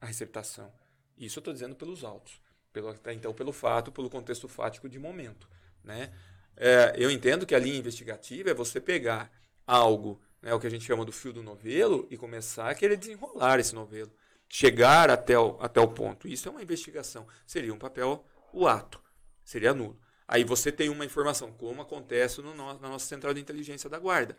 a 0.00 0.06
receptação. 0.06 0.72
Isso 1.16 1.38
eu 1.38 1.40
estou 1.40 1.54
dizendo 1.54 1.74
pelos 1.74 2.04
autos. 2.04 2.40
Pelo, 2.72 2.94
então, 3.06 3.32
pelo 3.32 3.52
fato, 3.52 3.90
pelo 3.90 4.10
contexto 4.10 4.46
fático 4.46 4.88
de 4.88 4.98
momento. 4.98 5.48
Né? 5.82 6.12
É, 6.60 6.94
eu 6.96 7.10
entendo 7.10 7.46
que 7.46 7.54
a 7.54 7.58
linha 7.58 7.78
investigativa 7.78 8.50
é 8.50 8.54
você 8.54 8.80
pegar 8.80 9.30
algo, 9.66 10.20
né, 10.42 10.52
o 10.52 10.58
que 10.58 10.66
a 10.66 10.70
gente 10.70 10.84
chama 10.84 11.04
do 11.04 11.12
fio 11.12 11.32
do 11.32 11.42
novelo, 11.42 12.06
e 12.10 12.16
começar 12.16 12.68
a 12.68 12.74
querer 12.74 12.96
desenrolar 12.96 13.60
esse 13.60 13.74
novelo. 13.74 14.10
chegar 14.48 15.10
até 15.10 15.38
o, 15.38 15.56
até 15.60 15.80
o 15.80 15.88
ponto. 15.88 16.26
Isso 16.26 16.48
é 16.48 16.50
uma 16.50 16.62
investigação. 16.62 17.26
Seria 17.46 17.72
um 17.72 17.78
papel, 17.78 18.24
o 18.52 18.66
ato. 18.66 19.00
Seria 19.44 19.74
nulo. 19.74 19.98
Aí 20.26 20.44
você 20.44 20.72
tem 20.72 20.88
uma 20.88 21.04
informação, 21.04 21.52
como 21.52 21.82
acontece 21.82 22.42
no 22.42 22.54
na 22.54 22.74
nossa 22.74 23.06
central 23.06 23.32
de 23.34 23.40
inteligência 23.40 23.88
da 23.88 23.98
guarda. 23.98 24.36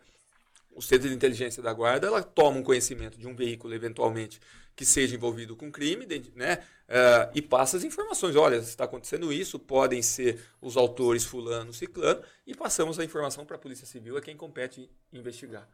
O 0.72 0.80
centro 0.80 1.08
de 1.08 1.14
inteligência 1.14 1.62
da 1.62 1.72
guarda, 1.72 2.06
ela 2.06 2.22
toma 2.22 2.58
um 2.58 2.62
conhecimento 2.62 3.18
de 3.18 3.26
um 3.26 3.34
veículo, 3.34 3.74
eventualmente, 3.74 4.40
que 4.80 4.86
seja 4.86 5.14
envolvido 5.14 5.54
com 5.54 5.70
crime, 5.70 6.06
né? 6.34 6.54
Uh, 6.88 7.30
e 7.34 7.42
passa 7.42 7.76
as 7.76 7.84
informações. 7.84 8.34
Olha, 8.34 8.56
está 8.56 8.84
acontecendo 8.84 9.30
isso, 9.30 9.58
podem 9.58 10.00
ser 10.00 10.42
os 10.58 10.74
autores 10.74 11.22
fulano, 11.22 11.70
ciclano, 11.70 12.22
e 12.46 12.54
passamos 12.54 12.98
a 12.98 13.04
informação 13.04 13.44
para 13.44 13.56
a 13.56 13.58
Polícia 13.58 13.86
Civil, 13.86 14.16
é 14.16 14.22
quem 14.22 14.34
compete 14.34 14.90
investigar. 15.12 15.68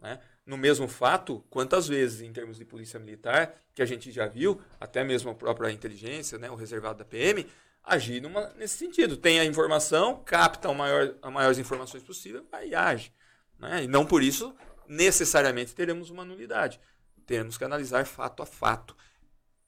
Né? 0.00 0.20
No 0.46 0.56
mesmo 0.56 0.86
fato, 0.86 1.44
quantas 1.50 1.88
vezes, 1.88 2.20
em 2.20 2.32
termos 2.32 2.56
de 2.56 2.64
polícia 2.64 3.00
militar, 3.00 3.52
que 3.74 3.82
a 3.82 3.84
gente 3.84 4.12
já 4.12 4.28
viu, 4.28 4.60
até 4.78 5.02
mesmo 5.02 5.32
a 5.32 5.34
própria 5.34 5.72
inteligência, 5.72 6.38
né, 6.38 6.48
o 6.48 6.54
reservado 6.54 7.00
da 7.00 7.04
PM, 7.04 7.44
agir 7.82 8.22
numa, 8.22 8.48
nesse 8.50 8.78
sentido. 8.78 9.16
Tem 9.16 9.40
a 9.40 9.44
informação, 9.44 10.22
capta 10.24 10.68
a 10.68 10.72
maior, 10.72 11.16
as 11.20 11.32
maiores 11.32 11.58
informações 11.58 12.04
possível 12.04 12.46
e 12.64 12.76
age. 12.76 13.12
Né? 13.58 13.82
E 13.82 13.88
não 13.88 14.06
por 14.06 14.22
isso, 14.22 14.54
necessariamente, 14.86 15.74
teremos 15.74 16.10
uma 16.10 16.24
nulidade. 16.24 16.78
Teremos 17.26 17.58
que 17.58 17.64
analisar 17.64 18.06
fato 18.06 18.42
a 18.42 18.46
fato. 18.46 18.96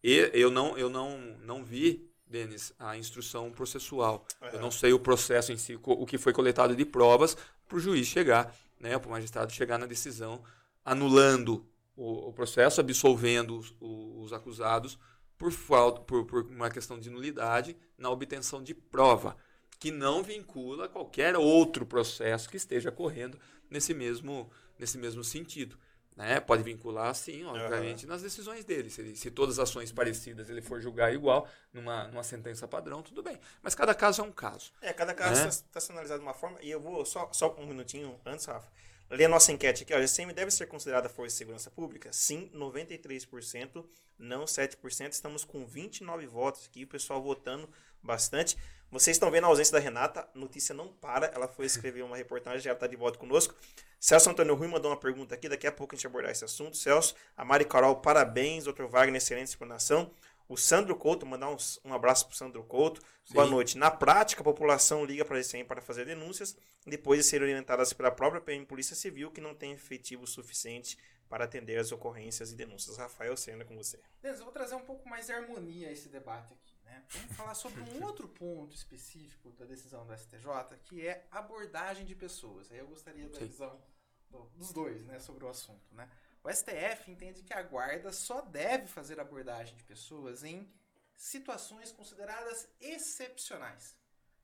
E 0.03 0.31
eu 0.35 0.51
não, 0.51 0.77
eu 0.77 0.91
não, 0.91 1.19
não 1.41 1.65
vi, 1.65 2.11
Denis, 2.27 2.73
a 2.79 2.97
instrução 2.97 3.51
processual. 3.51 4.27
Eu 4.53 4.61
não 4.61 4.71
sei 4.71 4.93
o 4.93 4.99
processo 4.99 5.53
em 5.53 5.57
si, 5.57 5.79
o 5.83 6.07
que 6.07 6.19
foi 6.19 6.33
coletado 6.33 6.77
de 6.77 6.85
provas 6.85 7.37
para 7.67 7.77
o 7.77 7.81
juiz 7.81 8.07
chegar 8.07 8.55
né, 8.85 8.99
para 8.99 9.09
o 9.09 9.11
magistrado 9.11 9.51
chegar 9.51 9.79
na 9.79 9.87
decisão 9.87 10.43
anulando 10.85 11.67
o, 11.97 12.29
o 12.29 12.33
processo, 12.35 12.81
absolvendo 12.81 13.59
os, 13.59 13.75
os 13.81 14.33
acusados 14.33 14.99
por, 15.39 15.51
falta, 15.51 16.01
por, 16.03 16.27
por 16.27 16.43
uma 16.43 16.71
questão 16.71 16.99
de 16.99 17.09
nulidade 17.09 17.77
na 17.97 18.11
obtenção 18.11 18.63
de 18.63 18.75
prova, 18.75 19.37
que 19.79 19.91
não 19.91 20.23
vincula 20.23 20.89
qualquer 20.89 21.37
outro 21.37 21.87
processo 21.87 22.49
que 22.49 22.59
esteja 22.59 22.93
correndo 22.93 23.39
nesse 23.71 23.95
mesmo, 23.95 24.51
nesse 24.79 24.99
mesmo 24.99 25.25
sentido. 25.25 25.79
Né? 26.17 26.39
Pode 26.39 26.62
vincular, 26.62 27.12
sim, 27.15 27.45
obviamente, 27.45 28.05
uhum. 28.05 28.12
nas 28.12 28.23
decisões 28.23 28.65
dele. 28.65 28.89
Se, 28.89 29.17
se 29.17 29.31
todas 29.31 29.59
as 29.59 29.69
ações 29.69 29.91
parecidas 29.91 30.49
ele 30.49 30.62
for 30.62 30.81
julgar 30.81 31.12
igual, 31.12 31.49
numa, 31.73 32.07
numa 32.07 32.23
sentença 32.23 32.69
padrão, 32.69 33.03
tudo 33.03 33.23
bem. 33.23 33.39
Mas 33.61 33.75
cada 33.75 33.95
caso 33.95 34.23
é 34.23 34.25
um 34.25 34.31
caso. 34.31 34.73
É, 34.81 34.93
cada 34.93 35.12
caso 35.12 35.49
está 35.49 35.65
né? 35.65 35.69
tá 35.73 35.81
sendo 35.81 35.93
analisado 35.93 36.21
de 36.21 36.27
uma 36.27 36.35
forma. 36.35 36.57
E 36.62 36.71
eu 36.71 36.81
vou, 36.81 37.05
só, 37.05 37.29
só 37.33 37.55
um 37.59 37.67
minutinho 37.67 38.17
antes, 38.25 38.45
Rafa, 38.45 38.69
ler 39.11 39.25
a 39.25 39.29
nossa 39.29 39.51
enquete 39.51 39.83
aqui. 39.83 39.93
Ó, 39.93 39.97
a 39.97 40.01
GCM 40.01 40.33
deve 40.33 40.53
ser 40.53 40.67
considerada 40.67 41.09
força 41.09 41.33
de 41.33 41.39
segurança 41.39 41.69
pública? 41.69 42.12
Sim, 42.12 42.49
93%, 42.55 43.85
não 44.17 44.45
7%. 44.45 45.11
Estamos 45.11 45.45
com 45.45 45.67
29 45.67 46.27
votos 46.27 46.67
aqui, 46.67 46.85
o 46.85 46.89
pessoal 46.89 47.21
votando 47.21 47.69
bastante. 48.01 48.57
Vocês 48.95 49.17
estão 49.17 49.29
vendo 49.29 49.43
a 49.43 49.49
ausência 49.49 49.73
da 49.73 49.81
Renata, 49.81 50.29
notícia 50.37 50.73
não 50.73 50.87
para. 50.87 51.27
Ela 51.27 51.49
foi 51.49 51.67
escrever 51.67 52.05
uma 52.05 52.17
reportagem, 52.17 52.61
já 52.61 52.75
está 52.75 52.87
de 52.87 52.95
volta 52.95 53.19
conosco. 53.19 53.53
Celso 53.99 54.31
Antônio 54.31 54.55
Rui 54.55 54.69
mandou 54.69 54.89
uma 54.89 54.97
pergunta 54.97 55.35
aqui, 55.35 55.49
daqui 55.49 55.67
a 55.67 55.73
pouco 55.73 55.93
a 55.93 55.97
gente 55.97 56.07
abordar 56.07 56.31
esse 56.31 56.45
assunto. 56.45 56.77
Celso, 56.77 57.13
a 57.37 57.45
Mari 57.45 57.65
Carol, 57.65 57.97
parabéns. 57.97 58.63
Doutor 58.63 58.87
Wagner, 58.87 59.17
excelente 59.17 59.49
explanação. 59.49 60.13
O 60.49 60.57
Sandro 60.57 60.95
Couto, 60.95 61.27
mandar 61.27 61.51
um, 61.51 61.57
um 61.85 61.93
abraço 61.93 62.27
para 62.27 62.35
o 62.35 62.37
Sandro 62.37 62.63
Couto. 62.63 63.01
Sim. 63.25 63.35
Boa 63.35 63.47
noite. 63.47 63.77
Na 63.77 63.91
prática, 63.91 64.43
a 64.43 64.45
população 64.45 65.05
liga 65.05 65.25
para 65.25 65.39
a 65.39 65.41
ECM 65.41 65.65
para 65.65 65.81
fazer 65.81 66.05
denúncias, 66.05 66.57
depois 66.87 67.19
de 67.19 67.25
serem 67.25 67.49
orientadas 67.49 67.93
pela 67.93 68.13
própria 68.13 68.41
PM 68.41 68.65
Polícia 68.65 68.95
Civil, 68.95 69.33
que 69.33 69.41
não 69.41 69.57
tem 69.57 69.73
efetivo 69.73 70.25
suficiente 70.25 70.97
para 71.29 71.47
atender 71.47 71.79
as 71.79 71.91
ocorrências 71.91 72.53
e 72.53 72.55
denúncias. 72.55 72.97
Rafael 72.97 73.37
Sena, 73.37 73.65
com 73.65 73.75
você. 73.75 73.99
Beleza, 74.23 74.43
eu 74.43 74.45
vou 74.45 74.53
trazer 74.53 74.77
um 74.77 74.85
pouco 74.85 75.09
mais 75.09 75.27
de 75.27 75.33
harmonia 75.33 75.89
a 75.89 75.91
esse 75.91 76.09
debate 76.09 76.53
aqui. 76.53 76.74
Né? 76.95 77.05
Vamos 77.11 77.37
falar 77.37 77.55
sobre 77.55 77.83
um 77.83 78.03
outro 78.05 78.29
ponto 78.29 78.75
específico 78.75 79.51
da 79.53 79.65
decisão 79.65 80.07
do 80.07 80.17
STJ, 80.17 80.79
que 80.85 81.07
é 81.07 81.27
abordagem 81.31 82.05
de 82.05 82.15
pessoas. 82.15 82.71
Aí 82.71 82.79
eu 82.79 82.87
gostaria 82.87 83.29
da 83.29 83.39
Sim. 83.39 83.47
visão 83.47 83.83
do, 84.31 84.45
dos 84.57 84.73
dois 84.73 85.05
né, 85.07 85.19
sobre 85.19 85.45
o 85.45 85.49
assunto. 85.49 85.93
Né? 85.93 86.09
O 86.43 86.53
STF 86.53 87.11
entende 87.11 87.43
que 87.43 87.53
a 87.53 87.63
guarda 87.63 88.13
só 88.13 88.41
deve 88.43 88.87
fazer 88.87 89.19
abordagem 89.19 89.77
de 89.77 89.83
pessoas 89.83 90.45
em 90.45 90.71
situações 91.17 91.91
consideradas 91.91 92.69
excepcionais. 92.81 93.97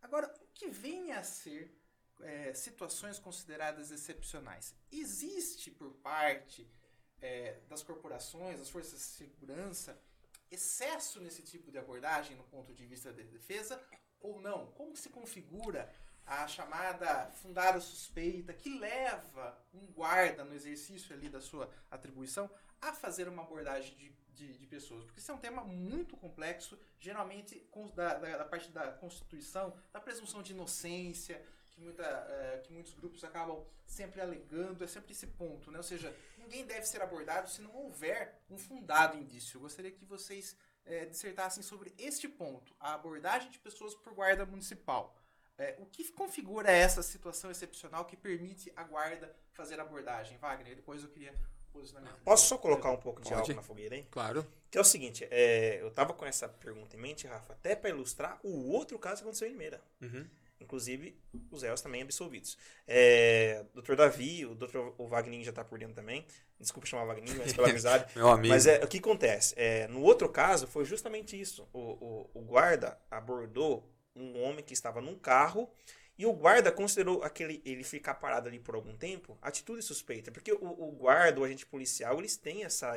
Agora, 0.02 0.32
o 0.40 0.46
que 0.54 0.68
vem 0.68 1.12
a 1.12 1.22
ser 1.22 1.76
é, 2.22 2.54
situações 2.54 3.18
consideradas 3.18 3.90
excepcionais? 3.90 4.74
Existe 4.90 5.70
por 5.70 5.92
parte 5.94 6.68
é, 7.20 7.60
das 7.68 7.82
corporações, 7.82 8.58
das 8.58 8.70
forças 8.70 8.98
de 8.98 9.06
segurança, 9.06 10.00
excesso 10.50 11.20
nesse 11.20 11.42
tipo 11.42 11.70
de 11.70 11.78
abordagem 11.78 12.36
no 12.36 12.44
ponto 12.44 12.72
de 12.74 12.84
vista 12.86 13.12
da 13.12 13.22
de 13.22 13.28
defesa 13.28 13.80
ou 14.20 14.40
não? 14.40 14.66
Como 14.72 14.96
se 14.96 15.08
configura 15.08 15.92
a 16.26 16.46
chamada 16.46 17.30
fundada 17.42 17.80
suspeita 17.80 18.52
que 18.52 18.78
leva 18.78 19.58
um 19.72 19.86
guarda 19.86 20.44
no 20.44 20.54
exercício 20.54 21.14
ali 21.14 21.28
da 21.28 21.40
sua 21.40 21.72
atribuição 21.90 22.50
a 22.80 22.92
fazer 22.92 23.28
uma 23.28 23.42
abordagem 23.42 23.94
de, 23.96 24.10
de, 24.32 24.58
de 24.58 24.66
pessoas? 24.66 25.04
Porque 25.04 25.20
isso 25.20 25.30
é 25.30 25.34
um 25.34 25.38
tema 25.38 25.64
muito 25.64 26.16
complexo, 26.16 26.78
geralmente 26.98 27.68
da, 27.94 28.14
da, 28.14 28.36
da, 28.38 28.44
parte 28.44 28.70
da 28.70 28.92
Constituição, 28.92 29.76
da 29.92 30.00
presunção 30.00 30.42
de 30.42 30.52
inocência, 30.52 31.44
que, 31.70 31.80
muita, 31.80 32.04
é, 32.04 32.62
que 32.64 32.72
muitos 32.72 32.92
grupos 32.94 33.24
acabam 33.24 33.64
sempre 33.86 34.20
alegando, 34.20 34.84
é 34.84 34.86
sempre 34.86 35.12
esse 35.12 35.26
ponto, 35.26 35.70
né? 35.70 35.78
Ou 35.78 35.84
seja, 35.84 36.14
ninguém 36.50 36.66
deve 36.66 36.84
ser 36.84 37.00
abordado 37.00 37.48
se 37.48 37.62
não 37.62 37.74
houver 37.74 38.42
um 38.50 38.58
fundado 38.58 39.16
indício. 39.16 39.56
Eu 39.56 39.60
gostaria 39.62 39.92
que 39.92 40.04
vocês 40.04 40.56
é, 40.84 41.06
dissertassem 41.06 41.62
sobre 41.62 41.94
este 41.96 42.28
ponto, 42.28 42.74
a 42.80 42.94
abordagem 42.94 43.50
de 43.50 43.58
pessoas 43.60 43.94
por 43.94 44.12
guarda 44.12 44.44
municipal. 44.44 45.16
É, 45.56 45.76
o 45.78 45.86
que 45.86 46.10
configura 46.12 46.70
essa 46.70 47.02
situação 47.02 47.50
excepcional 47.50 48.04
que 48.04 48.16
permite 48.16 48.72
a 48.74 48.82
guarda 48.82 49.34
fazer 49.52 49.78
a 49.78 49.82
abordagem? 49.82 50.36
Wagner, 50.38 50.74
depois 50.74 51.02
eu 51.04 51.08
queria 51.10 51.34
posicionamento. 51.70 52.20
Posso 52.24 52.48
só 52.48 52.58
colocar 52.58 52.90
um 52.90 52.96
pouco 52.96 53.20
de 53.20 53.28
Pode. 53.28 53.40
álcool 53.40 53.54
na 53.54 53.62
fogueira, 53.62 53.94
hein? 53.94 54.04
Claro. 54.10 54.44
Que 54.68 54.76
é 54.76 54.80
o 54.80 54.84
seguinte, 54.84 55.28
é, 55.30 55.80
eu 55.80 55.90
tava 55.92 56.12
com 56.14 56.26
essa 56.26 56.48
pergunta 56.48 56.96
em 56.96 56.98
mente, 56.98 57.28
Rafa, 57.28 57.52
até 57.52 57.76
para 57.76 57.90
ilustrar 57.90 58.40
o 58.42 58.70
outro 58.72 58.98
caso 58.98 59.16
que 59.18 59.22
aconteceu 59.22 59.46
em 59.46 59.52
Limeira. 59.52 59.80
Uhum 60.00 60.26
inclusive 60.60 61.18
os 61.50 61.62
réus 61.62 61.80
também 61.80 62.02
absolvidos. 62.02 62.56
É, 62.86 63.64
doutor 63.74 63.96
Davi, 63.96 64.44
o 64.46 64.54
doutor 64.54 64.94
o 64.98 65.08
Wagner 65.08 65.42
já 65.42 65.50
está 65.50 65.64
por 65.64 65.78
dentro 65.78 65.94
também. 65.94 66.26
Desculpa 66.58 66.86
chamar 66.86 67.06
Wagner, 67.06 67.36
mas 67.36 67.52
pela 67.52 67.68
amizade. 67.70 68.12
Meu 68.14 68.28
amigo. 68.28 68.52
Mas 68.52 68.66
é, 68.66 68.84
o 68.84 68.86
que 68.86 68.98
acontece? 68.98 69.54
É, 69.56 69.88
no 69.88 70.02
outro 70.02 70.28
caso, 70.28 70.66
foi 70.66 70.84
justamente 70.84 71.40
isso. 71.40 71.66
O, 71.72 71.78
o, 71.78 72.30
o, 72.34 72.40
guarda 72.42 72.98
abordou 73.10 73.90
um 74.14 74.42
homem 74.42 74.62
que 74.62 74.74
estava 74.74 75.00
num 75.00 75.18
carro 75.18 75.70
e 76.18 76.26
o 76.26 76.32
guarda 76.32 76.70
considerou 76.70 77.22
aquele 77.22 77.62
ele 77.64 77.82
ficar 77.82 78.14
parado 78.14 78.46
ali 78.46 78.58
por 78.58 78.74
algum 78.74 78.94
tempo 78.94 79.38
atitude 79.40 79.82
suspeita. 79.82 80.30
Porque 80.30 80.52
o, 80.52 80.58
o 80.60 80.92
guarda, 80.92 81.40
o 81.40 81.44
agente 81.44 81.64
policial, 81.64 82.18
eles 82.18 82.36
têm 82.36 82.64
essa, 82.64 82.92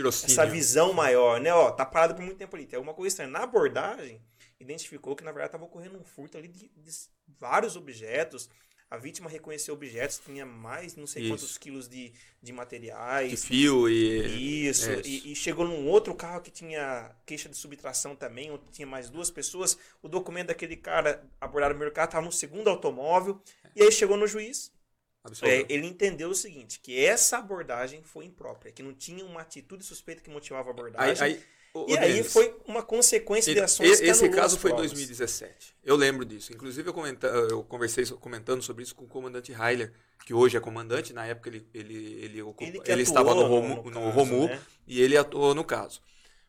essa 0.00 0.46
visão 0.46 0.94
maior, 0.94 1.38
né? 1.38 1.52
Ó, 1.52 1.70
tá 1.70 1.84
parado 1.84 2.14
por 2.14 2.24
muito 2.24 2.38
tempo 2.38 2.56
ali, 2.56 2.66
tem 2.66 2.78
alguma 2.78 2.94
coisa 2.94 3.08
estranha. 3.08 3.30
Na 3.30 3.42
abordagem 3.42 4.22
identificou 4.60 5.14
que 5.14 5.24
na 5.24 5.32
verdade 5.32 5.48
estava 5.48 5.64
ocorrendo 5.64 5.98
um 5.98 6.04
furto 6.04 6.36
ali 6.36 6.48
de, 6.48 6.68
de, 6.68 6.92
vários 7.38 7.76
objetos. 7.76 8.48
A 8.88 8.96
vítima 8.96 9.28
reconheceu 9.28 9.74
objetos, 9.74 10.20
tinha 10.24 10.46
mais 10.46 10.94
não 10.94 11.08
sei 11.08 11.24
Isso. 11.24 11.32
quantos 11.32 11.58
quilos 11.58 11.88
de, 11.88 12.12
de 12.40 12.52
materiais. 12.52 13.30
De 13.30 13.36
fio 13.36 13.88
e. 13.88 14.68
Isso. 14.68 14.88
É. 14.88 15.02
E, 15.04 15.32
e, 15.32 15.34
chegou 15.34 15.66
num 15.66 15.88
outro 15.88 16.14
carro 16.14 16.40
que 16.40 16.52
tinha 16.52 17.10
queixa 17.26 17.48
de 17.48 17.56
subtração 17.56 18.14
também, 18.14 18.50
onde 18.52 18.62
tinha 18.70 18.86
mais 18.86 19.10
duas 19.10 19.28
pessoas. 19.28 19.76
O 20.00 20.08
documento 20.08 20.48
daquele 20.48 20.76
cara 20.76 21.28
abordado 21.40 21.74
no 21.74 21.80
mercado 21.80 22.10
estava 22.10 22.24
no 22.24 22.30
segundo 22.30 22.70
automóvel. 22.70 23.42
E 23.74 23.82
aí 23.82 23.90
chegou 23.90 24.16
no 24.16 24.26
juiz. 24.26 24.72
É, 25.42 25.66
ele 25.68 25.88
entendeu 25.88 26.30
o 26.30 26.34
seguinte: 26.34 26.78
que 26.78 27.04
essa 27.04 27.38
abordagem 27.38 28.02
foi 28.02 28.24
imprópria, 28.26 28.70
que 28.70 28.84
não 28.84 28.94
tinha 28.94 29.24
uma 29.24 29.40
atitude 29.40 29.84
suspeita 29.84 30.22
que 30.22 30.30
motivava 30.30 30.70
a 30.70 30.72
abordagem. 30.72 31.24
Aí, 31.24 31.34
aí 31.34 31.44
o, 31.84 31.90
e 31.90 31.98
aí 31.98 32.22
foi 32.22 32.54
uma 32.66 32.82
consequência 32.82 33.52
de 33.52 33.60
ações 33.60 34.00
que 34.00 34.06
Esse 34.06 34.28
caso 34.30 34.58
foi 34.58 34.72
em 34.72 34.76
2017. 34.76 35.76
Eu 35.84 35.96
lembro 35.96 36.24
disso. 36.24 36.52
Inclusive, 36.52 36.88
eu, 36.88 36.94
comenta, 36.94 37.26
eu 37.26 37.62
conversei 37.62 38.06
comentando 38.06 38.62
sobre 38.62 38.82
isso 38.82 38.94
com 38.94 39.04
o 39.04 39.08
comandante 39.08 39.52
Heiler, 39.52 39.92
que 40.24 40.32
hoje 40.32 40.56
é 40.56 40.60
comandante. 40.60 41.12
Na 41.12 41.26
época, 41.26 41.50
ele, 41.50 41.66
ele, 41.74 41.94
ele, 41.94 42.40
ele, 42.40 42.82
ele 42.84 43.02
estava 43.02 43.34
no 43.34 43.46
Romu, 43.46 43.82
no, 43.82 43.90
no 43.90 44.10
Romu 44.10 44.48
né? 44.48 44.60
e 44.86 45.00
ele 45.00 45.16
atuou 45.16 45.54
no 45.54 45.64
caso. 45.64 46.00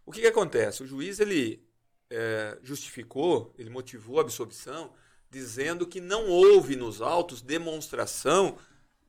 O 0.06 0.12
que, 0.12 0.22
que 0.22 0.28
acontece? 0.28 0.84
O 0.84 0.88
juiz 0.88 1.20
ele 1.20 1.62
é, 2.10 2.58
justificou, 2.64 3.54
ele 3.58 3.70
motivou 3.70 4.20
a 4.20 4.22
absolvição, 4.22 4.94
dizendo 5.30 5.86
que 5.86 6.00
não 6.00 6.28
houve 6.28 6.76
nos 6.76 7.02
autos 7.02 7.42
demonstração 7.42 8.58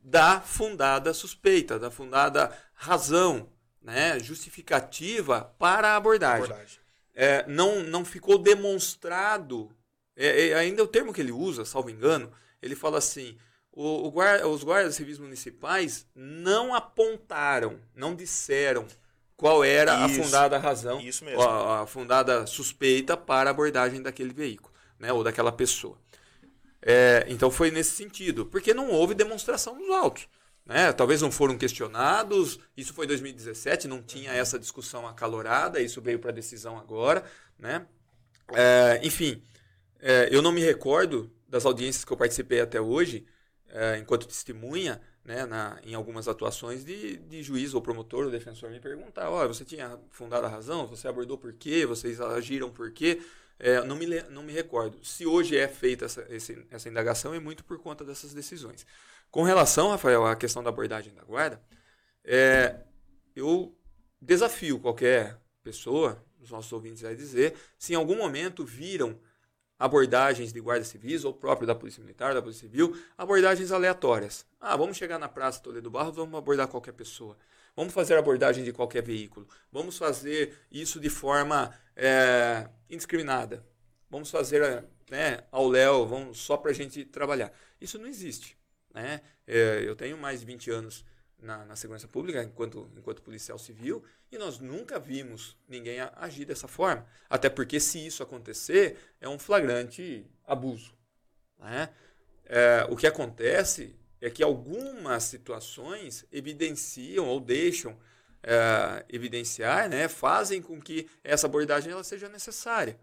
da 0.02 0.40
fundada 0.40 1.12
suspeita, 1.14 1.78
da 1.78 1.90
fundada 1.90 2.56
razão 2.74 3.48
né, 3.82 4.18
justificativa 4.18 5.54
para 5.58 5.88
a 5.88 5.96
abordagem. 5.96 6.44
abordagem. 6.44 6.78
É, 7.14 7.44
não, 7.48 7.82
não 7.82 8.04
ficou 8.04 8.38
demonstrado, 8.38 9.70
é, 10.16 10.48
é, 10.48 10.54
ainda 10.54 10.84
o 10.84 10.86
termo 10.86 11.12
que 11.12 11.20
ele 11.20 11.32
usa, 11.32 11.64
salvo 11.64 11.90
engano, 11.90 12.32
ele 12.62 12.76
fala 12.76 12.98
assim: 12.98 13.36
o, 13.72 14.06
o 14.06 14.10
guarda, 14.10 14.46
os 14.46 14.62
guardas 14.62 14.94
civis 14.94 15.18
municipais 15.18 16.06
não 16.14 16.74
apontaram, 16.74 17.80
não 17.94 18.14
disseram 18.14 18.86
qual 19.36 19.62
era 19.62 20.06
Isso. 20.06 20.20
a 20.20 20.24
fundada 20.24 20.58
razão, 20.58 21.00
a, 21.40 21.82
a 21.82 21.86
fundada 21.86 22.46
suspeita 22.46 23.16
para 23.16 23.50
a 23.50 23.52
abordagem 23.52 24.02
daquele 24.02 24.32
veículo, 24.32 24.74
né, 24.98 25.12
ou 25.12 25.22
daquela 25.22 25.52
pessoa. 25.52 25.96
É, 26.82 27.24
então 27.28 27.50
foi 27.50 27.70
nesse 27.70 27.92
sentido, 27.92 28.46
porque 28.46 28.74
não 28.74 28.90
houve 28.90 29.14
demonstração 29.14 29.76
nos 29.76 29.90
autos. 29.90 30.28
Né? 30.68 30.92
Talvez 30.92 31.22
não 31.22 31.32
foram 31.32 31.56
questionados, 31.56 32.60
isso 32.76 32.92
foi 32.92 33.06
2017, 33.06 33.88
não 33.88 34.02
tinha 34.02 34.32
essa 34.32 34.58
discussão 34.58 35.06
acalorada, 35.08 35.80
isso 35.80 36.02
veio 36.02 36.18
para 36.18 36.30
decisão 36.30 36.78
agora. 36.78 37.24
Né? 37.58 37.86
É, 38.52 39.00
enfim, 39.02 39.42
é, 39.98 40.28
eu 40.30 40.42
não 40.42 40.52
me 40.52 40.60
recordo 40.60 41.32
das 41.48 41.64
audiências 41.64 42.04
que 42.04 42.12
eu 42.12 42.16
participei 42.18 42.60
até 42.60 42.78
hoje, 42.78 43.26
é, 43.70 43.96
enquanto 43.98 44.28
testemunha, 44.28 45.00
né, 45.24 45.46
na, 45.46 45.78
em 45.82 45.94
algumas 45.94 46.28
atuações 46.28 46.84
de, 46.84 47.16
de 47.16 47.42
juiz 47.42 47.72
ou 47.72 47.80
promotor 47.80 48.26
ou 48.26 48.30
defensor 48.30 48.70
me 48.70 48.80
perguntar, 48.80 49.30
ó, 49.30 49.46
você 49.46 49.64
tinha 49.64 49.98
fundada 50.10 50.46
a 50.46 50.50
razão, 50.50 50.86
você 50.86 51.08
abordou 51.08 51.38
por 51.38 51.52
quê, 51.54 51.86
vocês 51.86 52.20
agiram 52.20 52.70
por 52.70 52.90
quê, 52.92 53.20
é, 53.58 53.82
não, 53.84 53.96
me, 53.96 54.06
não 54.30 54.42
me 54.42 54.52
recordo. 54.52 54.98
Se 55.02 55.26
hoje 55.26 55.56
é 55.56 55.66
feita 55.66 56.04
essa, 56.04 56.26
essa 56.70 56.88
indagação, 56.88 57.34
é 57.34 57.40
muito 57.40 57.64
por 57.64 57.78
conta 57.78 58.04
dessas 58.04 58.32
decisões. 58.32 58.86
Com 59.30 59.42
relação, 59.42 59.90
Rafael, 59.90 60.26
à 60.26 60.34
questão 60.34 60.62
da 60.62 60.70
abordagem 60.70 61.12
da 61.14 61.22
guarda, 61.22 61.60
é, 62.24 62.80
eu 63.36 63.76
desafio 64.20 64.80
qualquer 64.80 65.38
pessoa, 65.62 66.24
os 66.40 66.50
nossos 66.50 66.72
ouvintes 66.72 67.02
vai 67.02 67.14
dizer, 67.14 67.54
se 67.78 67.92
em 67.92 67.96
algum 67.96 68.16
momento 68.16 68.64
viram 68.64 69.18
abordagens 69.78 70.52
de 70.52 70.60
guarda 70.60 70.84
civis 70.84 71.24
ou 71.24 71.32
próprio 71.32 71.66
da 71.66 71.74
Polícia 71.74 72.02
Militar, 72.02 72.34
da 72.34 72.42
Polícia 72.42 72.62
Civil, 72.62 72.96
abordagens 73.16 73.70
aleatórias. 73.70 74.44
Ah, 74.58 74.76
vamos 74.76 74.96
chegar 74.96 75.18
na 75.18 75.28
Praça 75.28 75.60
Toledo 75.60 75.90
Barros, 75.90 76.16
vamos 76.16 76.36
abordar 76.36 76.66
qualquer 76.66 76.92
pessoa. 76.92 77.36
Vamos 77.76 77.94
fazer 77.94 78.16
abordagem 78.16 78.64
de 78.64 78.72
qualquer 78.72 79.02
veículo. 79.04 79.46
Vamos 79.70 79.96
fazer 79.96 80.58
isso 80.68 80.98
de 80.98 81.08
forma 81.08 81.72
é, 81.94 82.68
indiscriminada. 82.90 83.64
Vamos 84.10 84.30
fazer 84.30 84.84
né, 85.08 85.44
ao 85.52 85.68
léu, 85.68 86.04
vamos 86.06 86.38
só 86.38 86.56
para 86.56 86.72
a 86.72 86.74
gente 86.74 87.04
trabalhar. 87.04 87.52
Isso 87.80 87.96
não 87.98 88.08
existe. 88.08 88.57
Né? 88.98 89.20
É, 89.46 89.84
eu 89.86 89.94
tenho 89.94 90.18
mais 90.18 90.40
de 90.40 90.46
20 90.46 90.70
anos 90.72 91.04
na, 91.40 91.64
na 91.64 91.76
segurança 91.76 92.08
pública, 92.08 92.42
enquanto, 92.42 92.90
enquanto 92.96 93.22
policial 93.22 93.56
civil, 93.56 94.02
e 94.30 94.36
nós 94.36 94.58
nunca 94.58 94.98
vimos 94.98 95.56
ninguém 95.68 96.00
agir 96.16 96.44
dessa 96.44 96.66
forma. 96.66 97.06
Até 97.30 97.48
porque, 97.48 97.78
se 97.78 98.04
isso 98.04 98.24
acontecer, 98.24 98.98
é 99.20 99.28
um 99.28 99.38
flagrante 99.38 100.26
abuso. 100.44 100.92
Né? 101.60 101.88
É, 102.44 102.86
o 102.90 102.96
que 102.96 103.06
acontece 103.06 103.94
é 104.20 104.28
que 104.28 104.42
algumas 104.42 105.22
situações 105.22 106.26
evidenciam 106.32 107.24
ou 107.28 107.38
deixam 107.38 107.96
é, 108.42 109.04
evidenciar, 109.08 109.88
né, 109.88 110.08
fazem 110.08 110.60
com 110.60 110.80
que 110.80 111.08
essa 111.22 111.46
abordagem 111.46 111.92
ela 111.92 112.02
seja 112.02 112.28
necessária. 112.28 112.98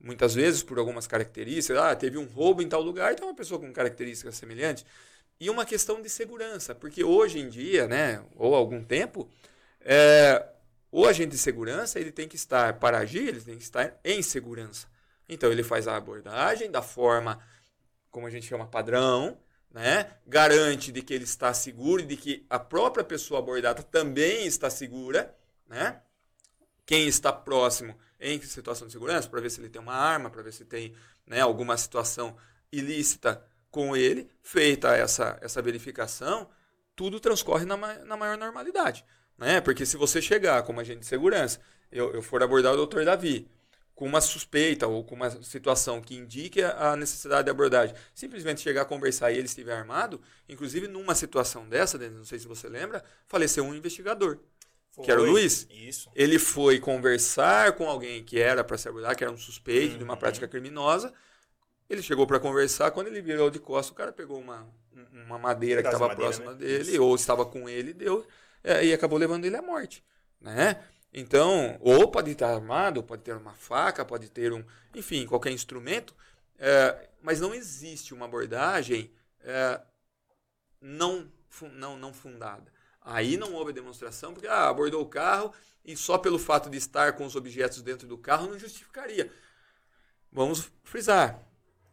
Muitas 0.00 0.34
vezes, 0.34 0.62
por 0.62 0.78
algumas 0.78 1.06
características, 1.06 1.76
ah, 1.76 1.94
teve 1.94 2.16
um 2.16 2.24
roubo 2.24 2.62
em 2.62 2.68
tal 2.68 2.80
lugar, 2.80 3.12
então 3.12 3.28
uma 3.28 3.34
pessoa 3.34 3.60
com 3.60 3.70
características 3.70 4.34
semelhantes. 4.34 4.84
E 5.40 5.48
uma 5.48 5.64
questão 5.64 6.02
de 6.02 6.10
segurança, 6.10 6.74
porque 6.74 7.02
hoje 7.02 7.38
em 7.38 7.48
dia, 7.48 7.88
né, 7.88 8.22
ou 8.36 8.54
algum 8.54 8.84
tempo, 8.84 9.26
é, 9.80 10.46
o 10.92 11.06
agente 11.06 11.30
de 11.30 11.38
segurança 11.38 11.98
ele 11.98 12.12
tem 12.12 12.28
que 12.28 12.36
estar, 12.36 12.78
para 12.78 12.98
agir, 12.98 13.26
ele 13.26 13.40
tem 13.40 13.56
que 13.56 13.62
estar 13.62 13.98
em 14.04 14.20
segurança. 14.20 14.86
Então 15.26 15.50
ele 15.50 15.62
faz 15.62 15.88
a 15.88 15.96
abordagem 15.96 16.70
da 16.70 16.82
forma, 16.82 17.42
como 18.10 18.26
a 18.26 18.30
gente 18.30 18.46
chama, 18.46 18.66
padrão, 18.66 19.38
né? 19.70 20.12
garante 20.26 20.92
de 20.92 21.00
que 21.00 21.14
ele 21.14 21.24
está 21.24 21.54
seguro 21.54 22.02
e 22.02 22.06
de 22.06 22.18
que 22.18 22.44
a 22.50 22.58
própria 22.58 23.02
pessoa 23.02 23.40
abordada 23.40 23.82
também 23.82 24.44
está 24.46 24.68
segura, 24.68 25.34
né? 25.66 26.02
quem 26.84 27.06
está 27.08 27.32
próximo 27.32 27.96
em 28.18 28.42
situação 28.42 28.86
de 28.86 28.92
segurança, 28.92 29.28
para 29.28 29.40
ver 29.40 29.50
se 29.50 29.60
ele 29.60 29.70
tem 29.70 29.80
uma 29.80 29.94
arma, 29.94 30.28
para 30.28 30.42
ver 30.42 30.52
se 30.52 30.66
tem 30.66 30.94
né, 31.26 31.40
alguma 31.40 31.78
situação 31.78 32.36
ilícita 32.70 33.42
com 33.70 33.96
ele, 33.96 34.28
feita 34.42 34.96
essa, 34.96 35.38
essa 35.40 35.62
verificação, 35.62 36.48
tudo 36.96 37.20
transcorre 37.20 37.64
na, 37.64 37.76
na 37.76 38.16
maior 38.16 38.36
normalidade. 38.36 39.04
Né? 39.38 39.60
Porque 39.60 39.86
se 39.86 39.96
você 39.96 40.20
chegar 40.20 40.62
como 40.64 40.80
agente 40.80 41.00
de 41.00 41.06
segurança, 41.06 41.60
eu, 41.90 42.12
eu 42.12 42.22
for 42.22 42.42
abordar 42.42 42.72
o 42.72 42.76
doutor 42.76 43.04
Davi 43.04 43.48
com 43.94 44.06
uma 44.06 44.20
suspeita 44.20 44.86
ou 44.86 45.04
com 45.04 45.14
uma 45.14 45.30
situação 45.42 46.00
que 46.00 46.16
indique 46.16 46.62
a 46.62 46.96
necessidade 46.96 47.44
de 47.44 47.50
abordagem, 47.50 47.94
simplesmente 48.14 48.62
chegar 48.62 48.82
a 48.82 48.84
conversar 48.86 49.30
e 49.30 49.36
ele 49.36 49.44
estiver 49.44 49.74
armado, 49.74 50.20
inclusive 50.48 50.88
numa 50.88 51.14
situação 51.14 51.68
dessa, 51.68 51.98
não 51.98 52.24
sei 52.24 52.38
se 52.38 52.48
você 52.48 52.66
lembra, 52.66 53.04
faleceu 53.26 53.62
um 53.62 53.74
investigador. 53.74 54.38
Que 55.02 55.10
era 55.10 55.20
o 55.20 55.24
Foi. 55.24 55.32
Luiz? 55.32 55.66
Isso. 55.70 56.10
Ele 56.14 56.38
foi 56.38 56.78
conversar 56.78 57.72
com 57.72 57.88
alguém 57.88 58.24
que 58.24 58.38
era 58.38 58.64
para 58.64 58.76
se 58.76 58.88
abordar, 58.88 59.14
que 59.14 59.22
era 59.22 59.32
um 59.32 59.38
suspeito 59.38 59.96
de 59.96 60.04
uma 60.04 60.16
prática 60.16 60.48
criminosa. 60.48 61.12
Ele 61.90 62.02
chegou 62.02 62.24
para 62.26 62.38
conversar, 62.38 62.92
quando 62.92 63.08
ele 63.08 63.20
virou 63.20 63.50
de 63.50 63.58
costas, 63.58 63.90
o 63.90 63.96
cara 63.96 64.12
pegou 64.12 64.38
uma, 64.38 64.62
um- 64.94 65.24
uma 65.24 65.38
madeira 65.38 65.82
que 65.82 65.88
estava 65.88 66.14
próxima 66.14 66.52
né? 66.52 66.58
dele, 66.58 66.92
Isso. 66.92 67.02
ou 67.02 67.14
estava 67.16 67.44
com 67.44 67.68
ele, 67.68 67.92
deu, 67.92 68.24
é, 68.62 68.86
e 68.86 68.92
acabou 68.94 69.18
levando 69.18 69.44
ele 69.44 69.56
à 69.56 69.62
morte. 69.62 70.04
Né? 70.40 70.80
Então, 71.12 71.76
ou 71.80 72.08
pode 72.08 72.30
estar 72.30 72.54
armado, 72.54 73.02
pode 73.02 73.22
ter 73.22 73.36
uma 73.36 73.52
faca, 73.52 74.04
pode 74.04 74.30
ter 74.30 74.52
um, 74.52 74.64
enfim, 74.94 75.26
qualquer 75.26 75.50
instrumento, 75.50 76.14
é, 76.56 77.08
mas 77.20 77.40
não 77.40 77.52
existe 77.52 78.14
uma 78.14 78.26
abordagem 78.26 79.10
é, 79.42 79.80
não, 80.80 81.28
não, 81.72 81.98
não 81.98 82.12
fundada. 82.14 82.72
Aí 83.02 83.36
não 83.36 83.52
houve 83.54 83.72
demonstração, 83.72 84.32
porque 84.32 84.46
ah, 84.46 84.68
abordou 84.68 85.02
o 85.02 85.08
carro 85.08 85.52
e 85.84 85.96
só 85.96 86.16
pelo 86.18 86.38
fato 86.38 86.70
de 86.70 86.76
estar 86.78 87.14
com 87.14 87.24
os 87.26 87.34
objetos 87.34 87.82
dentro 87.82 88.06
do 88.06 88.16
carro 88.16 88.46
não 88.46 88.58
justificaria. 88.58 89.32
Vamos 90.30 90.70
frisar. 90.84 91.42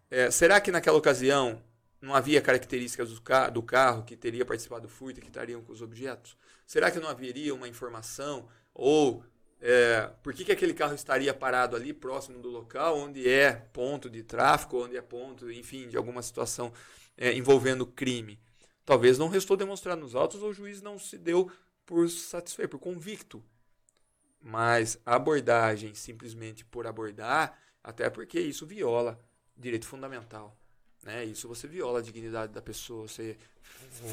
É, 0.10 0.32
será 0.32 0.62
que 0.62 0.72
naquela 0.72 0.98
ocasião 0.98 1.62
não 2.02 2.16
havia 2.16 2.42
características 2.42 3.10
do, 3.10 3.22
ca 3.22 3.50
do 3.50 3.62
carro 3.62 4.04
que 4.04 4.16
teria 4.16 4.46
participado 4.46 4.84
do 4.84 4.90
furto 4.90 5.20
e 5.20 5.22
que 5.22 5.28
estariam 5.28 5.62
com 5.62 5.74
os 5.74 5.82
objetos? 5.82 6.38
Será 6.66 6.90
que 6.90 7.00
não 7.00 7.10
haveria 7.10 7.54
uma 7.54 7.68
informação 7.68 8.48
ou 8.74 9.24
é, 9.60 10.10
por 10.22 10.34
que, 10.34 10.46
que 10.46 10.52
aquele 10.52 10.74
carro 10.74 10.94
estaria 10.94 11.34
parado 11.34 11.76
ali 11.76 11.92
próximo 11.92 12.40
do 12.40 12.50
local 12.50 12.98
onde 12.98 13.28
é 13.28 13.52
ponto 13.52 14.10
de 14.10 14.24
tráfico, 14.24 14.84
onde 14.84 14.96
é 14.96 15.02
ponto, 15.02 15.52
enfim, 15.52 15.88
de 15.88 15.98
alguma 15.98 16.22
situação 16.22 16.72
é, 17.18 17.34
envolvendo 17.34 17.86
crime? 17.86 18.40
Talvez 18.86 19.18
não 19.18 19.28
restou 19.28 19.58
demonstrar 19.58 19.98
nos 19.98 20.16
autos 20.16 20.42
ou 20.42 20.50
o 20.50 20.54
juiz 20.54 20.82
não 20.82 20.98
se 20.98 21.18
deu 21.18 21.52
por 21.86 22.08
satisfeito, 22.10 22.70
por 22.70 22.80
convicto. 22.80 23.44
Mas 24.40 25.00
abordagem 25.06 25.94
simplesmente 25.94 26.64
por 26.64 26.86
abordar, 26.88 27.60
até 27.84 28.10
porque 28.10 28.40
isso 28.40 28.66
viola 28.66 29.20
direito 29.58 29.88
fundamental. 29.88 30.56
Né? 31.04 31.26
Isso 31.26 31.48
você 31.48 31.68
viola 31.68 32.00
a 32.00 32.02
dignidade 32.02 32.54
da 32.54 32.62
pessoa, 32.62 33.08
você 33.08 33.38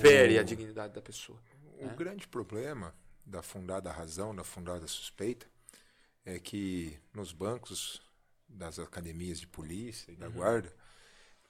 fere 0.00 0.38
a 0.38 0.42
dignidade 0.42 0.94
da 0.94 1.02
pessoa. 1.02 1.38
O 1.80 1.86
É. 1.86 1.94
grande 1.94 2.26
problema 2.28 2.94
da 3.24 3.42
fundada 3.42 3.90
razão, 3.90 4.34
da 4.34 4.44
fundada 4.44 4.86
suspeita, 4.86 5.46
é 6.24 6.38
que 6.38 6.98
nos 7.12 7.32
bancos 7.32 8.00
das 8.48 8.78
academias 8.78 9.40
de 9.40 9.46
polícia 9.46 10.12
e 10.12 10.16
da 10.16 10.28
guarda 10.28 10.72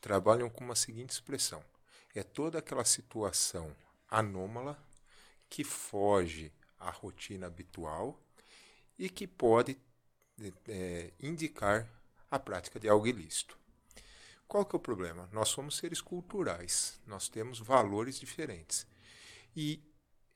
trabalham 0.00 0.48
com 0.48 0.64
uma 0.64 0.74
seguinte 0.76 1.10
expressão: 1.10 1.62
é 2.14 2.22
toda 2.22 2.58
aquela 2.58 2.84
situação 2.84 3.74
anômala 4.10 4.78
que 5.50 5.62
foge 5.64 6.52
à 6.78 6.90
rotina 6.90 7.46
habitual 7.46 8.18
e 8.98 9.08
que 9.08 9.26
pode 9.26 9.78
eh, 10.68 11.12
indicar 11.20 11.88
a 12.30 12.38
prática 12.38 12.80
de 12.80 12.88
algo 12.88 13.06
ilícito. 13.06 13.56
Qual 14.54 14.64
que 14.64 14.76
é 14.76 14.78
o 14.78 14.80
problema? 14.80 15.28
Nós 15.32 15.48
somos 15.48 15.76
seres 15.76 16.00
culturais, 16.00 17.00
nós 17.08 17.28
temos 17.28 17.58
valores 17.58 18.20
diferentes. 18.20 18.86
E 19.56 19.82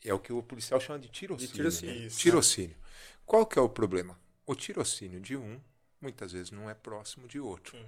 é 0.05 0.13
o 0.13 0.19
que 0.19 0.33
o 0.33 0.43
policial 0.43 0.81
chama 0.81 0.99
de 0.99 1.09
tirocínio. 1.09 1.49
De 1.49 1.57
tirocínio. 1.57 2.03
né? 2.03 2.09
Tirocínio. 2.09 2.77
Qual 3.25 3.47
que 3.47 3.61
é 3.61 3.63
o 3.63 3.69
problema? 3.69 4.19
O 4.45 4.57
tirocínio 4.57 5.21
de 5.21 5.37
um, 5.37 5.61
muitas 6.01 6.33
vezes, 6.33 6.51
não 6.51 6.69
é 6.69 6.75
próximo 6.75 7.29
de 7.29 7.39
outro. 7.39 7.79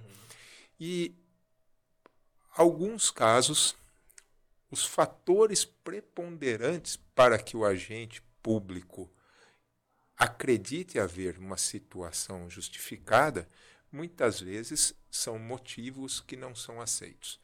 E 0.79 1.13
alguns 2.55 3.11
casos, 3.11 3.75
os 4.71 4.85
fatores 4.85 5.65
preponderantes 5.65 6.95
para 7.13 7.37
que 7.37 7.57
o 7.57 7.65
agente 7.65 8.21
público 8.41 9.11
acredite 10.15 10.97
haver 10.97 11.37
uma 11.37 11.57
situação 11.57 12.49
justificada, 12.49 13.49
muitas 13.91 14.39
vezes 14.39 14.95
são 15.11 15.37
motivos 15.37 16.21
que 16.21 16.35
não 16.35 16.55
são 16.55 16.81
aceitos. 16.81 17.39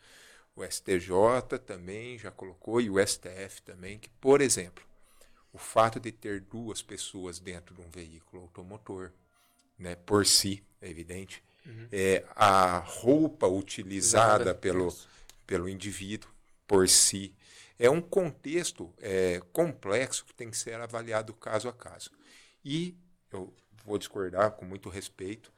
O 0.55 0.63
STJ 0.65 1.59
também 1.65 2.17
já 2.17 2.31
colocou, 2.31 2.81
e 2.81 2.89
o 2.89 3.05
STF 3.05 3.61
também, 3.61 3.99
que, 3.99 4.09
por 4.09 4.41
exemplo, 4.41 4.83
o 5.53 5.57
fato 5.57 5.99
de 5.99 6.11
ter 6.11 6.41
duas 6.41 6.81
pessoas 6.81 7.39
dentro 7.39 7.75
de 7.75 7.81
um 7.81 7.89
veículo 7.89 8.43
automotor, 8.43 9.11
né, 9.77 9.95
por 9.95 10.25
si, 10.25 10.63
é 10.81 10.89
evidente, 10.89 11.43
é, 11.91 12.25
a 12.35 12.79
roupa 12.79 13.45
utilizada 13.45 14.55
pelo, 14.55 14.95
pelo 15.45 15.67
indivíduo 15.67 16.29
por 16.65 16.87
si, 16.87 17.35
é 17.77 17.89
um 17.89 18.01
contexto 18.01 18.91
é, 18.99 19.41
complexo 19.51 20.25
que 20.25 20.33
tem 20.33 20.49
que 20.49 20.57
ser 20.57 20.75
avaliado 20.75 21.33
caso 21.33 21.69
a 21.69 21.73
caso. 21.73 22.09
E 22.63 22.97
eu 23.31 23.53
vou 23.85 23.97
discordar 23.97 24.51
com 24.51 24.65
muito 24.65 24.89
respeito. 24.89 25.51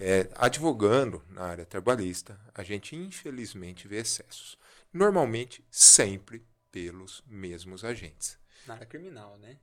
É, 0.00 0.28
advogando 0.36 1.22
na 1.28 1.42
área 1.42 1.64
trabalhista, 1.64 2.38
a 2.54 2.62
gente 2.62 2.94
infelizmente 2.94 3.88
vê 3.88 3.98
excessos. 3.98 4.56
Normalmente, 4.92 5.64
sempre 5.70 6.46
pelos 6.70 7.22
mesmos 7.26 7.84
agentes. 7.84 8.38
Na 8.66 8.74
área 8.74 8.86
criminal, 8.86 9.36
né? 9.38 9.58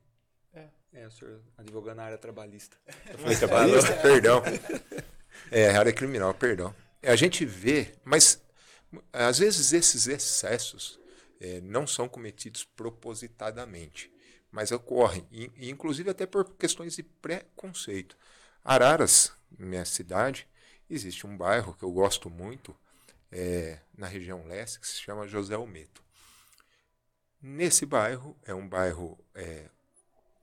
É. 0.52 0.68
É, 0.92 1.06
o 1.06 1.10
senhor 1.10 1.40
advogando 1.56 1.96
na 1.96 2.04
área 2.04 2.18
trabalhista. 2.18 2.76
Eu 3.10 3.18
falei 3.18 3.36
trabalhista? 3.36 3.92
perdão. 4.00 4.42
É, 5.50 5.70
área 5.70 5.92
criminal, 5.92 6.32
perdão. 6.34 6.74
É, 7.02 7.10
a 7.10 7.16
gente 7.16 7.44
vê, 7.44 7.94
mas 8.04 8.42
às 9.12 9.38
vezes 9.38 9.72
esses 9.72 10.06
excessos 10.06 10.98
é, 11.40 11.60
não 11.60 11.86
são 11.86 12.08
cometidos 12.08 12.64
propositadamente, 12.64 14.10
mas 14.50 14.72
ocorrem, 14.72 15.26
e, 15.30 15.50
inclusive 15.68 16.10
até 16.10 16.24
por 16.24 16.56
questões 16.56 16.96
de 16.96 17.02
preconceito. 17.02 18.16
Araras, 18.64 19.32
minha 19.58 19.84
cidade, 19.84 20.48
existe 20.88 21.26
um 21.26 21.36
bairro 21.36 21.74
que 21.74 21.82
eu 21.82 21.90
gosto 21.90 22.30
muito, 22.30 22.76
é, 23.30 23.80
na 23.96 24.06
região 24.06 24.46
leste, 24.46 24.80
que 24.80 24.86
se 24.86 25.00
chama 25.00 25.26
José 25.26 25.54
Almeto. 25.54 26.02
Nesse 27.40 27.84
bairro, 27.84 28.36
é 28.44 28.54
um 28.54 28.68
bairro 28.68 29.18
é, 29.34 29.68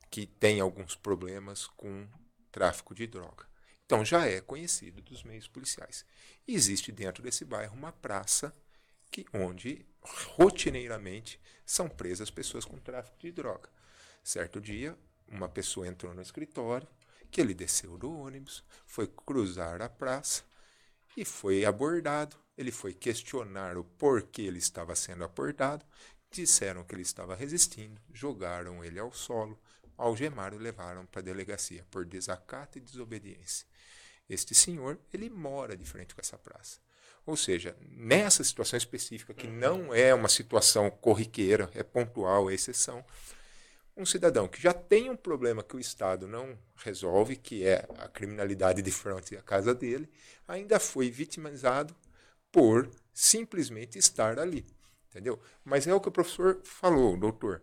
que 0.10 0.26
tem 0.26 0.60
alguns 0.60 0.96
problemas 0.96 1.68
com 1.68 2.08
tráfico 2.52 2.94
de 2.94 3.08
droga. 3.08 3.48
Então 3.86 4.06
já 4.06 4.28
é 4.28 4.40
conhecido 4.40 5.02
dos 5.02 5.24
meios 5.24 5.48
policiais. 5.48 6.06
existe 6.48 6.92
dentro 6.92 7.22
desse 7.22 7.44
bairro 7.44 7.76
uma 7.76 7.92
praça 7.92 8.56
que, 9.12 9.26
onde 9.34 9.86
rotineiramente 10.02 11.40
são 11.66 11.88
presas 11.88 12.30
pessoas 12.30 12.66
com 12.66 12.78
tráfico 12.78 13.18
de 13.20 13.32
droga. 13.32 13.70
Certo 14.24 14.60
dia, 14.62 14.98
uma 15.28 15.50
pessoa 15.50 15.88
entrou 15.88 16.14
no 16.14 16.22
escritório, 16.22 16.88
que 17.34 17.42
ele 17.42 17.56
desceu 17.56 17.98
do 17.98 18.16
ônibus, 18.16 18.64
foi 18.86 19.08
cruzar 19.08 19.82
a 19.82 19.90
praça 19.90 20.44
e 21.18 21.26
foi 21.26 21.66
abordado. 21.66 22.38
Ele 22.56 22.72
foi 22.72 22.94
questionar 22.94 23.76
o 23.76 23.84
porquê 23.84 24.44
ele 24.44 24.60
estava 24.60 24.96
sendo 24.96 25.24
abordado. 25.24 25.84
Disseram 26.30 26.84
que 26.84 26.94
ele 26.94 27.02
estava 27.02 27.36
resistindo, 27.36 28.00
jogaram 28.14 28.86
ele 28.86 29.00
ao 29.00 29.12
solo, 29.12 29.60
algemaram 29.98 30.58
e 30.58 30.64
levaram 30.64 31.08
para 31.08 31.22
a 31.22 31.24
delegacia 31.24 31.84
por 31.90 32.06
desacato 32.06 32.78
e 32.78 32.82
desobediência. 32.82 33.66
Este 34.30 34.54
senhor, 34.54 35.00
ele 35.12 35.28
mora 35.28 35.76
de 35.76 35.86
frente 35.86 36.14
com 36.14 36.22
essa 36.22 36.38
praça. 36.38 36.80
Ou 37.26 37.36
seja, 37.36 37.76
nessa 37.82 38.44
situação 38.44 38.78
específica, 38.78 39.34
que 39.34 39.48
não 39.48 39.94
é 39.94 40.14
uma 40.14 40.30
situação 40.30 40.92
corriqueira, 40.92 41.70
é 41.74 41.82
pontual, 41.82 42.50
é 42.50 42.54
exceção, 42.54 43.04
um 43.96 44.06
cidadão 44.06 44.48
que 44.48 44.62
já 44.62 44.74
tem 44.74 45.10
um 45.10 45.16
problema 45.16 45.64
que 45.64 45.76
o 45.76 45.80
Estado 45.80 46.28
não 46.28 46.58
resolve, 46.76 47.36
que 47.36 47.64
é 47.66 47.88
a 47.98 48.08
criminalidade 48.08 48.82
de 48.82 48.92
frente 48.92 49.38
à 49.38 49.42
casa 49.42 49.74
dele, 49.74 50.10
ainda 50.48 50.80
foi 50.80 51.10
vitimizado 51.12 51.96
por 52.52 52.90
simplesmente 53.14 53.98
estar 53.98 54.40
ali. 54.40 54.66
Entendeu? 55.10 55.40
Mas 55.64 55.86
é 55.86 55.94
o 55.94 56.02
que 56.02 56.10
o 56.10 56.12
professor 56.12 56.60
falou, 56.64 57.16
doutor. 57.16 57.62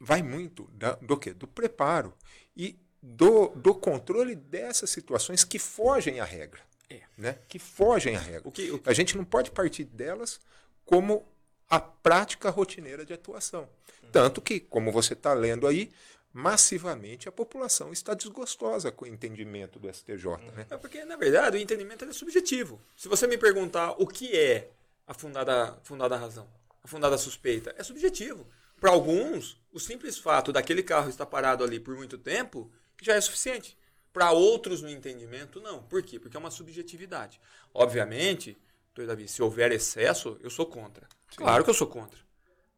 Vai 0.00 0.22
muito 0.22 0.64
da, 0.72 0.94
do 0.94 1.16
quê? 1.16 1.34
Do 1.34 1.46
preparo 1.46 2.14
e 2.56 2.78
do, 3.02 3.48
do 3.48 3.74
controle 3.74 4.34
dessas 4.34 4.88
situações 4.88 5.44
que 5.44 5.58
fogem 5.58 6.20
à 6.20 6.24
regra. 6.24 6.60
É. 6.88 7.02
Né? 7.18 7.38
Que 7.48 7.58
fogem 7.58 8.16
à 8.16 8.20
regra. 8.20 8.48
O 8.48 8.52
que, 8.52 8.70
o 8.70 8.78
que... 8.78 8.88
A 8.88 8.94
gente 8.94 9.16
não 9.16 9.24
pode 9.24 9.50
partir 9.50 9.84
delas 9.84 10.40
como 10.86 11.26
a 11.68 11.78
prática 11.80 12.50
rotineira 12.50 13.04
de 13.04 13.12
atuação. 13.12 13.68
Tanto 14.14 14.40
que, 14.40 14.60
como 14.60 14.92
você 14.92 15.12
está 15.12 15.34
lendo 15.34 15.66
aí, 15.66 15.90
massivamente 16.32 17.28
a 17.28 17.32
população 17.32 17.92
está 17.92 18.14
desgostosa 18.14 18.92
com 18.92 19.04
o 19.04 19.08
entendimento 19.08 19.76
do 19.76 19.92
STJ. 19.92 20.36
Né? 20.54 20.66
É 20.70 20.76
porque, 20.76 21.04
na 21.04 21.16
verdade, 21.16 21.56
o 21.56 21.60
entendimento 21.60 22.04
é 22.04 22.12
subjetivo. 22.12 22.80
Se 22.96 23.08
você 23.08 23.26
me 23.26 23.36
perguntar 23.36 23.90
o 23.98 24.06
que 24.06 24.30
é 24.36 24.70
a 25.04 25.12
fundada, 25.12 25.76
fundada 25.82 26.16
razão, 26.16 26.48
a 26.84 26.86
fundada 26.86 27.18
suspeita, 27.18 27.74
é 27.76 27.82
subjetivo. 27.82 28.46
Para 28.80 28.92
alguns, 28.92 29.60
o 29.72 29.80
simples 29.80 30.16
fato 30.16 30.52
daquele 30.52 30.84
carro 30.84 31.10
estar 31.10 31.26
parado 31.26 31.64
ali 31.64 31.80
por 31.80 31.96
muito 31.96 32.16
tempo 32.16 32.70
já 33.02 33.14
é 33.14 33.20
suficiente. 33.20 33.76
Para 34.12 34.30
outros, 34.30 34.80
no 34.80 34.88
entendimento, 34.88 35.60
não. 35.60 35.82
Por 35.82 36.04
quê? 36.04 36.20
Porque 36.20 36.36
é 36.36 36.40
uma 36.40 36.52
subjetividade. 36.52 37.40
Obviamente, 37.74 38.56
Davi, 38.94 39.26
se 39.26 39.42
houver 39.42 39.72
excesso, 39.72 40.38
eu 40.40 40.50
sou 40.50 40.66
contra. 40.66 41.08
Sim. 41.30 41.38
Claro 41.38 41.64
que 41.64 41.70
eu 41.70 41.74
sou 41.74 41.88
contra. 41.88 42.23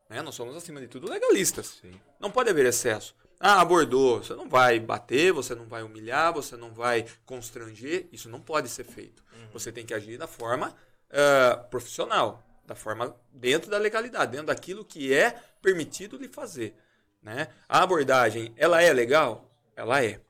Né? 0.08 0.22
Nós 0.22 0.34
somos, 0.34 0.56
acima 0.56 0.80
de 0.80 0.88
tudo, 0.88 1.10
legalistas. 1.10 1.78
Sim. 1.80 2.00
Não 2.20 2.30
pode 2.30 2.50
haver 2.50 2.66
excesso. 2.66 3.14
Ah, 3.38 3.60
abordou. 3.60 4.22
Você 4.22 4.34
não 4.34 4.48
vai 4.48 4.80
bater, 4.80 5.32
você 5.32 5.54
não 5.54 5.66
vai 5.66 5.82
humilhar, 5.82 6.32
você 6.32 6.56
não 6.56 6.72
vai 6.72 7.06
constranger. 7.24 8.08
Isso 8.12 8.28
não 8.28 8.40
pode 8.40 8.68
ser 8.68 8.84
feito. 8.84 9.22
Uhum. 9.32 9.48
Você 9.52 9.70
tem 9.70 9.84
que 9.84 9.92
agir 9.92 10.16
da 10.16 10.26
forma 10.26 10.74
uh, 11.10 11.68
profissional, 11.68 12.42
da 12.64 12.74
forma 12.74 13.14
dentro 13.32 13.70
da 13.70 13.78
legalidade, 13.78 14.32
dentro 14.32 14.46
daquilo 14.46 14.84
que 14.84 15.12
é 15.12 15.38
permitido 15.60 16.16
lhe 16.16 16.28
fazer. 16.28 16.74
Né? 17.22 17.48
A 17.68 17.82
abordagem, 17.82 18.54
ela 18.56 18.80
é 18.80 18.92
legal? 18.92 19.50
Ela 19.74 20.02
é. 20.02 20.20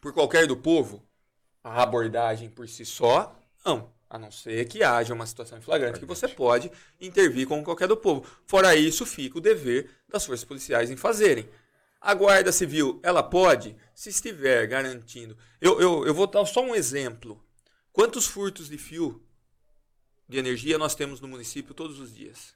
Por 0.00 0.12
qualquer 0.12 0.46
do 0.46 0.56
povo? 0.56 1.06
A 1.62 1.82
abordagem 1.82 2.50
por 2.50 2.68
si 2.68 2.84
só, 2.84 3.36
não. 3.64 3.92
A 4.12 4.18
não 4.18 4.30
ser 4.30 4.68
que 4.68 4.82
haja 4.82 5.14
uma 5.14 5.24
situação 5.24 5.56
em 5.56 5.62
flagrante 5.62 5.98
que 5.98 6.04
você 6.04 6.28
pode 6.28 6.70
intervir 7.00 7.48
com 7.48 7.64
qualquer 7.64 7.88
do 7.88 7.96
povo. 7.96 8.26
Fora 8.46 8.76
isso, 8.76 9.06
fica 9.06 9.38
o 9.38 9.40
dever 9.40 9.88
das 10.06 10.26
forças 10.26 10.44
policiais 10.44 10.90
em 10.90 10.98
fazerem. 10.98 11.48
A 11.98 12.12
Guarda 12.12 12.52
Civil, 12.52 13.00
ela 13.02 13.22
pode, 13.22 13.74
se 13.94 14.10
estiver 14.10 14.66
garantindo. 14.66 15.34
Eu, 15.58 15.80
eu, 15.80 16.06
eu 16.06 16.12
vou 16.12 16.26
dar 16.26 16.44
só 16.44 16.60
um 16.60 16.74
exemplo. 16.74 17.42
Quantos 17.90 18.26
furtos 18.26 18.68
de 18.68 18.76
fio 18.76 19.22
de 20.28 20.36
energia 20.36 20.76
nós 20.76 20.94
temos 20.94 21.18
no 21.18 21.26
município 21.26 21.72
todos 21.72 21.98
os 21.98 22.14
dias? 22.14 22.54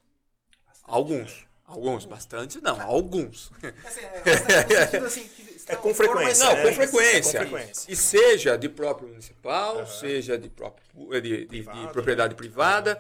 Alguns. 0.83 1.47
Alguns, 1.67 2.05
bastante 2.05 2.61
não, 2.61 2.81
alguns. 2.81 3.51
Assim, 3.85 4.01
é, 4.01 4.99
assim, 4.99 5.31
é 5.67 5.75
com 5.75 5.93
frequência. 5.93 6.45
Não, 6.45 6.55
né? 6.55 6.63
com, 6.63 6.75
frequência. 6.75 7.41
com 7.41 7.51
frequência. 7.51 7.93
E 7.93 7.97
seja 7.97 8.57
de 8.57 8.69
próprio 8.69 9.09
municipal, 9.09 9.79
uhum. 9.79 9.87
seja 9.87 10.39
de, 10.39 10.49
próprio, 10.49 11.21
de, 11.21 11.39
de, 11.39 11.47
Privado, 11.47 11.87
de 11.87 11.93
propriedade 11.93 12.35
né? 12.35 12.37
privada. 12.37 12.99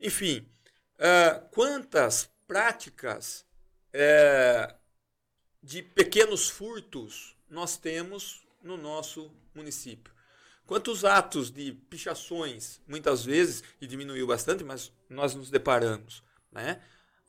Enfim, 0.00 0.48
uh, 0.98 1.48
quantas 1.50 2.30
práticas 2.46 3.44
uh, 3.92 4.74
de 5.60 5.82
pequenos 5.82 6.48
furtos 6.48 7.36
nós 7.50 7.76
temos 7.76 8.46
no 8.62 8.76
nosso 8.76 9.28
município? 9.52 10.14
Quantos 10.66 11.04
atos 11.04 11.50
de 11.50 11.72
pichações, 11.72 12.80
muitas 12.86 13.24
vezes, 13.24 13.64
e 13.80 13.88
diminuiu 13.88 14.26
bastante, 14.26 14.62
mas 14.62 14.92
nós 15.10 15.34
nos 15.34 15.50
deparamos, 15.50 16.22
né? 16.52 16.80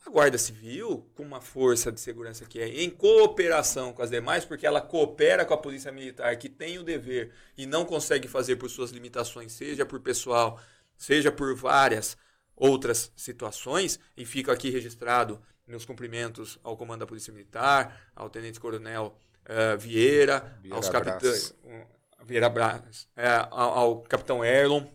A 0.05 0.09
Guarda 0.09 0.37
Civil, 0.37 1.09
com 1.15 1.23
uma 1.23 1.41
força 1.41 1.91
de 1.91 1.99
segurança 1.99 2.45
que 2.45 2.59
é 2.59 2.83
em 2.83 2.91
cooperação 2.91 3.91
com 3.91 4.03
as 4.03 4.11
demais, 4.11 4.45
porque 4.45 4.65
ela 4.65 4.79
coopera 4.79 5.43
com 5.43 5.53
a 5.53 5.57
Polícia 5.57 5.91
Militar, 5.91 6.35
que 6.37 6.47
tem 6.47 6.77
o 6.77 6.83
dever 6.83 7.33
e 7.57 7.65
não 7.65 7.83
consegue 7.85 8.27
fazer 8.27 8.57
por 8.57 8.69
suas 8.69 8.91
limitações, 8.91 9.51
seja 9.51 9.83
por 9.83 9.99
pessoal, 9.99 10.61
seja 10.95 11.31
por 11.31 11.55
várias 11.55 12.15
outras 12.55 13.11
situações, 13.15 13.99
e 14.15 14.25
fica 14.25 14.53
aqui 14.53 14.69
registrado 14.69 15.41
meus 15.65 15.85
cumprimentos 15.85 16.59
ao 16.63 16.77
comando 16.77 16.99
da 16.99 17.07
Polícia 17.07 17.33
Militar, 17.33 18.11
ao 18.15 18.29
Tenente 18.29 18.59
Coronel 18.59 19.17
uh, 19.43 19.77
Vieira, 19.77 20.55
Vieira, 20.61 20.75
aos 20.75 20.87
capitães. 20.87 21.49
Uh, 21.63 21.95
Vieira 22.23 22.49
Braz, 22.49 23.07
é, 23.15 23.27
ao, 23.27 23.77
ao, 23.77 24.01
capitão 24.03 24.45
Erlon, 24.45 24.85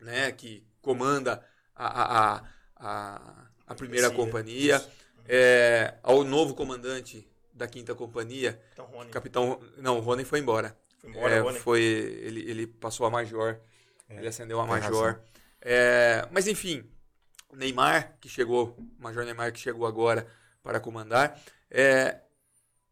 né, 0.00 0.32
que 0.32 0.66
comanda 0.80 1.44
a, 1.74 2.02
a, 2.02 2.36
a 2.36 2.42
a 2.76 3.45
primeira 3.74 4.10
companhia, 4.10 4.84
é, 5.28 5.94
ao 6.02 6.24
novo 6.24 6.54
comandante 6.54 7.28
da 7.52 7.66
quinta 7.66 7.94
companhia, 7.94 8.60
então, 8.72 8.84
Rony. 8.86 9.10
capitão, 9.10 9.60
não, 9.78 9.98
o 9.98 10.00
Rony 10.00 10.24
foi 10.24 10.40
embora. 10.40 10.76
Foi 10.98 11.10
embora, 11.10 11.34
é. 11.34 11.52
Foi, 11.54 11.82
ele, 11.82 12.48
ele 12.50 12.66
passou 12.66 13.06
a 13.06 13.10
major, 13.10 13.58
é, 14.08 14.18
ele 14.18 14.28
ascendeu 14.28 14.60
a 14.60 14.66
major. 14.66 15.20
É, 15.60 16.28
mas 16.30 16.46
enfim, 16.46 16.84
Neymar 17.52 18.16
que 18.20 18.28
chegou, 18.28 18.76
Major 18.98 19.24
Neymar 19.24 19.52
que 19.52 19.58
chegou 19.58 19.86
agora 19.86 20.26
para 20.62 20.78
comandar, 20.78 21.40
é, 21.70 22.20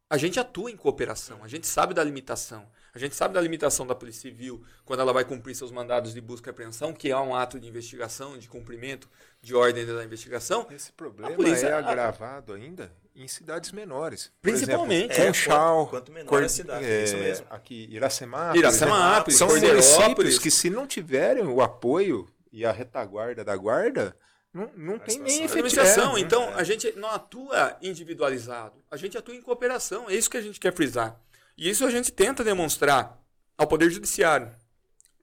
a 0.09 0.17
gente 0.17 0.41
atua 0.41 0.71
em 0.71 0.77
cooperação, 0.77 1.45
a 1.45 1.49
gente 1.49 1.67
sabe 1.67 1.95
da 1.95 2.03
limitação. 2.03 2.67
A 2.95 2.99
gente 2.99 3.17
sabe 3.17 3.35
da 3.35 3.41
limitação 3.41 3.85
da 3.85 3.95
Polícia 3.95 4.23
Civil 4.23 4.63
quando 4.85 5.01
ela 5.01 5.13
vai 5.13 5.25
cumprir 5.25 5.55
seus 5.57 5.73
mandados 5.73 6.15
de 6.15 6.21
busca 6.21 6.49
e 6.49 6.53
apreensão, 6.53 6.93
que 6.93 7.11
é 7.11 7.19
um 7.19 7.35
ato 7.35 7.59
de 7.59 7.69
investigação, 7.69 8.39
de 8.39 8.49
cumprimento 8.49 9.09
de 9.43 9.53
ordem 9.53 9.85
da 9.85 10.05
investigação. 10.05 10.67
Esse 10.71 10.93
problema 10.93 11.35
polícia, 11.35 11.67
é 11.67 11.73
agravado 11.73 12.53
a... 12.53 12.57
ainda 12.57 12.93
em 13.17 13.27
cidades 13.27 13.73
menores. 13.73 14.33
Principalmente. 14.41 15.13
Exemplo, 15.13 15.27
Conchal. 15.27 15.83
É, 15.83 15.91
quanto 15.91 16.13
menor 16.13 16.45
a 16.45 16.49
cidade, 16.49 16.85
é, 16.85 17.05
isso 17.05 17.17
mesmo. 17.17 17.47
Aqui, 17.51 17.89
Iracemápolis. 17.91 18.61
Iracemápolis, 18.61 19.39
São 19.39 19.49
municípios 19.49 20.39
que 20.39 20.51
se 20.51 20.71
não 20.71 20.87
tiverem 20.87 21.45
o 21.45 21.61
apoio 21.61 22.29
e 22.53 22.65
a 22.65 22.71
retaguarda 22.71 23.45
da 23.45 23.57
guarda, 23.57 24.17
não, 24.53 24.71
não 24.77 24.99
tem 25.01 25.19
nem 25.19 25.43
efetivação. 25.43 26.17
É, 26.17 26.21
então, 26.21 26.55
a 26.55 26.63
gente 26.63 26.93
não 26.93 27.11
atua 27.11 27.77
individualizado. 27.83 28.77
A 28.89 28.97
gente 28.97 29.19
atua 29.19 29.35
em 29.35 29.43
cooperação. 29.43 30.09
É 30.09 30.15
isso 30.15 30.31
que 30.31 30.37
a 30.37 30.41
gente 30.41 30.61
quer 30.61 30.73
frisar. 30.73 31.21
E 31.57 31.71
isso 31.71 31.85
a 31.85 31.91
gente 31.91 32.13
tenta 32.13 32.43
demonstrar 32.43 33.21
ao 33.57 33.67
Poder 33.67 33.91
Judiciário. 33.91 34.51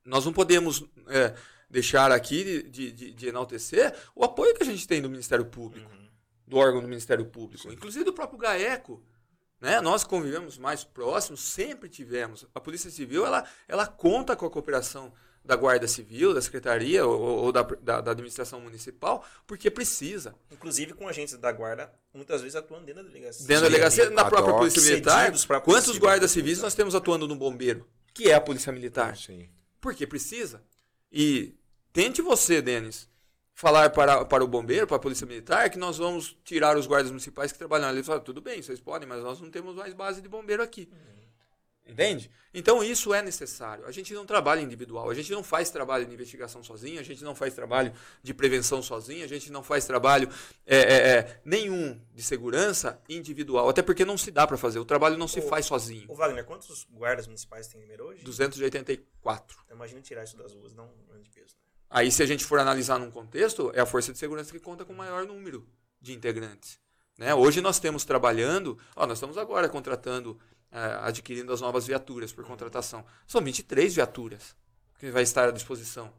Nós 0.05 0.25
não 0.25 0.33
podemos 0.33 0.83
é, 1.07 1.33
deixar 1.69 2.11
aqui 2.11 2.63
de, 2.63 2.91
de, 2.91 3.11
de, 3.11 3.27
enaltecer 3.27 3.95
o 4.15 4.23
apoio 4.23 4.55
que 4.55 4.63
a 4.63 4.65
gente 4.65 4.87
tem 4.87 5.01
do 5.01 5.09
Ministério 5.09 5.45
Público, 5.45 5.91
uhum. 5.91 6.07
do 6.47 6.57
órgão 6.57 6.81
do 6.81 6.87
Ministério 6.87 7.25
Público, 7.25 7.63
Sim. 7.63 7.73
inclusive 7.73 8.03
do 8.03 8.13
próprio 8.13 8.39
GAECO. 8.39 9.03
Né? 9.59 9.79
Nós 9.79 10.03
convivemos 10.03 10.57
mais 10.57 10.83
próximos, 10.83 11.41
sempre 11.41 11.87
tivemos. 11.87 12.47
A 12.53 12.59
Polícia 12.59 12.89
Civil 12.89 13.25
ela, 13.25 13.45
ela 13.67 13.85
conta 13.85 14.35
com 14.35 14.45
a 14.45 14.49
cooperação 14.49 15.13
da 15.43 15.55
Guarda 15.55 15.87
Civil, 15.87 16.33
da 16.33 16.41
Secretaria 16.41 17.05
ou, 17.05 17.19
ou 17.19 17.51
da, 17.51 17.63
da, 17.63 18.01
da, 18.01 18.11
Administração 18.11 18.61
Municipal, 18.61 19.25
porque 19.47 19.71
precisa. 19.71 20.35
Inclusive 20.51 20.93
com 20.93 21.07
agentes 21.07 21.35
da 21.37 21.51
Guarda, 21.51 21.91
muitas 22.13 22.41
vezes 22.41 22.55
atuando 22.55 22.85
dentro 22.85 23.03
da 23.03 23.09
delegacia. 23.09 23.47
Dentro 23.47 23.63
da 23.63 23.69
delegacia, 23.69 24.09
na 24.09 24.25
própria 24.25 24.53
Polícia 24.53 24.81
Militar. 24.81 25.31
Quantos 25.63 25.97
guardas 25.97 26.31
civis 26.31 26.59
nós 26.61 26.75
temos 26.75 26.93
atuando 26.93 27.27
no 27.27 27.35
Bombeiro? 27.35 27.87
Que 28.13 28.29
é 28.29 28.35
a 28.35 28.41
Polícia 28.41 28.71
Militar. 28.71 29.17
Sim. 29.17 29.49
Porque 29.79 30.05
precisa. 30.05 30.61
E 31.11 31.55
tente 31.91 32.21
você, 32.21 32.61
Denis, 32.61 33.09
falar 33.53 33.89
para, 33.89 34.25
para 34.25 34.43
o 34.43 34.47
bombeiro, 34.47 34.87
para 34.87 34.97
a 34.97 34.99
polícia 34.99 35.27
militar, 35.27 35.69
que 35.69 35.77
nós 35.77 35.97
vamos 35.97 36.35
tirar 36.43 36.77
os 36.77 36.87
guardas 36.87 37.11
municipais 37.11 37.51
que 37.51 37.57
trabalham 37.57 37.87
ali. 37.87 38.01
Falam, 38.01 38.21
tudo 38.21 38.41
bem, 38.41 38.61
vocês 38.61 38.79
podem, 38.79 39.07
mas 39.07 39.21
nós 39.21 39.39
não 39.39 39.49
temos 39.49 39.75
mais 39.75 39.93
base 39.93 40.21
de 40.21 40.29
bombeiro 40.29 40.63
aqui. 40.63 40.89
Uhum. 40.91 41.20
Entende? 41.91 42.31
Então 42.53 42.83
isso 42.83 43.13
é 43.13 43.21
necessário. 43.21 43.85
A 43.85 43.91
gente 43.91 44.13
não 44.13 44.25
trabalha 44.25 44.61
individual, 44.61 45.09
a 45.09 45.13
gente 45.13 45.31
não 45.31 45.43
faz 45.43 45.69
trabalho 45.69 46.05
de 46.05 46.13
investigação 46.13 46.63
sozinho, 46.63 46.99
a 46.99 47.03
gente 47.03 47.23
não 47.23 47.35
faz 47.35 47.53
trabalho 47.53 47.93
de 48.23 48.33
prevenção 48.33 48.81
sozinho, 48.81 49.23
a 49.23 49.27
gente 49.27 49.51
não 49.51 49.63
faz 49.63 49.85
trabalho 49.85 50.29
é, 50.65 50.77
é, 50.77 51.09
é, 51.09 51.41
nenhum 51.43 51.99
de 52.13 52.23
segurança 52.23 53.01
individual, 53.09 53.69
até 53.69 53.81
porque 53.81 54.05
não 54.05 54.17
se 54.17 54.31
dá 54.31 54.47
para 54.47 54.57
fazer. 54.57 54.79
O 54.79 54.85
trabalho 54.85 55.17
não 55.17 55.27
se 55.27 55.41
faz 55.41 55.65
sozinho. 55.65 56.05
O 56.09 56.15
Wagner, 56.15 56.45
quantos 56.45 56.87
guardas 56.91 57.27
municipais 57.27 57.67
tem 57.67 57.81
número 57.81 58.05
hoje? 58.05 58.23
284. 58.23 59.57
Então, 59.65 59.75
imagina 59.75 60.01
tirar 60.01 60.23
isso 60.23 60.37
das 60.37 60.53
ruas, 60.53 60.73
não 60.73 60.89
grande 61.07 61.29
peso. 61.29 61.55
Né? 61.55 61.61
Aí, 61.89 62.11
se 62.11 62.23
a 62.23 62.25
gente 62.25 62.45
for 62.45 62.59
analisar 62.59 62.97
num 62.97 63.11
contexto, 63.11 63.71
é 63.73 63.81
a 63.81 63.85
força 63.85 64.11
de 64.11 64.17
segurança 64.17 64.51
que 64.51 64.59
conta 64.59 64.85
com 64.85 64.93
o 64.93 64.97
maior 64.97 65.25
número 65.25 65.67
de 65.99 66.13
integrantes. 66.13 66.79
Né? 67.17 67.35
Hoje 67.35 67.61
nós 67.61 67.79
temos 67.79 68.03
trabalhando, 68.03 68.77
ó, 68.95 69.05
nós 69.05 69.17
estamos 69.17 69.37
agora 69.37 69.69
contratando, 69.69 70.39
é, 70.39 70.60
adquirindo 70.71 71.51
as 71.51 71.61
novas 71.61 71.85
viaturas 71.85 72.31
por 72.31 72.45
contratação. 72.45 73.05
São 73.27 73.41
23 73.41 73.95
viaturas 73.95 74.55
que 74.97 75.11
vai 75.11 75.23
estar 75.23 75.49
à 75.49 75.51
disposição. 75.51 76.13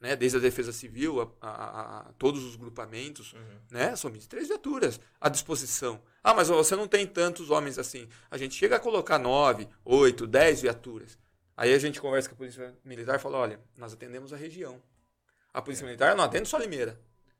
Né? 0.00 0.16
Desde 0.16 0.38
a 0.38 0.40
Defesa 0.40 0.72
Civil 0.72 1.20
a, 1.40 1.46
a, 1.46 1.98
a 2.00 2.12
todos 2.18 2.42
os 2.44 2.56
grupamentos, 2.56 3.32
uhum. 3.34 3.58
né? 3.70 3.94
são 3.94 4.10
23 4.10 4.48
viaturas 4.48 5.00
à 5.20 5.28
disposição. 5.28 6.02
Ah, 6.24 6.34
mas 6.34 6.48
você 6.48 6.74
não 6.74 6.88
tem 6.88 7.06
tantos 7.06 7.50
homens 7.50 7.78
assim. 7.78 8.08
A 8.30 8.36
gente 8.36 8.54
chega 8.54 8.76
a 8.76 8.80
colocar 8.80 9.18
9, 9.18 9.68
8, 9.84 10.26
10 10.26 10.62
viaturas. 10.62 11.18
Aí 11.56 11.72
a 11.72 11.78
gente 11.78 12.00
conversa 12.00 12.28
com 12.28 12.34
a 12.34 12.38
Polícia 12.38 12.74
Militar 12.84 13.16
e 13.16 13.18
fala: 13.18 13.38
olha, 13.38 13.60
nós 13.76 13.92
atendemos 13.92 14.32
a 14.32 14.36
região. 14.36 14.82
A 15.52 15.60
Polícia 15.60 15.84
Militar 15.84 16.16
não 16.16 16.24
atende 16.24 16.48
só 16.48 16.58
Limeira. 16.58 16.98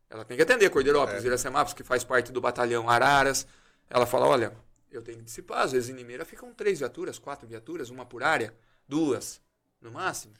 Ela 0.09 0.25
tem 0.25 0.37
que 0.37 0.43
atender 0.43 0.69
Cordeirópolis, 0.69 1.25
é. 1.25 1.27
Iracemápolis, 1.27 1.73
que 1.73 1.83
faz 1.83 2.05
parte 2.05 2.31
do 2.31 2.41
batalhão 2.41 2.89
Araras. 2.89 3.47
Ela 3.89 4.05
fala, 4.05 4.27
olha, 4.27 4.55
eu 4.97 5.03
tenho 5.03 5.19
que 5.19 5.25
dissipar. 5.25 5.61
Às 5.61 5.73
vezes 5.73 5.89
em 5.89 5.95
Limeira 5.95 6.25
ficam 6.25 6.53
três 6.53 6.79
viaturas, 6.79 7.19
quatro 7.19 7.47
viaturas, 7.47 7.91
uma 7.91 8.05
por 8.05 8.23
área, 8.23 8.55
duas 8.87 9.41
no 9.81 9.91
máximo. 9.91 10.35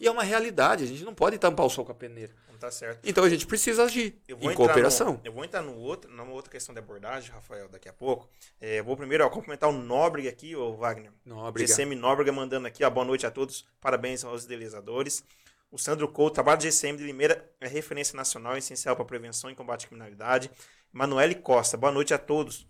E 0.00 0.06
é 0.06 0.10
uma 0.10 0.22
realidade, 0.22 0.84
a 0.84 0.86
gente 0.86 1.04
não 1.04 1.14
pode 1.14 1.38
tampar 1.38 1.64
o 1.64 1.70
sol 1.70 1.84
com 1.84 1.92
a 1.92 1.94
peneira. 1.94 2.34
Não 2.50 2.58
tá 2.58 2.70
certo. 2.70 3.00
Então 3.04 3.24
a 3.24 3.28
gente 3.28 3.46
precisa 3.46 3.84
agir 3.84 4.18
em 4.28 4.54
cooperação. 4.54 5.14
No, 5.14 5.20
eu 5.24 5.32
vou 5.32 5.44
entrar 5.44 5.62
no 5.62 5.74
outro, 5.76 6.10
numa 6.10 6.32
outra 6.32 6.50
questão 6.50 6.74
de 6.74 6.78
abordagem, 6.78 7.30
Rafael, 7.30 7.68
daqui 7.68 7.88
a 7.88 7.92
pouco. 7.92 8.28
É, 8.60 8.82
vou 8.82 8.96
primeiro 8.96 9.24
ó, 9.24 9.30
cumprimentar 9.30 9.70
o 9.70 9.72
Nóbrega 9.72 10.28
aqui, 10.28 10.54
o 10.54 10.74
Wagner. 10.76 11.10
Nóbrega. 11.24 11.66
GCM 11.66 11.94
Nóbrega 11.94 12.32
mandando 12.32 12.66
aqui, 12.66 12.84
ó, 12.84 12.90
boa 12.90 13.04
noite 13.06 13.26
a 13.26 13.30
todos, 13.30 13.66
parabéns 13.80 14.24
aos 14.24 14.44
idealizadores. 14.44 15.24
O 15.70 15.78
Sandro 15.78 16.08
Couto, 16.08 16.34
trabalho 16.34 16.58
de 16.58 16.70
GCM 16.70 16.98
de 16.98 17.04
Limeira 17.04 17.50
é 17.60 17.66
referência 17.66 18.16
nacional 18.16 18.56
essencial 18.56 18.94
para 18.96 19.04
prevenção 19.04 19.50
e 19.50 19.54
combate 19.54 19.84
à 19.84 19.88
criminalidade. 19.88 20.50
Manuele 20.92 21.34
Costa, 21.34 21.76
boa 21.76 21.92
noite 21.92 22.14
a 22.14 22.18
todos. 22.18 22.66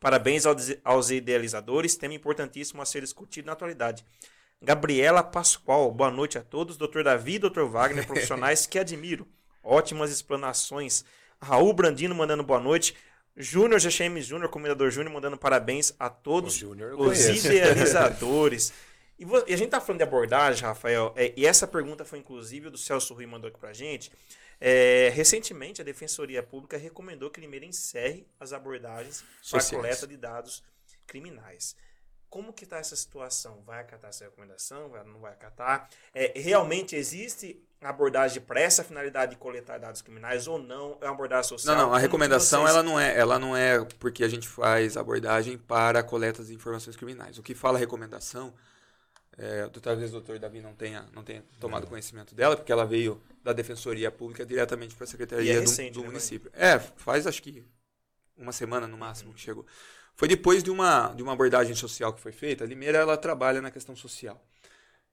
Parabéns 0.00 0.44
aos 0.84 1.10
idealizadores, 1.10 1.96
tema 1.96 2.14
importantíssimo 2.14 2.80
a 2.80 2.86
ser 2.86 3.00
discutido 3.00 3.46
na 3.46 3.52
atualidade. 3.52 4.04
Gabriela 4.62 5.22
Pascoal, 5.22 5.90
boa 5.90 6.10
noite 6.10 6.38
a 6.38 6.42
todos. 6.42 6.76
Doutor 6.76 7.04
Davi 7.04 7.34
e 7.34 7.38
Doutor 7.38 7.68
Wagner, 7.68 8.06
profissionais 8.06 8.66
que 8.66 8.78
admiro. 8.78 9.26
Ótimas 9.62 10.10
explanações. 10.10 11.04
Raul 11.40 11.72
Brandino 11.72 12.14
mandando 12.14 12.42
boa 12.42 12.60
noite. 12.60 12.94
Júnior 13.36 13.78
GCM 13.78 14.20
Júnior, 14.20 14.50
Comendador 14.50 14.90
Júnior, 14.90 15.12
mandando 15.12 15.36
parabéns 15.36 15.94
a 15.98 16.08
todos 16.08 16.62
os 16.62 17.44
idealizadores. 17.44 18.72
E, 19.20 19.26
e, 19.48 19.52
a 19.52 19.56
gente 19.56 19.70
tá 19.70 19.80
falando 19.80 19.98
de 19.98 20.04
abordagem, 20.04 20.62
Rafael, 20.62 21.12
é, 21.16 21.32
e 21.36 21.44
essa 21.44 21.66
pergunta 21.66 22.04
foi 22.04 22.20
inclusive 22.20 22.70
do 22.70 22.78
Celso 22.78 23.12
Rui 23.14 23.26
mandou 23.26 23.48
aqui 23.48 23.58
pra 23.58 23.72
gente. 23.72 24.12
É, 24.60 25.10
recentemente, 25.14 25.80
a 25.80 25.84
Defensoria 25.84 26.42
Pública 26.42 26.76
recomendou 26.76 27.30
que 27.30 27.40
Limeira 27.40 27.64
encerre 27.64 28.26
as 28.40 28.52
abordagens 28.52 29.24
para 29.50 29.62
coleta 29.64 30.06
de 30.06 30.16
dados 30.16 30.64
criminais. 31.06 31.76
Como 32.28 32.52
que 32.52 32.64
está 32.64 32.78
essa 32.78 32.96
situação? 32.96 33.62
Vai 33.64 33.80
acatar 33.80 34.10
essa 34.10 34.24
recomendação? 34.24 34.88
Vai, 34.90 35.02
não 35.04 35.20
vai 35.20 35.32
acatar? 35.32 35.88
É, 36.12 36.32
realmente 36.38 36.94
existe 36.94 37.64
abordagem 37.80 38.42
para 38.42 38.60
essa 38.60 38.82
finalidade 38.82 39.32
de 39.32 39.38
coletar 39.38 39.78
dados 39.78 40.02
criminais 40.02 40.46
ou 40.46 40.58
não? 40.58 40.98
É 41.00 41.06
uma 41.06 41.14
abordagem 41.14 41.48
social? 41.48 41.76
Não, 41.76 41.86
não. 41.86 41.94
A 41.94 41.98
recomendação 41.98 42.62
vocês... 42.62 42.74
ela 42.74 42.82
não 42.82 43.00
é, 43.00 43.16
ela 43.16 43.38
não 43.38 43.56
é 43.56 43.82
porque 43.98 44.24
a 44.24 44.28
gente 44.28 44.46
faz 44.46 44.96
abordagem 44.96 45.56
para 45.56 46.02
coleta 46.02 46.44
de 46.44 46.52
informações 46.52 46.96
criminais. 46.96 47.38
O 47.38 47.42
que 47.42 47.54
fala 47.54 47.78
recomendação 47.78 48.52
é, 49.38 49.68
talvez 49.80 50.10
o 50.10 50.14
doutor 50.14 50.40
Davi 50.40 50.60
não 50.60 50.74
tenha, 50.74 51.06
não 51.14 51.22
tenha 51.22 51.44
tomado 51.60 51.82
não. 51.82 51.90
conhecimento 51.90 52.34
dela, 52.34 52.56
porque 52.56 52.72
ela 52.72 52.84
veio 52.84 53.22
da 53.48 53.54
Defensoria 53.54 54.10
Pública 54.10 54.44
diretamente 54.44 54.94
para 54.94 55.04
a 55.04 55.06
Secretaria 55.06 55.54
é 55.54 55.60
recente, 55.60 55.92
do, 55.92 56.00
do 56.00 56.02
né, 56.02 56.08
município. 56.08 56.50
É, 56.52 56.78
faz 56.78 57.26
acho 57.26 57.42
que 57.42 57.64
uma 58.36 58.52
semana 58.52 58.86
no 58.86 58.98
máximo 58.98 59.32
que 59.32 59.40
chegou. 59.40 59.66
Foi 60.14 60.28
depois 60.28 60.62
de 60.62 60.70
uma, 60.70 61.14
de 61.14 61.22
uma 61.22 61.32
abordagem 61.32 61.74
social 61.74 62.12
que 62.12 62.20
foi 62.20 62.30
feita. 62.30 62.62
A 62.62 62.66
Limeira 62.66 62.98
ela 62.98 63.16
trabalha 63.16 63.62
na 63.62 63.70
questão 63.70 63.96
social. 63.96 64.38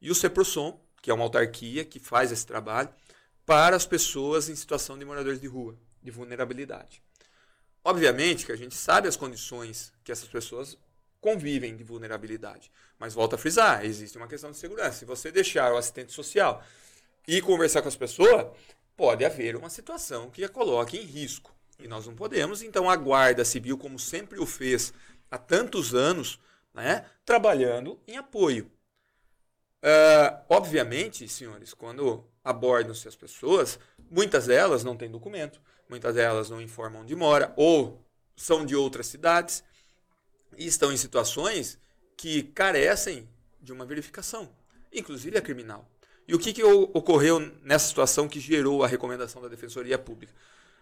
E 0.02 0.12
o 0.12 0.16
CEPROSOM, 0.16 0.78
que 1.02 1.10
é 1.10 1.14
uma 1.14 1.24
autarquia 1.24 1.86
que 1.86 1.98
faz 1.98 2.30
esse 2.30 2.46
trabalho, 2.46 2.90
para 3.46 3.78
as 3.78 3.86
pessoas 3.86 4.50
em 4.50 4.56
situação 4.56 4.98
de 5.00 5.06
moradores 5.06 5.40
de 5.40 5.48
rua, 5.48 5.78
de 6.04 6.12
vulnerabilidade. 6.12 7.02
Obviamente 7.86 8.46
que 8.46 8.52
a 8.52 8.58
gente 8.58 8.76
sabe 8.76 9.08
as 9.08 9.16
condições 9.16 9.94
que 10.04 10.12
essas 10.12 10.28
pessoas 10.28 10.78
convivem 11.22 11.78
de 11.78 11.86
vulnerabilidade. 11.86 12.70
Mas 13.00 13.14
volta 13.14 13.38
a 13.38 13.40
frisar, 13.40 13.86
existe 13.86 14.18
uma 14.18 14.28
questão 14.28 14.52
de 14.52 14.58
segurança. 14.58 15.00
Se 15.00 15.06
você 15.06 15.32
deixar 15.32 15.72
o 15.72 15.78
assistente 15.78 16.12
social 16.12 16.62
e 17.28 17.42
conversar 17.42 17.82
com 17.82 17.88
as 17.88 17.96
pessoas, 17.96 18.48
pode 18.96 19.26
haver 19.26 19.56
uma 19.56 19.70
situação 19.70 20.30
que 20.30 20.44
a 20.44 20.50
coloque 20.50 20.98
em 20.98 21.04
risco. 21.04 21.54
E 21.80 21.88
nós 21.88 22.08
não 22.08 22.16
podemos, 22.16 22.62
então 22.62 22.90
a 22.90 22.96
Guarda 22.96 23.44
Civil, 23.44 23.78
como 23.78 24.00
sempre 24.00 24.40
o 24.40 24.46
fez 24.46 24.94
há 25.30 25.38
tantos 25.38 25.94
anos, 25.94 26.40
né, 26.74 27.06
trabalhando 27.26 28.00
em 28.08 28.18
apoio. 28.18 28.72
Uh, 29.84 30.42
obviamente, 30.50 31.28
senhores, 31.28 31.74
quando 31.74 32.26
abordam-se 32.44 33.08
as 33.08 33.16
pessoas, 33.16 33.80
muitas 34.10 34.48
delas 34.48 34.84
não 34.84 34.96
têm 34.96 35.12
documento, 35.12 35.62
muitas 35.90 36.16
delas 36.16 36.50
não 36.50 36.62
informam 36.62 37.02
onde 37.02 37.16
mora, 37.16 37.54
ou 37.56 38.04
são 38.36 38.66
de 38.66 38.76
outras 38.76 39.08
cidades, 39.08 39.64
e 40.58 40.66
estão 40.66 40.92
em 40.92 40.98
situações 40.98 41.78
que 42.18 42.44
carecem 42.44 43.30
de 43.62 43.74
uma 43.74 43.86
verificação, 43.86 44.50
inclusive 44.92 45.38
a 45.38 45.42
criminal. 45.42 45.90
E 46.28 46.34
o 46.34 46.40
que, 46.40 46.54
que 46.54 46.64
ocorreu 46.64 47.40
nessa 47.64 47.88
situação 47.88 48.28
que 48.28 48.40
gerou 48.40 48.84
a 48.84 48.88
recomendação 48.88 49.42
da 49.42 49.48
Defensoria 49.48 49.98
Pública? 49.98 50.34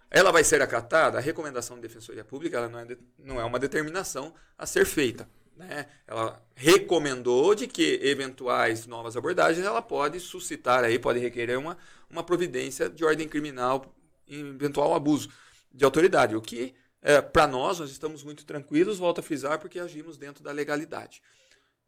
Ela 0.10 0.32
vai 0.32 0.44
ser 0.44 0.62
acatada? 0.62 1.18
A 1.18 1.22
recomendação 1.22 1.76
da 1.76 1.82
Defensoria 1.82 2.24
Pública 2.24 2.68
não, 2.70 2.80
é 2.80 2.86
de, 2.86 2.98
não 3.20 3.42
é 3.42 3.44
uma 3.44 3.60
determinação 3.60 4.34
a 4.58 4.66
ser 4.66 4.86
feita. 4.86 5.28
Né? 5.58 5.86
Ela 6.08 6.42
recomendou 6.56 7.54
de 7.54 7.68
que 7.68 8.00
eventuais 8.02 8.88
novas 8.88 9.18
abordagens 9.18 9.66
ela 9.66 9.82
pode 9.82 10.20
suscitar 10.20 10.84
aí, 10.84 10.98
pode 10.98 11.20
requerer 11.20 11.58
uma, 11.58 11.78
uma 12.10 12.24
providência 12.24 12.90
de 12.90 13.04
ordem 13.04 13.28
criminal 13.28 13.94
em 14.28 14.50
eventual 14.50 14.94
abuso 14.94 15.30
de 15.74 15.84
autoridade, 15.84 16.36
o 16.36 16.42
que 16.42 16.74
é, 17.02 17.22
para 17.22 17.46
nós 17.48 17.80
nós 17.80 17.92
estamos 17.92 18.24
muito 18.24 18.46
tranquilos, 18.46 18.98
volto 18.98 19.20
a 19.20 19.24
frisar, 19.24 19.60
porque 19.60 19.80
agimos 19.80 20.18
dentro 20.18 20.44
da 20.44 20.52
legalidade. 20.52 21.22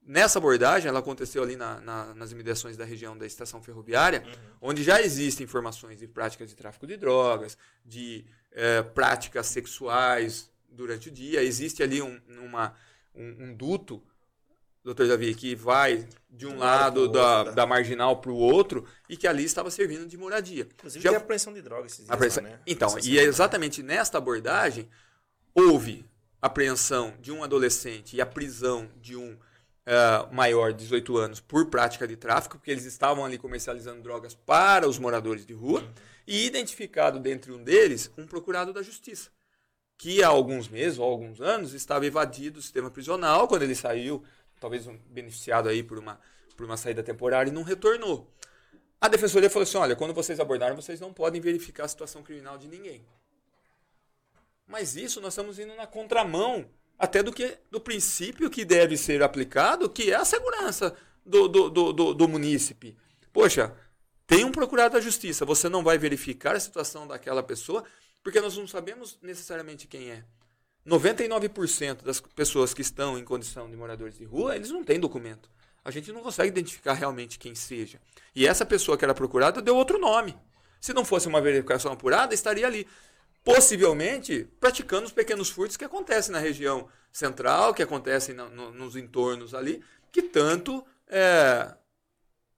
Nessa 0.06 0.38
abordagem, 0.38 0.88
ela 0.88 1.00
aconteceu 1.00 1.42
ali 1.42 1.56
na, 1.56 1.82
na, 1.82 2.14
nas 2.14 2.32
imediações 2.32 2.78
da 2.78 2.86
região 2.86 3.18
da 3.18 3.26
estação 3.26 3.62
ferroviária, 3.64 4.24
uhum. 4.24 4.70
onde 4.70 4.84
já 4.84 5.02
existem 5.02 5.46
informações 5.46 5.98
de 5.98 6.08
práticas 6.08 6.50
de 6.50 6.56
tráfico 6.56 6.86
de 6.86 6.96
drogas, 6.96 7.58
de 7.84 8.24
é, 8.52 8.84
práticas 8.84 9.48
sexuais 9.48 10.48
durante 10.70 11.10
o 11.10 11.12
dia. 11.12 11.42
Existe 11.42 11.82
ali 11.82 12.04
um, 12.04 12.22
uma, 12.40 12.76
um, 13.16 13.46
um 13.46 13.54
duto, 13.56 14.00
doutor 14.84 15.08
Davi, 15.08 15.34
que 15.34 15.56
vai 15.56 16.08
de 16.30 16.46
um, 16.46 16.52
de 16.52 16.58
lado, 16.58 17.10
da, 17.10 17.40
outro, 17.40 17.56
da 17.56 17.66
marginal 17.66 18.18
para 18.22 18.32
o 18.32 18.38
outro 18.38 18.86
e 19.10 19.18
que 19.18 19.26
ali 19.26 19.44
estava 19.44 19.72
servindo 19.72 20.06
de 20.06 20.18
moradia. 20.18 20.68
Inclusive 20.72 21.04
já, 21.04 21.10
tem 21.10 21.18
apreensão 21.18 21.52
de 21.52 21.64
drogas 21.64 21.94
esses 21.94 22.06
dias, 22.06 22.12
apreensão, 22.12 22.44
lá, 22.44 22.50
né? 22.50 22.60
Então, 22.68 22.96
e 23.04 23.18
é 23.18 23.24
exatamente 23.24 23.82
nesta 23.82 24.20
abordagem 24.20 24.88
houve 25.56 26.06
apreensão 26.40 27.16
de 27.20 27.32
um 27.32 27.44
adolescente 27.44 28.16
e 28.16 28.22
a 28.22 28.26
prisão 28.26 28.88
de 29.02 29.16
um 29.16 29.36
uh, 29.86 30.34
maior 30.34 30.72
de 30.72 30.80
18 30.80 31.18
anos 31.18 31.40
por 31.40 31.68
prática 31.68 32.08
de 32.08 32.16
tráfico, 32.16 32.58
porque 32.58 32.72
eles 32.72 32.86
estavam 32.86 33.24
ali 33.24 33.38
comercializando 33.38 34.02
drogas 34.02 34.34
para 34.34 34.88
os 34.88 34.98
moradores 34.98 35.46
de 35.46 35.54
rua, 35.54 35.84
e 36.28 36.46
identificado 36.46 37.20
dentre 37.20 37.52
um 37.52 37.64
deles 37.64 38.12
um 38.18 38.26
procurado 38.26 38.74
da 38.74 38.82
justiça, 38.82 39.30
que 39.98 40.24
há 40.24 40.28
alguns 40.28 40.68
meses 40.68 40.98
ou 40.98 41.06
alguns 41.06 41.40
anos 41.40 41.74
estava 41.74 42.06
evadido 42.06 42.56
do 42.56 42.62
sistema 42.62 42.90
prisional, 42.90 43.48
quando 43.48 43.62
ele 43.62 43.76
saiu, 43.76 44.24
talvez 44.60 44.88
beneficiado 45.08 45.70
aí 45.70 45.84
por 45.84 46.00
uma, 46.00 46.20
por 46.58 46.66
uma 46.66 46.78
saída 46.78 47.04
temporária, 47.04 47.50
e 47.50 47.54
não 47.54 47.64
retornou. 47.64 48.32
A 49.00 49.08
defensoria 49.08 49.50
falou 49.50 49.64
assim: 49.64 49.78
olha, 49.78 49.96
quando 49.96 50.14
vocês 50.14 50.40
abordaram, 50.40 50.76
vocês 50.76 51.00
não 51.00 51.14
podem 51.14 51.40
verificar 51.40 51.86
a 51.86 51.88
situação 51.88 52.24
criminal 52.24 52.58
de 52.58 52.68
ninguém. 52.68 53.06
Mas 54.66 54.96
isso 54.96 55.22
nós 55.22 55.34
estamos 55.34 55.60
indo 55.60 55.76
na 55.76 55.86
contramão 55.86 56.68
até 56.98 57.22
do 57.22 57.32
que 57.32 57.58
do 57.70 57.80
princípio 57.80 58.50
que 58.50 58.66
deve 58.66 58.98
ser 58.98 59.22
aplicado, 59.22 59.90
que 59.90 60.12
é 60.12 60.16
a 60.16 60.26
segurança 60.26 60.96
do, 61.26 61.48
do, 61.48 61.70
do, 61.70 61.94
do, 61.94 62.14
do 62.14 62.28
munícipe. 62.28 62.96
Poxa, 63.34 63.74
tem 64.28 64.44
um 64.44 64.52
procurado 64.52 64.94
da 64.94 65.02
justiça, 65.02 65.46
você 65.46 65.70
não 65.70 65.84
vai 65.84 65.98
verificar 65.98 66.56
a 66.56 66.60
situação 66.60 67.08
daquela 67.08 67.44
pessoa, 67.44 67.84
porque 68.24 68.42
nós 68.42 68.58
não 68.58 68.68
sabemos 68.68 69.20
necessariamente 69.22 69.88
quem 69.88 70.10
é. 70.10 70.24
99% 70.86 72.04
das 72.04 72.20
pessoas 72.22 72.74
que 72.74 72.82
estão 72.82 73.18
em 73.18 73.24
condição 73.24 73.70
de 73.70 73.76
moradores 73.76 74.18
de 74.18 74.24
rua, 74.24 74.56
eles 74.56 74.70
não 74.70 74.84
têm 74.84 75.00
documento. 75.00 75.50
A 75.84 75.92
gente 75.92 76.12
não 76.12 76.22
consegue 76.22 76.50
identificar 76.50 76.94
realmente 76.94 77.38
quem 77.38 77.54
seja. 77.54 78.00
E 78.36 78.48
essa 78.48 78.66
pessoa 78.66 78.98
que 78.98 79.06
era 79.06 79.14
procurada 79.14 79.62
deu 79.62 79.76
outro 79.76 80.00
nome. 80.00 80.36
Se 80.82 80.94
não 80.94 81.06
fosse 81.06 81.28
uma 81.28 81.42
verificação 81.42 81.92
apurada, 81.92 82.34
estaria 82.34 82.66
ali 82.66 82.88
possivelmente 83.46 84.50
praticando 84.60 85.06
os 85.06 85.14
pequenos 85.14 85.50
furtos 85.50 85.78
que 85.78 85.86
acontecem 85.86 86.34
na 86.34 86.40
região 86.40 86.90
central, 87.12 87.76
que 87.76 87.84
acontecem 87.84 88.34
no, 88.34 88.50
no, 88.50 88.72
nos 88.72 88.96
entornos 88.96 89.54
ali, 89.54 89.84
que 90.12 90.24
tanto 90.24 90.84
é, 91.08 91.72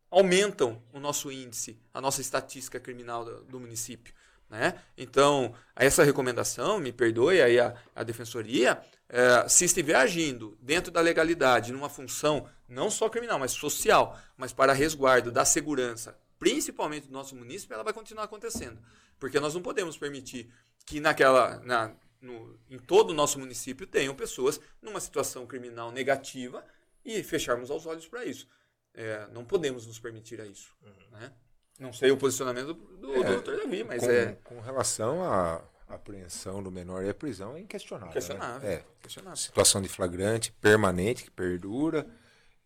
aumentam 0.10 0.82
o 0.94 1.00
nosso 1.00 1.30
índice, 1.30 1.78
a 1.94 2.00
nossa 2.00 2.22
estatística 2.22 2.80
criminal 2.80 3.26
do, 3.26 3.44
do 3.44 3.60
município. 3.60 4.14
Né? 4.50 4.82
Então, 4.98 5.54
essa 5.76 6.06
recomendação, 6.06 6.80
me 6.80 6.94
perdoe 6.94 7.42
aí 7.42 7.60
a, 7.60 7.76
a 7.94 8.02
defensoria, 8.02 8.82
é, 9.10 9.48
se 9.50 9.66
estiver 9.66 9.96
agindo 9.96 10.58
dentro 10.62 10.90
da 10.90 11.02
legalidade, 11.02 11.74
numa 11.74 11.90
função 11.90 12.50
não 12.68 12.90
só 12.90 13.10
criminal, 13.10 13.38
mas 13.38 13.52
social, 13.52 14.18
mas 14.38 14.54
para 14.54 14.72
resguardo 14.72 15.34
da 15.34 15.44
segurança, 15.44 16.18
principalmente 16.40 17.08
do 17.08 17.14
nosso 17.14 17.36
município, 17.36 17.74
ela 17.74 17.84
vai 17.84 17.94
continuar 17.94 18.24
acontecendo. 18.24 18.80
Porque 19.20 19.40
nós 19.40 19.54
não 19.54 19.62
podemos 19.62 19.98
permitir 19.98 20.52
que 20.88 21.02
naquela, 21.02 21.60
na, 21.60 21.94
no, 22.22 22.58
em 22.70 22.80
todo 22.80 23.12
o 23.12 23.14
nosso 23.14 23.38
município 23.38 23.86
tenham 23.86 24.16
pessoas 24.16 24.60
numa 24.82 25.02
situação 25.02 25.46
criminal 25.46 25.92
negativa 25.92 26.66
e 27.06 27.22
fecharmos 27.22 27.70
os 27.70 27.86
olhos 27.86 28.08
para 28.08 28.26
isso. 28.26 28.48
É, 28.94 29.28
não 29.32 29.44
podemos 29.44 29.86
nos 29.86 30.00
permitir 30.00 30.40
a 30.40 30.46
isso. 30.46 30.74
Uhum. 30.82 31.20
Né? 31.20 31.34
Não 31.78 31.92
sei 31.92 32.10
o 32.10 32.18
posicionamento 32.18 32.74
do, 32.74 33.14
é, 33.16 33.24
do 33.24 33.42
Dr. 33.42 33.58
Davi, 33.58 33.84
mas 33.84 34.02
com, 34.02 34.10
é. 34.10 34.38
Com 34.46 34.62
relação 34.62 35.24
à 35.24 35.62
apreensão 35.90 36.64
do 36.64 36.72
menor 36.72 37.04
e 37.04 37.10
a 37.10 37.14
prisão 37.14 37.56
é 37.58 37.60
inquestionável. 37.60 38.10
Inquestionável. 38.10 38.70
Né? 38.70 38.76
É. 38.76 38.84
Questionável. 39.02 39.38
Situação 39.38 39.82
de 39.82 39.90
flagrante 39.90 40.54
permanente 40.54 41.26
que 41.26 41.32
perdura, 41.32 42.08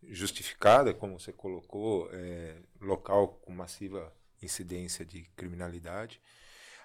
justificada, 0.03 0.93
como 0.93 1.19
você 1.19 1.33
colocou, 1.33 2.07
é, 2.13 2.55
local 2.79 3.39
com 3.41 3.51
massiva 3.51 4.13
incidência 4.41 5.03
de 5.03 5.23
criminalidade. 5.35 6.21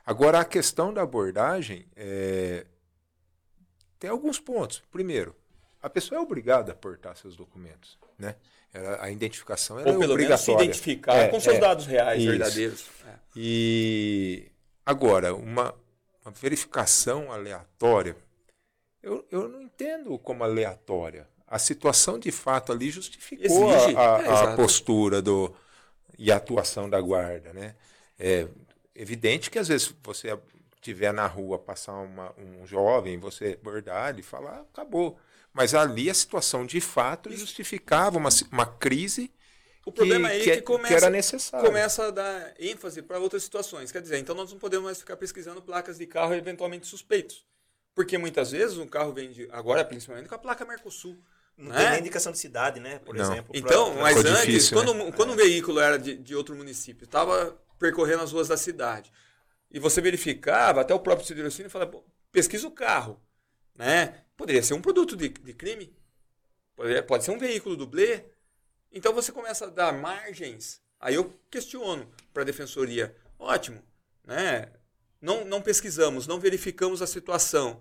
Agora, 0.06 0.38
a 0.38 0.44
questão 0.44 0.94
da 0.94 1.02
abordagem 1.02 1.84
é, 1.96 2.64
tem 3.98 4.08
alguns 4.08 4.38
pontos. 4.38 4.80
Primeiro, 4.90 5.34
a 5.82 5.90
pessoa 5.90 6.18
é 6.18 6.22
obrigada 6.22 6.70
a 6.70 6.74
aportar 6.74 7.16
seus 7.16 7.36
documentos, 7.36 7.98
né? 8.16 8.36
a 9.00 9.10
identificação 9.10 9.78
era 9.78 9.90
Ou 9.90 9.98
pelo 9.98 10.12
obrigatória. 10.12 10.54
menos 10.58 10.76
se 10.76 10.82
identificar 10.82 11.16
é, 11.16 11.28
com 11.28 11.40
seus 11.40 11.56
é, 11.56 11.60
dados 11.60 11.86
reais, 11.86 12.20
isso. 12.20 12.30
verdadeiros. 12.30 12.86
É. 13.06 13.14
E 13.34 14.50
agora, 14.84 15.34
uma, 15.34 15.74
uma 16.24 16.30
verificação 16.30 17.32
aleatória, 17.32 18.16
eu, 19.02 19.26
eu 19.30 19.48
não 19.48 19.62
entendo 19.62 20.18
como 20.18 20.44
aleatória. 20.44 21.26
A 21.46 21.58
situação 21.58 22.18
de 22.18 22.30
fato 22.30 22.72
ali 22.72 22.90
justificou 22.90 23.72
Exige. 23.72 23.96
a, 23.96 24.00
a, 24.00 24.52
a 24.52 24.56
postura 24.56 25.22
do, 25.22 25.54
e 26.18 26.30
a 26.30 26.36
atuação 26.36 26.90
da 26.90 27.00
guarda, 27.00 27.52
né? 27.52 27.74
É, 28.18 28.48
evidente 28.96 29.50
que 29.50 29.58
às 29.58 29.68
vezes 29.68 29.94
você 30.02 30.38
tiver 30.80 31.12
na 31.12 31.26
rua, 31.26 31.58
passar 31.58 31.94
uma, 31.94 32.32
um 32.38 32.66
jovem, 32.66 33.18
você 33.18 33.58
abordar 33.60 34.18
e 34.18 34.22
falar, 34.22 34.60
acabou. 34.60 35.18
Mas 35.52 35.74
ali 35.74 36.08
a 36.10 36.14
situação 36.14 36.66
de 36.66 36.80
fato 36.80 37.34
justificava 37.34 38.18
uma, 38.18 38.28
uma 38.52 38.66
crise 38.66 39.32
o 39.86 39.92
problema 39.92 40.28
aí 40.28 40.42
que, 40.42 40.50
é 40.50 40.56
que, 40.56 40.62
começa, 40.62 40.88
que 40.88 40.94
era 40.94 41.08
necessário. 41.08 41.64
começa 41.64 42.08
a 42.08 42.10
dar 42.10 42.54
ênfase 42.58 43.00
para 43.02 43.20
outras 43.20 43.44
situações. 43.44 43.92
Quer 43.92 44.02
dizer, 44.02 44.18
então 44.18 44.34
nós 44.34 44.50
não 44.50 44.58
podemos 44.58 44.84
mais 44.84 44.98
ficar 44.98 45.16
pesquisando 45.16 45.62
placas 45.62 45.96
de 45.96 46.06
carro 46.06 46.34
eventualmente 46.34 46.88
suspeitos. 46.88 47.46
Porque 47.94 48.18
muitas 48.18 48.50
vezes 48.50 48.76
um 48.78 48.86
carro 48.86 49.12
vende, 49.12 49.48
agora 49.52 49.84
principalmente 49.84 50.28
com 50.28 50.34
a 50.34 50.38
placa 50.38 50.64
Mercosul. 50.64 51.16
Não 51.56 51.70
né? 51.70 51.78
tem 51.78 51.90
nem 51.90 52.00
indicação 52.00 52.32
de 52.32 52.38
cidade, 52.38 52.80
né? 52.80 52.98
Por 52.98 53.14
não. 53.14 53.24
exemplo. 53.24 53.52
Então, 53.54 53.92
pra... 53.92 54.02
mas 54.02 54.16
antes, 54.18 54.46
difícil, 54.46 54.76
quando, 54.76 54.92
né? 54.92 55.12
quando 55.12 55.32
um 55.32 55.36
veículo 55.36 55.78
era 55.78 55.96
de, 55.96 56.16
de 56.16 56.34
outro 56.34 56.56
município, 56.56 57.04
estava 57.04 57.56
percorrendo 57.78 58.22
as 58.22 58.32
ruas 58.32 58.48
da 58.48 58.56
cidade. 58.56 59.12
E 59.70 59.78
você 59.78 60.00
verificava, 60.00 60.80
até 60.80 60.94
o 60.94 61.00
próprio 61.00 61.26
Cidrocínio 61.26 61.70
falava, 61.70 62.02
pesquisa 62.32 62.66
o 62.66 62.70
carro. 62.70 63.20
Né? 63.74 64.24
Poderia 64.36 64.62
ser 64.62 64.74
um 64.74 64.80
produto 64.80 65.16
de, 65.16 65.28
de 65.28 65.52
crime. 65.52 65.94
Pode, 66.74 67.02
pode 67.02 67.24
ser 67.24 67.30
um 67.30 67.38
veículo 67.38 67.76
dublê. 67.76 68.24
Então 68.92 69.12
você 69.12 69.32
começa 69.32 69.66
a 69.66 69.70
dar 69.70 69.92
margens. 69.92 70.80
Aí 70.98 71.14
eu 71.14 71.38
questiono 71.50 72.10
para 72.32 72.42
a 72.42 72.46
defensoria. 72.46 73.14
Ótimo. 73.38 73.82
Né? 74.24 74.70
Não, 75.20 75.44
não 75.44 75.62
pesquisamos, 75.62 76.26
não 76.26 76.40
verificamos 76.40 77.02
a 77.02 77.06
situação. 77.06 77.80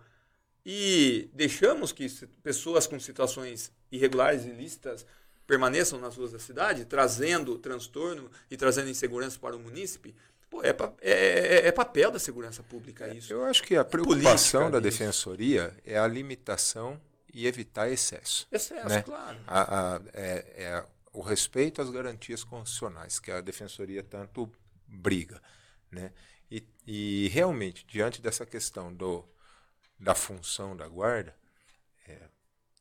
E 0.66 1.30
deixamos 1.34 1.92
que 1.92 2.08
pessoas 2.42 2.88
com 2.88 3.00
situações 3.00 3.72
irregulares, 3.92 4.46
ilícitas, 4.46 5.06
permaneçam 5.46 6.00
nas 6.00 6.16
ruas 6.16 6.32
da 6.32 6.40
cidade, 6.40 6.86
trazendo 6.86 7.58
transtorno 7.58 8.30
e 8.50 8.58
trazendo 8.58 8.90
insegurança 8.90 9.40
para 9.40 9.56
o 9.56 9.60
munícipe, 9.60 10.16
pô, 10.50 10.64
é, 10.64 10.70
é, 11.02 11.12
é, 11.12 11.68
é, 11.68 11.72
papel 11.72 12.12
da 12.12 12.20
segurança 12.20 12.64
pública 12.64 13.14
isso. 13.14 13.32
Eu 13.32 13.44
acho 13.46 13.64
que 13.64 13.76
a 13.76 13.86
preocupação 13.86 14.72
da 14.72 14.80
defensoria 14.80 15.76
é 15.86 15.98
a 15.98 16.08
limitação 16.08 17.00
e 17.34 17.46
evitar 17.48 17.90
excesso. 17.90 18.48
Excesso, 18.52 18.88
né? 18.88 19.02
claro. 19.02 19.38
A, 19.46 19.96
a, 19.96 20.02
é, 20.14 20.46
é 20.58 20.86
o 21.12 21.22
respeito 21.22 21.82
às 21.82 21.90
garantias 21.90 22.44
constitucionais, 22.44 23.20
que 23.20 23.32
a 23.32 23.42
defensoria 23.42 24.04
tanto 24.04 24.52
briga. 24.88 25.42
Né? 25.92 26.12
E, 26.52 26.66
e 26.86 27.28
realmente, 27.30 27.86
diante 27.88 28.22
dessa 28.22 28.46
questão 28.46 28.94
do, 28.94 29.26
da 30.00 30.14
função 30.14 30.76
da 30.76 30.88
guarda, 30.88 31.36
é, 32.08 32.20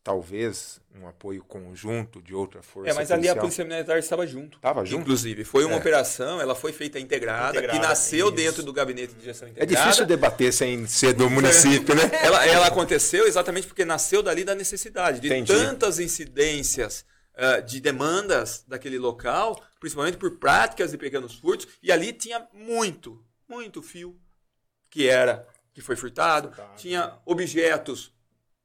talvez 0.05 0.79
um 0.95 1.09
apoio 1.09 1.43
conjunto 1.43 2.21
de 2.21 2.35
outra 2.35 2.63
força. 2.63 2.91
É, 2.91 2.95
mas 2.95 3.11
ali 3.11 3.27
a 3.27 3.35
Polícia 3.35 3.65
Militar 3.65 3.99
estava 3.99 4.27
junto. 4.27 4.59
Estava 4.59 4.85
junto. 4.85 5.01
Inclusive, 5.01 5.45
foi 5.45 5.65
uma 5.65 5.75
é. 5.75 5.79
operação, 5.79 6.39
ela 6.43 6.55
foi 6.55 6.75
feita 6.75 7.01
integrada, 7.01 7.59
integrada 7.59 7.81
que 7.81 7.85
nasceu 7.85 8.27
isso. 8.27 8.37
dentro 8.37 8.63
do 8.63 8.71
gabinete 8.71 9.15
de 9.15 9.25
gestão 9.25 9.49
integrada. 9.49 9.73
É 9.73 9.83
difícil 9.83 10.05
debater 10.05 10.53
sem 10.53 10.87
ser 10.87 11.15
do 11.15 11.31
município, 11.31 11.95
né? 11.95 12.03
ela, 12.23 12.47
ela 12.47 12.67
aconteceu 12.67 13.27
exatamente 13.27 13.67
porque 13.67 13.83
nasceu 13.85 14.23
dali 14.23 14.45
da 14.45 14.55
necessidade, 14.55 15.21
de 15.21 15.29
Entendi. 15.29 15.51
tantas 15.51 15.99
incidências 15.99 17.07
uh, 17.35 17.63
de 17.63 17.81
demandas 17.81 18.63
daquele 18.69 18.99
local, 18.99 19.59
principalmente 19.81 20.19
por 20.19 20.39
práticas 20.39 20.91
de 20.91 20.99
pequenos 20.99 21.35
furtos, 21.37 21.67
e 21.83 21.91
ali 21.91 22.13
tinha 22.13 22.47
muito, 22.53 23.25
muito 23.49 23.83
fio 23.83 24.15
que 24.91 25.09
era 25.09 25.49
que 25.73 25.81
foi 25.81 25.97
furtado, 25.97 26.49
furtado. 26.49 26.77
tinha 26.77 27.19
objetos 27.25 28.14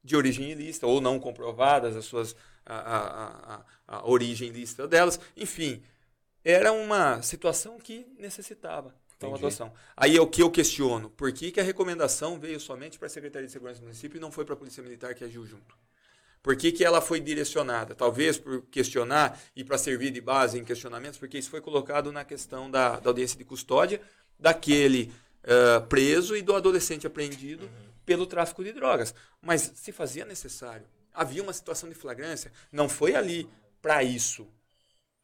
de 0.03 0.15
origem 0.15 0.51
ilícita 0.51 0.87
ou 0.87 1.01
não 1.01 1.19
comprovadas 1.19 1.95
as 1.95 2.05
suas 2.05 2.35
a, 2.65 2.75
a, 2.75 3.55
a, 3.55 3.65
a 3.87 4.09
origem 4.09 4.49
ilícita 4.49 4.87
delas, 4.87 5.19
enfim, 5.35 5.81
era 6.43 6.71
uma 6.71 7.21
situação 7.21 7.79
que 7.79 8.05
necessitava 8.17 8.93
uma 9.21 9.35
atuação. 9.35 9.73
Aí 9.97 10.15
é 10.15 10.21
o 10.21 10.27
que 10.27 10.41
eu 10.41 10.49
questiono, 10.49 11.09
por 11.09 11.31
que, 11.33 11.51
que 11.51 11.59
a 11.59 11.63
recomendação 11.63 12.39
veio 12.39 12.59
somente 12.59 12.97
para 12.97 13.07
a 13.07 13.09
Secretaria 13.09 13.47
de 13.47 13.51
Segurança 13.51 13.79
do 13.79 13.83
município 13.83 14.17
e 14.17 14.21
não 14.21 14.31
foi 14.31 14.45
para 14.45 14.53
a 14.53 14.57
Polícia 14.57 14.81
Militar 14.81 15.13
que 15.13 15.23
agiu 15.23 15.45
junto? 15.45 15.77
Por 16.41 16.55
que, 16.55 16.71
que 16.71 16.85
ela 16.85 17.01
foi 17.01 17.19
direcionada? 17.19 17.93
Talvez 17.93 18.37
por 18.37 18.61
questionar 18.67 19.37
e 19.53 19.61
para 19.61 19.77
servir 19.77 20.11
de 20.11 20.21
base 20.21 20.57
em 20.57 20.63
questionamentos, 20.63 21.19
porque 21.19 21.37
isso 21.37 21.49
foi 21.49 21.59
colocado 21.59 22.13
na 22.13 22.23
questão 22.23 22.71
da, 22.71 22.97
da 22.97 23.09
audiência 23.09 23.37
de 23.37 23.43
custódia 23.43 23.99
daquele 24.39 25.11
uh, 25.43 25.85
preso 25.87 26.37
e 26.37 26.41
do 26.41 26.55
adolescente 26.55 27.05
apreendido 27.05 27.65
uhum 27.65 27.88
pelo 28.09 28.25
tráfico 28.25 28.63
de 28.63 28.73
drogas. 28.73 29.13
Mas 29.39 29.71
se 29.75 29.91
fazia 29.91 30.25
necessário. 30.25 30.87
Havia 31.13 31.43
uma 31.43 31.53
situação 31.53 31.87
de 31.87 31.93
flagrância. 31.93 32.51
Não 32.71 32.89
foi 32.89 33.13
ali 33.13 33.47
para 33.83 34.03
isso. 34.03 34.47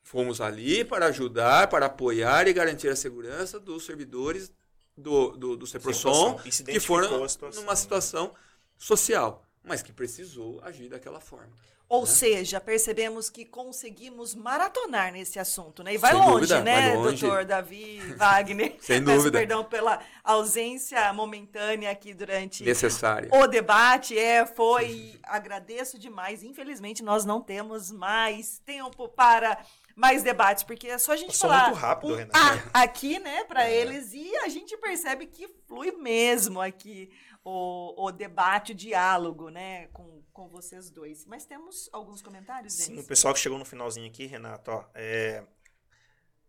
Fomos 0.04 0.40
ali 0.40 0.86
para 0.86 1.08
ajudar, 1.08 1.68
para 1.68 1.88
apoiar 1.88 2.48
e 2.48 2.54
garantir 2.54 2.90
a 2.90 2.96
segurança 2.96 3.60
dos 3.60 3.88
servidores 3.88 4.52
do, 4.96 5.32
do, 5.36 5.58
do 5.58 5.66
CEPROSOM, 5.66 6.38
que 6.38 6.80
foram 6.80 7.26
numa 7.56 7.76
situação 7.76 8.36
social. 8.78 9.44
mas 9.64 9.82
que 9.82 9.92
precisou 9.92 10.62
agir 10.64 10.88
daquela 10.88 11.20
forma. 11.20 11.52
Ou 11.88 12.02
né? 12.02 12.08
seja, 12.08 12.60
percebemos 12.60 13.30
que 13.30 13.46
conseguimos 13.46 14.34
maratonar 14.34 15.12
nesse 15.14 15.38
assunto, 15.38 15.84
né? 15.84 15.94
E 15.94 15.98
vai 15.98 16.12
Sem 16.14 16.20
longe, 16.20 16.32
dúvida, 16.34 16.62
né, 16.62 16.90
vai 16.90 16.98
longe. 16.98 17.22
doutor 17.22 17.46
Davi 17.46 18.00
Wagner? 18.18 18.76
Sem 18.82 19.04
Peço 19.04 19.18
dúvida. 19.18 19.38
perdão 19.38 19.64
pela 19.64 20.00
ausência 20.24 21.14
momentânea 21.14 21.92
aqui 21.92 22.14
durante 22.14 22.64
Necessária. 22.64 23.30
o 23.32 23.46
debate. 23.48 24.18
É, 24.18 24.46
foi. 24.48 25.20
Agradeço 25.24 26.00
demais. 26.00 26.44
Infelizmente, 26.44 27.04
nós 27.04 27.24
não 27.24 27.40
temos 27.40 27.92
mais 27.92 28.60
tempo 28.66 29.08
para 29.08 29.58
mais 29.96 30.22
debates, 30.24 30.62
porque 30.64 30.88
é 30.90 30.98
só 30.98 31.14
a 31.14 31.16
gente 31.16 31.28
Passou 31.28 31.50
falar 31.50 31.68
muito 31.70 31.80
rápido, 31.80 32.14
um 32.14 32.18
Renata. 32.18 32.64
A 32.74 32.82
aqui, 32.82 33.18
né, 33.20 33.46
para 33.46 33.64
É. 33.70 33.74
eles, 33.78 34.12
e 34.12 34.25
a 34.38 34.50
gente 34.50 34.76
percebe 34.78 35.26
que 35.28 35.48
flui 35.68 35.92
mesmo 35.92 36.62
aqui 36.62 37.12
o, 37.44 38.06
o 38.06 38.12
debate, 38.12 38.72
o 38.72 38.76
diálogo, 38.76 39.50
né, 39.50 39.88
com, 39.88 40.24
com 40.34 40.48
vocês 40.48 40.90
dois. 40.90 41.26
Mas 41.26 41.46
temos 41.46 41.90
alguns 41.94 42.22
comentários, 42.22 42.74
Sim, 42.74 42.84
o 42.84 42.90
Denis? 42.96 43.08
pessoal 43.08 43.34
que 43.34 43.40
chegou 43.40 43.58
no 43.58 43.66
finalzinho 43.66 44.08
aqui, 44.08 44.26
Renato, 44.26 44.72
ó, 44.72 44.86
é... 44.94 45.44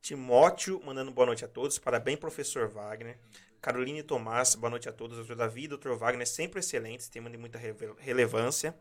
Timóteo 0.00 0.80
mandando 0.84 1.10
boa 1.10 1.26
noite 1.26 1.44
a 1.44 1.48
todos. 1.48 1.80
Parabéns, 1.80 2.20
professor 2.20 2.68
Wagner. 2.68 3.18
Caroline 3.60 4.04
Tomás, 4.04 4.54
boa 4.54 4.70
noite 4.70 4.88
a 4.88 4.92
todos. 4.92 5.16
Doutor 5.16 5.34
Davi 5.34 5.64
e 5.64 5.68
doutor 5.68 5.96
Wagner, 5.96 6.24
sempre 6.24 6.60
excelentes, 6.60 7.08
tema 7.08 7.28
de 7.28 7.36
muita 7.36 7.58
relevância. 7.98 8.72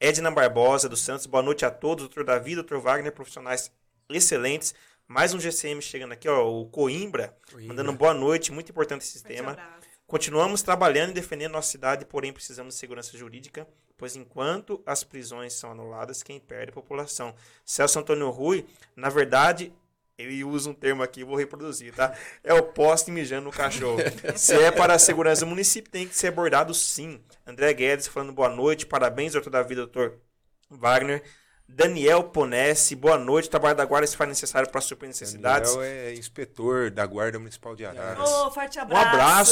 Edna 0.00 0.32
Barbosa 0.32 0.88
dos 0.88 1.00
Santos, 1.00 1.26
boa 1.26 1.44
noite 1.44 1.64
a 1.64 1.70
todos. 1.70 2.06
Doutor 2.06 2.24
Davi 2.24 2.52
e 2.52 2.54
doutor 2.56 2.80
Wagner, 2.80 3.12
profissionais 3.12 3.70
excelentes. 4.08 4.74
Mais 5.06 5.34
um 5.34 5.40
GCM 5.40 5.82
chegando 5.82 6.12
aqui, 6.12 6.28
ó, 6.28 6.48
o 6.48 6.66
Coimbra, 6.66 7.36
Coimbra. 7.50 7.68
mandando 7.68 7.92
boa 7.92 8.14
noite. 8.14 8.50
Muito 8.50 8.70
importante 8.70 9.02
esse 9.02 9.22
tema. 9.22 9.52
abraço. 9.52 9.84
Continuamos 10.06 10.62
trabalhando 10.62 11.10
e 11.10 11.14
defendendo 11.14 11.52
nossa 11.52 11.70
cidade, 11.70 12.04
porém 12.04 12.32
precisamos 12.32 12.74
de 12.74 12.80
segurança 12.80 13.16
jurídica, 13.16 13.66
pois 13.96 14.16
enquanto 14.16 14.82
as 14.86 15.02
prisões 15.02 15.52
são 15.54 15.70
anuladas, 15.70 16.22
quem 16.22 16.38
perde 16.38 16.68
é 16.68 16.70
a 16.70 16.74
população. 16.74 17.34
Celso 17.64 17.98
Antônio 17.98 18.28
Rui, 18.30 18.66
na 18.94 19.08
verdade, 19.08 19.72
ele 20.16 20.44
usa 20.44 20.70
um 20.70 20.74
termo 20.74 21.02
aqui, 21.02 21.24
vou 21.24 21.36
reproduzir, 21.36 21.94
tá? 21.94 22.16
É 22.42 22.52
o 22.54 22.62
poste 22.62 23.10
mijando 23.10 23.44
no 23.46 23.50
cachorro. 23.50 23.98
Se 24.36 24.54
é 24.54 24.70
para 24.70 24.94
a 24.94 24.98
segurança 24.98 25.44
do 25.44 25.48
município, 25.48 25.90
tem 25.90 26.06
que 26.06 26.16
ser 26.16 26.28
abordado 26.28 26.72
sim. 26.72 27.20
André 27.46 27.72
Guedes 27.72 28.06
falando 28.06 28.32
boa 28.32 28.48
noite, 28.48 28.86
parabéns, 28.86 29.32
doutor 29.32 29.50
Davi, 29.50 29.74
doutor 29.74 30.18
Wagner. 30.70 31.22
Daniel 31.68 32.22
Ponesse, 32.24 32.94
boa 32.94 33.16
noite. 33.18 33.48
Trabalho 33.48 33.74
da 33.76 33.84
guarda 33.84 34.06
se 34.06 34.16
for 34.16 34.26
necessário 34.26 34.70
para 34.70 34.80
suprir 34.80 35.08
necessidades. 35.08 35.72
Daniel 35.74 35.90
é 35.90 36.14
inspetor 36.14 36.90
da 36.90 37.06
Guarda 37.06 37.38
Municipal 37.38 37.74
de 37.74 37.84
Araras. 37.86 38.28
Ô, 38.30 38.50
forte 38.50 38.78
Um 38.78 38.82
abraço. 38.82 39.08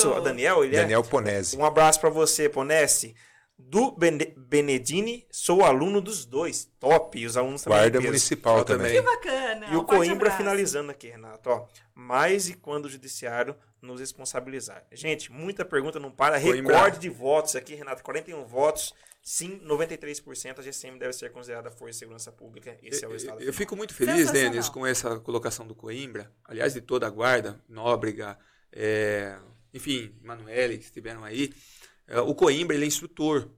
abraço, 0.09 0.21
Daniel. 0.21 0.63
Ele 0.65 0.77
é 0.77 0.81
Daniel 0.83 1.03
Ponese. 1.03 1.57
um 1.57 1.65
abraço 1.65 1.99
pra 2.01 2.11
você, 2.11 2.49
Ponesse. 2.49 3.15
Do 3.59 3.93
Bene- 3.93 4.35
Benedini, 4.37 5.27
sou 5.31 5.65
aluno 5.65 6.01
dos 6.01 6.25
dois. 6.27 6.69
Top. 6.81 7.19
E 7.19 7.25
os 7.27 7.37
alunos 7.37 7.63
também. 7.63 7.79
Guarda. 7.79 8.01
Municipal 8.01 8.59
Eu 8.59 8.65
também. 8.65 8.93
Que 8.93 9.01
bacana. 9.03 9.67
E 9.67 9.77
o 9.77 9.83
um 9.83 9.87
forte 9.87 9.97
Coimbra 9.97 10.15
abraço. 10.17 10.37
finalizando 10.37 10.91
aqui, 10.91 11.09
Renato. 11.09 11.49
Ó, 11.49 11.67
mais 11.95 12.49
e 12.49 12.55
quando 12.55 12.87
o 12.87 12.91
judiciário 12.91 13.55
nos 13.81 14.01
responsabilizar. 14.01 14.85
Gente, 14.93 15.31
muita 15.31 15.65
pergunta 15.65 15.99
não 16.01 16.11
para. 16.11 16.41
Coimbra. 16.41 16.75
Recorde 16.77 16.99
de 16.99 17.09
votos 17.09 17.55
aqui, 17.57 17.75
Renato. 17.75 18.03
41 18.03 18.45
votos. 18.45 18.93
Sim, 19.23 19.61
93%. 19.61 20.59
A 20.59 20.63
GCM 20.63 20.99
deve 20.99 21.13
ser 21.13 21.31
considerada 21.31 21.71
força 21.71 21.93
de 21.93 21.97
segurança 21.99 22.33
pública. 22.33 22.77
Esse 22.83 23.05
é 23.05 23.09
o 23.09 23.13
Eu- 23.13 23.17
estado. 23.17 23.41
eu, 23.41 23.47
eu 23.47 23.53
fico 23.53 23.77
muito 23.77 23.95
feliz. 23.95 24.31
Denis, 24.33 24.69
com 24.69 24.85
essa 24.87 25.19
colocação 25.21 25.67
do 25.67 25.75
Coimbra, 25.75 26.33
aliás, 26.45 26.73
de 26.75 26.81
toda 26.81 27.07
a 27.07 27.11
guarda, 27.11 27.63
Nóbrega, 27.69 28.37
é, 28.73 29.39
enfim, 29.73 30.19
Manuele, 30.23 30.77
que 30.79 30.85
estiveram 30.85 31.23
aí. 31.25 31.53
É, 32.07 32.21
o 32.21 32.35
Coimbra, 32.35 32.75
ele 32.75 32.85
é 32.85 32.89
instrutor, 32.89 33.49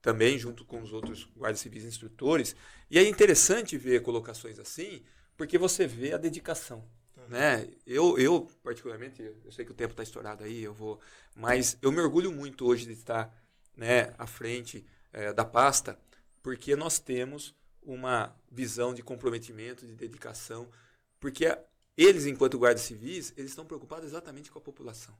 também, 0.00 0.38
junto 0.38 0.64
com 0.66 0.82
os 0.82 0.92
outros 0.92 1.24
guardas 1.36 1.60
civis 1.60 1.84
instrutores. 1.84 2.54
E 2.90 2.98
é 2.98 3.08
interessante 3.08 3.76
ver 3.78 4.02
colocações 4.02 4.58
assim, 4.58 5.02
porque 5.36 5.56
você 5.56 5.86
vê 5.86 6.12
a 6.12 6.18
dedicação. 6.18 6.86
Né? 7.28 7.68
Eu, 7.86 8.18
eu, 8.18 8.46
particularmente, 8.62 9.22
eu 9.22 9.50
sei 9.50 9.64
que 9.64 9.70
o 9.70 9.74
tempo 9.74 9.92
está 9.92 10.02
estourado 10.02 10.44
aí, 10.44 10.62
eu 10.62 10.74
vou. 10.74 11.00
Mas 11.34 11.78
eu 11.80 11.90
me 11.90 12.00
orgulho 12.00 12.30
muito 12.30 12.66
hoje 12.66 12.84
de 12.84 12.92
estar 12.92 13.34
né, 13.76 14.14
à 14.18 14.26
frente 14.26 14.84
eh, 15.12 15.32
da 15.32 15.44
pasta, 15.44 15.98
porque 16.42 16.76
nós 16.76 16.98
temos 16.98 17.54
uma 17.82 18.34
visão 18.50 18.94
de 18.94 19.02
comprometimento, 19.02 19.86
de 19.86 19.94
dedicação, 19.94 20.68
porque 21.20 21.56
eles, 21.96 22.26
enquanto 22.26 22.58
guardas 22.58 22.82
civis, 22.82 23.32
eles 23.36 23.50
estão 23.52 23.64
preocupados 23.64 24.06
exatamente 24.06 24.50
com 24.50 24.58
a 24.58 24.62
população. 24.62 25.14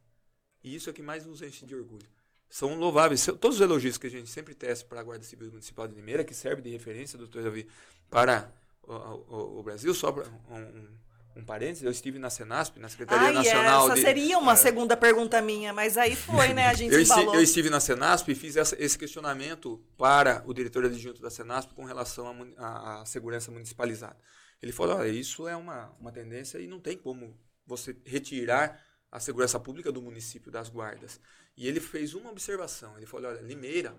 E 0.63 0.75
isso 0.75 0.89
é 0.89 0.93
o 0.93 0.95
que 0.95 1.03
mais 1.03 1.25
nos 1.27 1.43
enche 1.43 1.67
de 1.67 1.75
orgulho. 1.75 2.07
São 2.49 2.75
louváveis. 2.79 3.25
Todos 3.41 3.57
os 3.57 3.61
elogios 3.61 3.99
que 3.99 4.07
a 4.07 4.11
gente 4.11 4.31
sempre 4.31 4.55
testa 4.55 4.87
para 4.87 5.01
a 5.01 5.03
Guarda 5.03 5.25
Civil 5.25 5.51
Municipal 5.51 5.87
de 5.89 5.95
Limeira, 5.95 6.25
que 6.25 6.35
serve 6.35 6.63
de 6.63 6.71
referência, 6.71 7.19
doutor 7.19 7.43
Davi, 7.43 7.69
para 8.09 8.53
o, 8.83 8.93
o- 8.95 9.59
o 9.59 9.63
Brasil, 9.63 9.93
só 9.95 10.11
para 10.13 10.27
um, 10.49 10.57
um, 10.57 10.89
um 11.37 11.45
parênteses, 11.45 11.83
eu 11.83 11.91
estive 11.91 12.19
na 12.19 12.31
Senasp, 12.31 12.79
na 12.79 12.89
Secretaria 12.89 13.27
Ai, 13.29 13.33
Nacional 13.35 13.87
essa 13.87 13.95
de... 13.97 14.01
seria 14.03 14.39
uma 14.39 14.53
É. 14.53 14.57
segunda 14.57 14.97
pergunta 14.97 15.41
minha, 15.43 15.73
mas 15.73 15.97
aí 15.99 16.15
foi, 16.15 16.53
né? 16.55 16.67
A 16.69 16.75
gente 16.75 16.93
Eu, 16.95 17.01
esti- 17.01 17.25
eu 17.25 17.41
estive 17.43 17.69
na 17.71 17.81
Senasp 17.81 18.29
e 18.31 18.35
fiz 18.35 18.57
essa- 18.57 18.77
esse 18.83 18.97
questionamento 18.97 19.83
para 19.97 20.43
o 20.47 20.55
diretor 20.55 20.85
adjunto 20.85 21.21
da 21.21 21.31
Senasp 21.31 21.73
com 21.75 21.85
relação 21.85 22.27
à 22.57 23.03
segurança 23.07 23.51
municipalizada. 23.51 24.17
Ele 24.63 24.71
falou: 24.73 24.97
olha, 24.97 25.09
isso 25.09 25.49
é 25.49 25.57
uma, 25.57 25.91
uma 26.01 26.13
tendência 26.13 26.59
e 26.59 26.67
não 26.67 26.79
tem 26.81 26.97
como 26.97 27.37
você 27.67 27.97
retirar 28.05 28.81
a 29.11 29.19
segurança 29.19 29.59
pública 29.59 29.91
do 29.91 30.01
município 30.03 30.51
das 30.51 30.69
guardas. 30.69 31.21
E 31.57 31.67
ele 31.67 31.81
fez 31.81 32.15
uma 32.15 32.31
observação: 32.31 32.97
ele 32.97 33.07
falou, 33.07 33.31
olha, 33.31 33.41
Limeira 33.41 33.95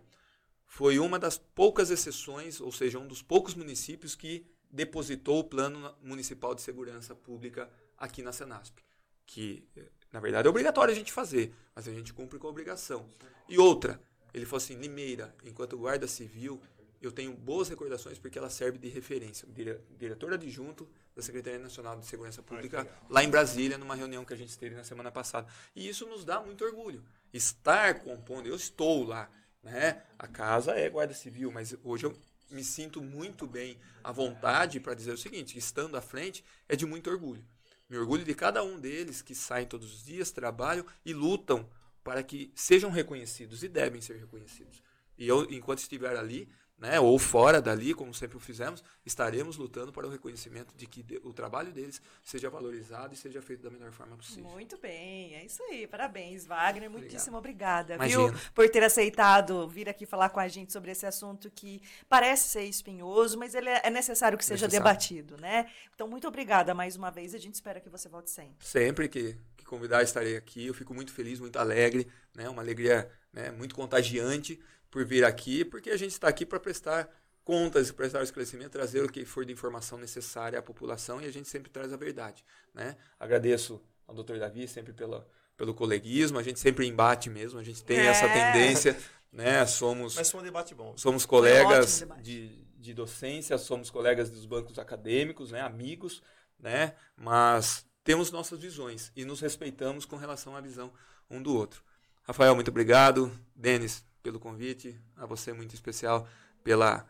foi 0.66 1.00
uma 1.00 1.20
das 1.20 1.38
poucas 1.38 1.90
exceções, 1.92 2.60
ou 2.60 2.72
seja, 2.72 2.98
um 2.98 3.08
dos 3.08 3.22
poucos 3.22 3.54
municípios 3.54 4.16
que 4.16 4.46
depositou 4.76 5.40
o 5.40 5.44
Plano 5.44 5.96
Municipal 6.02 6.54
de 6.54 6.62
Segurança 6.62 7.16
Pública 7.16 7.70
aqui 7.98 8.22
na 8.22 8.32
Senasp. 8.32 8.78
Que, 9.26 9.68
eh, 9.76 9.90
na 10.12 10.20
verdade, 10.20 10.48
é 10.48 10.50
obrigatório 10.50 10.92
a 10.92 10.96
gente 10.96 11.12
fazer, 11.12 11.54
mas 11.74 11.88
a 11.88 11.92
gente 11.94 12.14
cumpre 12.14 12.38
com 12.38 12.46
a 12.48 12.50
obrigação. 12.50 13.10
E 13.50 13.58
outra, 13.58 14.00
ele 14.34 14.46
falou 14.46 14.58
assim: 14.58 14.76
Limeira, 14.76 15.34
enquanto 15.44 15.78
guarda 15.78 16.08
civil, 16.08 16.62
eu 17.02 17.12
tenho 17.12 17.34
boas 17.34 17.70
recordações 17.70 18.20
porque 18.20 18.38
ela 18.38 18.50
serve 18.50 18.78
de 18.78 18.88
referência. 18.90 19.48
Dire- 19.48 19.80
Diretor 19.98 20.34
adjunto 20.34 20.88
da 21.16 21.22
Secretaria 21.22 21.60
Nacional 21.60 21.98
de 21.98 22.06
Segurança 22.06 22.44
Pública, 22.44 22.86
lá 23.10 23.24
em 23.24 23.30
Brasília, 23.30 23.78
numa 23.78 23.96
reunião 23.96 24.26
que 24.26 24.34
a 24.34 24.38
gente 24.38 24.58
teve 24.58 24.76
na 24.76 24.84
semana 24.84 25.12
passada. 25.12 25.48
E 25.76 25.88
isso 25.88 26.06
nos 26.06 26.26
dá 26.26 26.42
muito 26.42 26.64
orgulho. 26.66 27.04
Estar 27.34 28.00
compondo, 28.02 28.48
eu 28.48 28.56
estou 28.56 29.04
lá, 29.06 29.30
né? 29.64 30.04
A 30.20 30.28
casa 30.28 30.74
é 30.74 30.90
guarda 30.90 31.14
civil, 31.14 31.50
mas 31.52 31.76
hoje 31.84 32.06
eu 32.06 32.16
me 32.50 32.64
sinto 32.64 33.02
muito 33.02 33.48
bem 33.48 33.78
à 34.04 34.12
vontade 34.12 34.80
para 34.80 34.94
dizer 34.94 35.12
o 35.12 35.18
seguinte: 35.18 35.58
estando 35.58 35.98
à 35.98 36.02
frente 36.02 36.44
é 36.68 36.76
de 36.76 36.86
muito 36.86 37.10
orgulho. 37.10 37.44
Me 37.90 37.98
orgulho 37.98 38.24
de 38.24 38.34
cada 38.34 38.64
um 38.64 38.80
deles 38.80 39.22
que 39.22 39.36
saem 39.36 39.68
todos 39.68 39.94
os 39.94 40.04
dias, 40.04 40.32
trabalham 40.32 40.86
e 41.06 41.14
lutam 41.14 41.70
para 42.04 42.24
que 42.24 42.52
sejam 42.56 42.90
reconhecidos 42.90 43.64
e 43.64 43.68
devem 43.68 44.02
ser 44.02 44.18
reconhecidos. 44.18 44.82
E 45.18 45.28
eu, 45.28 45.50
enquanto 45.52 45.80
estiver 45.80 46.16
ali, 46.18 46.50
né, 46.78 47.00
ou 47.00 47.18
fora 47.18 47.62
dali, 47.62 47.94
como 47.94 48.14
sempre 48.14 48.36
o 48.36 48.40
fizemos, 48.40 48.84
estaremos 49.06 49.56
lutando 49.56 49.94
para 49.94 50.06
o 50.06 50.10
reconhecimento 50.10 50.76
de 50.76 50.86
que 50.86 51.06
o 51.24 51.32
trabalho 51.32 51.72
deles 51.72 52.02
seja 52.22 52.50
valorizado 52.50 53.14
e 53.14 53.18
seja 53.18 53.42
feito 53.42 53.64
da 53.64 53.70
melhor 53.70 53.94
forma 53.94 54.18
possível. 54.18 54.50
Muito 54.50 54.78
bem, 54.78 55.36
é 55.36 55.46
isso 55.46 55.64
aí. 55.64 55.88
Parabéns, 55.88 56.46
Wagner. 56.46 56.90
Muitíssimo 56.90 57.38
obrigada, 57.38 57.96
Imagina. 57.96 58.28
viu? 58.28 58.40
Por 58.54 58.70
ter 58.70 58.84
aceitado 58.84 59.70
vir 59.70 59.88
aqui 59.88 60.06
falar 60.06 60.30
com 60.30 60.40
a 60.40 60.50
gente 60.50 60.74
sobre 60.74 60.92
esse 60.92 61.06
assunto 61.06 61.50
que 61.50 61.82
parece 62.10 62.50
ser 62.50 62.64
espinhoso, 62.64 63.38
mas 63.38 63.56
ele 63.56 63.70
é 63.70 63.86
é 63.86 63.90
necessário 63.90 64.36
que 64.36 64.44
seja 64.44 64.66
Necessário. 64.66 64.84
debatido, 64.84 65.38
né? 65.38 65.70
Então, 65.94 66.08
muito 66.08 66.28
obrigada 66.28 66.74
mais 66.74 66.96
uma 66.96 67.12
vez. 67.12 67.36
A 67.36 67.38
gente 67.38 67.54
espera 67.54 67.80
que 67.80 67.88
você 67.88 68.10
volte 68.10 68.32
sempre. 68.32 68.66
Sempre 68.66 69.08
que, 69.08 69.38
que 69.56 69.64
convidar, 69.64 70.02
estarei 70.02 70.36
aqui. 70.36 70.66
Eu 70.66 70.74
fico 70.74 70.94
muito 70.94 71.14
feliz, 71.14 71.40
muito 71.40 71.60
alegre, 71.60 72.08
né? 72.36 72.50
Uma 72.50 72.64
alegria 72.64 73.10
né, 73.32 73.52
muito 73.52 73.76
contagiante 73.76 74.60
por 74.96 75.04
vir 75.04 75.26
aqui, 75.26 75.66
porque 75.66 75.90
a 75.90 75.98
gente 75.98 76.12
está 76.12 76.30
aqui 76.30 76.46
para 76.46 76.58
prestar 76.58 77.10
contas, 77.44 77.92
prestar 77.92 78.24
esclarecimento, 78.24 78.70
trazer 78.70 79.04
o 79.04 79.10
que 79.12 79.26
for 79.26 79.44
de 79.46 79.52
informação 79.52 79.98
necessária 79.98 80.58
à 80.58 80.62
população 80.62 81.22
e 81.22 81.26
a 81.26 81.32
gente 81.32 81.50
sempre 81.50 81.70
traz 81.70 81.92
a 81.92 81.98
verdade, 81.98 82.46
né? 82.74 82.96
Agradeço 83.20 83.82
ao 84.08 84.16
Dr. 84.16 84.38
Davi 84.38 84.66
sempre 84.70 84.94
pela, 84.94 85.28
pelo 85.58 85.74
coleguismo, 85.74 86.40
a 86.40 86.44
gente 86.44 86.62
sempre 86.62 86.88
embate 86.88 87.30
mesmo, 87.30 87.60
a 87.60 87.64
gente 87.64 87.84
tem 87.84 87.98
É. 87.98 88.06
essa 88.06 88.26
tendência, 88.30 88.98
né? 89.34 89.66
Somos 89.66 90.16
Mas 90.16 90.32
foi 90.32 90.40
um 90.40 90.44
debate 90.46 90.74
bom. 90.74 90.94
somos 90.96 91.26
colegas 91.26 92.06
de, 92.22 92.66
de 92.78 92.94
docência, 92.94 93.58
somos 93.58 93.90
colegas 93.90 94.30
dos 94.30 94.46
bancos 94.46 94.80
acadêmicos, 94.80 95.52
né, 95.52 95.60
amigos, 95.60 96.24
né, 96.58 96.96
mas 97.18 97.86
temos 98.02 98.32
nossas 98.32 98.62
visões 98.62 99.12
e 99.14 99.26
nos 99.26 99.42
respeitamos 99.42 100.06
com 100.06 100.16
relação 100.16 100.56
à 100.56 100.62
visão 100.62 100.90
um 101.30 101.44
do 101.44 101.54
outro. 101.54 101.84
Rafael, 102.24 102.56
muito 102.56 102.70
obrigado. 102.70 103.30
Denis, 103.54 104.04
pelo 104.26 104.40
convite. 104.40 105.00
A 105.16 105.26
você, 105.28 105.54
muito 105.54 105.76
especial, 105.76 106.28
pela 106.64 107.06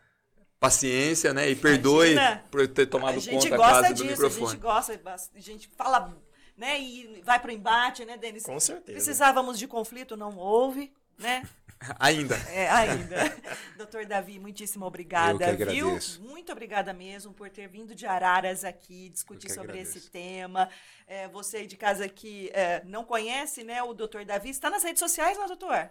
paciência, 0.60 1.32
né, 1.32 1.48
e 1.50 1.56
perdoe 1.56 2.12
Imagina. 2.12 2.44
por 2.50 2.68
ter 2.68 2.86
tomado 2.86 3.16
a 3.16 3.18
gente 3.18 3.34
conta 3.48 3.56
gosta 3.56 3.72
quase 3.72 3.88
do 3.88 3.94
disso, 3.94 4.06
a 4.06 4.10
microfone. 4.10 4.50
gente 4.52 4.60
gosta, 4.60 4.98
bas- 4.98 5.30
a 5.34 5.40
gente 5.40 5.68
fala, 5.76 6.14
né? 6.56 6.78
E 6.80 7.22
vai 7.24 7.38
pro 7.40 7.50
embate, 7.50 8.04
né, 8.04 8.16
Denis? 8.18 8.42
Com 8.44 8.58
certeza. 8.60 8.92
Precisávamos 8.92 9.58
de 9.58 9.66
conflito, 9.66 10.16
não 10.16 10.36
houve. 10.36 10.92
né? 11.18 11.42
Ainda. 11.98 12.36
É, 12.48 12.70
ainda. 12.70 13.16
Doutor 13.76 14.06
Davi, 14.06 14.38
muitíssimo 14.38 14.86
obrigada, 14.86 15.50
Eu 15.50 15.56
que 15.58 15.64
viu? 15.66 15.98
Muito 16.20 16.50
obrigada 16.50 16.90
mesmo 16.94 17.34
por 17.34 17.50
ter 17.50 17.68
vindo 17.68 17.94
de 17.94 18.06
Araras 18.06 18.64
aqui 18.64 19.10
discutir 19.10 19.50
sobre 19.50 19.78
esse 19.78 19.98
agradeço. 19.98 20.10
tema. 20.10 20.70
É, 21.06 21.28
você 21.28 21.58
aí 21.58 21.66
de 21.66 21.76
casa 21.76 22.08
que 22.08 22.50
é, 22.54 22.82
não 22.86 23.04
conhece, 23.04 23.62
né, 23.62 23.82
o 23.82 23.92
doutor 23.92 24.24
Davi, 24.24 24.48
está 24.48 24.70
nas 24.70 24.82
redes 24.82 25.00
sociais, 25.00 25.36
não, 25.36 25.46
doutor? 25.46 25.90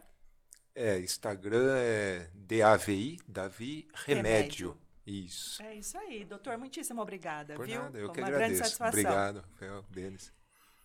É, 0.76 1.00
Instagram 1.00 1.74
é 1.78 2.30
DAVI, 2.34 3.20
Davi 3.28 3.88
Remédio. 3.94 4.70
Remédio. 4.72 4.78
Isso. 5.08 5.62
É 5.62 5.76
isso 5.76 5.98
aí, 5.98 6.26
doutor, 6.26 6.58
muitíssimo 6.58 7.02
obrigada, 7.02 7.54
Por 7.56 7.66
viu? 7.66 7.82
nada, 7.82 7.98
eu 7.98 8.08
Foi 8.08 8.16
que 8.16 8.22
uma 8.22 8.28
grande 8.28 8.44
agradeço. 8.46 8.64
satisfação. 8.64 8.90
Obrigado, 9.00 9.38
Rafael, 9.52 9.86
Denis. 9.90 10.34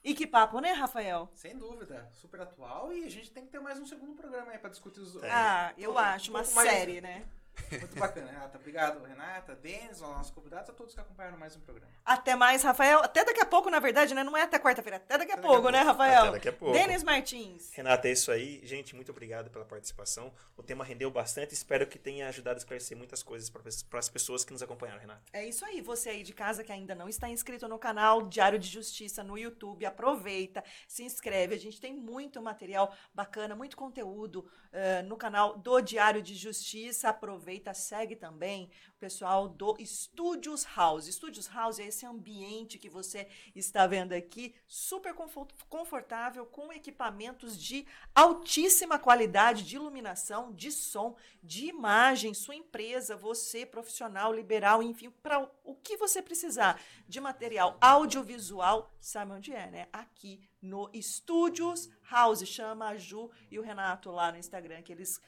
E 0.05 0.15
que 0.15 0.27
papo, 0.27 0.61
né, 0.61 0.73
Rafael? 0.73 1.29
Sem 1.35 1.57
dúvida, 1.59 2.09
super 2.13 2.41
atual 2.43 2.93
e 2.93 3.05
a 3.05 3.11
gente 3.11 3.31
tem 3.33 3.45
que 3.45 3.51
ter 3.51 3.61
mais 3.61 3.79
um 3.81 3.87
segundo 3.87 4.15
programa 4.15 4.53
aí 4.53 4.59
pra 4.59 4.71
discutir 4.71 5.01
os 5.01 5.17
É. 5.23 5.31
Ah, 5.31 5.75
eu 5.77 5.93
Um 5.95 5.99
acho, 5.99 6.31
uma 6.31 6.41
pouco 6.43 6.55
mais- 6.55 6.71
série, 6.71 7.01
né? 7.01 7.25
Muito 7.71 7.99
bacana, 7.99 8.31
Renata. 8.31 8.59
Obrigado, 8.59 9.05
Renata, 9.05 9.55
Denis, 9.55 10.03
aos 10.03 10.17
nossos 10.17 10.31
convidados, 10.33 10.71
a 10.71 10.73
todos 10.73 10.95
que 10.95 11.01
acompanharam 11.01 11.39
mais 11.39 11.55
um 11.57 11.61
programa. 11.61 11.91
Até 12.05 12.35
mais, 12.35 12.63
Rafael. 12.63 13.01
Até 13.01 13.25
daqui 13.25 13.41
a 13.41 13.47
pouco, 13.47 13.71
na 13.71 13.79
verdade, 13.79 14.15
né? 14.15 14.25
Não 14.25 14.37
é 14.37 14.43
até 14.43 14.59
quarta-feira, 14.59 14.97
até 14.97 15.19
daqui 15.19 15.31
a 15.33 15.35
Até 15.35 15.43
daqui 15.43 15.47
a 15.47 15.49
pouco, 15.49 15.63
pouco. 15.63 15.71
né, 15.71 15.83
Rafael? 15.83 16.23
Até 16.23 16.31
daqui 16.33 16.49
a 16.49 16.53
pouco. 16.53 16.75
Denis 16.75 17.03
Martins. 17.03 17.71
Renata, 17.73 18.09
é 18.09 18.13
isso 18.13 18.33
aí. 18.33 18.61
Gente, 18.65 18.95
muito 18.95 19.11
obrigado 19.13 19.51
pela 19.51 19.65
participação. 19.65 20.33
O 20.57 20.63
tema 20.63 20.85
rendeu 20.85 21.11
bastante. 21.11 21.55
Espero 21.55 21.87
que 21.87 21.99
tenha 21.99 22.29
ajudado 22.29 22.57
a 22.57 22.59
esclarecer 22.59 22.97
muitas 22.97 23.23
coisas 23.23 23.51
para 23.51 23.99
as 23.99 24.09
pessoas 24.09 24.45
que 24.45 24.53
nos 24.53 24.63
acompanharam, 24.63 25.01
Renata. 25.01 25.23
É 25.33 25.47
isso 25.47 25.65
aí, 25.65 25.81
você 25.81 26.11
aí 26.11 26.23
de 26.23 26.33
casa 26.33 26.65
que 26.65 26.73
ainda 26.73 26.95
não 26.95 27.09
está 27.09 27.29
inscrito 27.29 27.69
no 27.69 27.79
canal 27.79 28.23
Diário 28.23 28.59
de 28.59 28.69
Justiça 28.69 29.23
no 29.23 29.39
YouTube, 29.39 29.85
aproveita, 29.87 30.65
se 30.89 31.05
inscreve. 31.05 31.55
A 31.55 31.59
gente 31.59 31.81
tem 31.81 31.95
muito 31.95 32.41
material 32.43 32.93
bacana, 33.15 33.55
muito 33.55 33.77
conteúdo 33.77 34.51
eh, 34.73 35.03
no 35.03 35.17
canal 35.17 35.57
do 35.59 35.81
Diário 35.81 36.23
de 36.23 36.35
Justiça. 36.35 37.09
Aproveita, 37.11 37.40
segue 37.75 38.17
também 38.17 38.71
o 38.97 38.99
pessoal 38.99 39.49
do 39.49 39.77
Studios 39.85 40.65
House. 40.65 41.07
Studios 41.07 41.47
House 41.47 41.79
é 41.79 41.87
esse 41.87 42.05
ambiente 42.07 42.79
que 42.79 42.89
você 42.89 43.29
está 43.55 43.87
vendo 43.87 44.13
aqui, 44.13 44.55
super 44.67 45.15
confo- 45.15 45.49
confortável, 45.69 46.45
com 46.47 46.73
equipamentos 46.73 47.61
de 47.61 47.87
altíssima 48.15 48.99
qualidade 48.99 49.63
de 49.63 49.77
iluminação, 49.77 50.53
de 50.53 50.71
som, 50.71 51.17
de 51.43 51.67
imagem, 51.67 52.35
sua 52.35 52.55
empresa, 52.55 53.17
você, 53.17 53.65
profissional, 53.65 54.33
liberal, 54.33 54.83
enfim, 54.83 55.11
para 55.11 55.51
o 55.65 55.75
que 55.75 55.97
você 55.97 56.21
precisar 56.21 56.81
de 57.09 57.21
material 57.21 57.77
audiovisual, 57.81 58.95
sabe 59.01 59.33
onde 59.33 59.53
é, 59.53 59.71
né? 59.71 59.89
Aqui 59.93 60.41
no 60.61 60.91
Studios 61.01 61.89
House. 62.11 62.47
Chama 62.47 62.89
a 62.89 62.97
Ju 62.97 63.31
e 63.51 63.59
o 63.59 63.63
Renato 63.63 64.11
lá 64.11 64.31
no 64.31 64.39
Instagram, 64.39 64.83
que 64.83 64.93
eles 64.93 65.21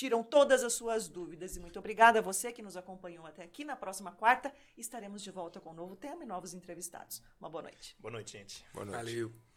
tiram 0.00 0.22
todas 0.22 0.64
as 0.64 0.72
suas 0.72 1.08
dúvidas. 1.08 1.56
E 1.56 1.60
muito 1.60 1.78
obrigada 1.78 2.20
a 2.20 2.22
você 2.22 2.50
que 2.50 2.62
nos 2.62 2.74
acompanhou 2.74 3.26
até 3.26 3.42
aqui. 3.42 3.66
Na 3.66 3.76
próxima 3.76 4.10
quarta 4.12 4.50
estaremos 4.76 5.22
de 5.22 5.30
volta 5.30 5.60
com 5.60 5.70
um 5.70 5.74
novo 5.74 5.94
tema 5.94 6.24
e 6.24 6.26
novos 6.26 6.54
entrevistados. 6.54 7.22
Uma 7.38 7.50
boa 7.50 7.64
noite. 7.64 7.94
Boa 7.98 8.12
noite, 8.12 8.32
gente. 8.32 8.64
Boa 8.72 8.86
noite. 8.86 8.96
Valeu. 8.96 9.49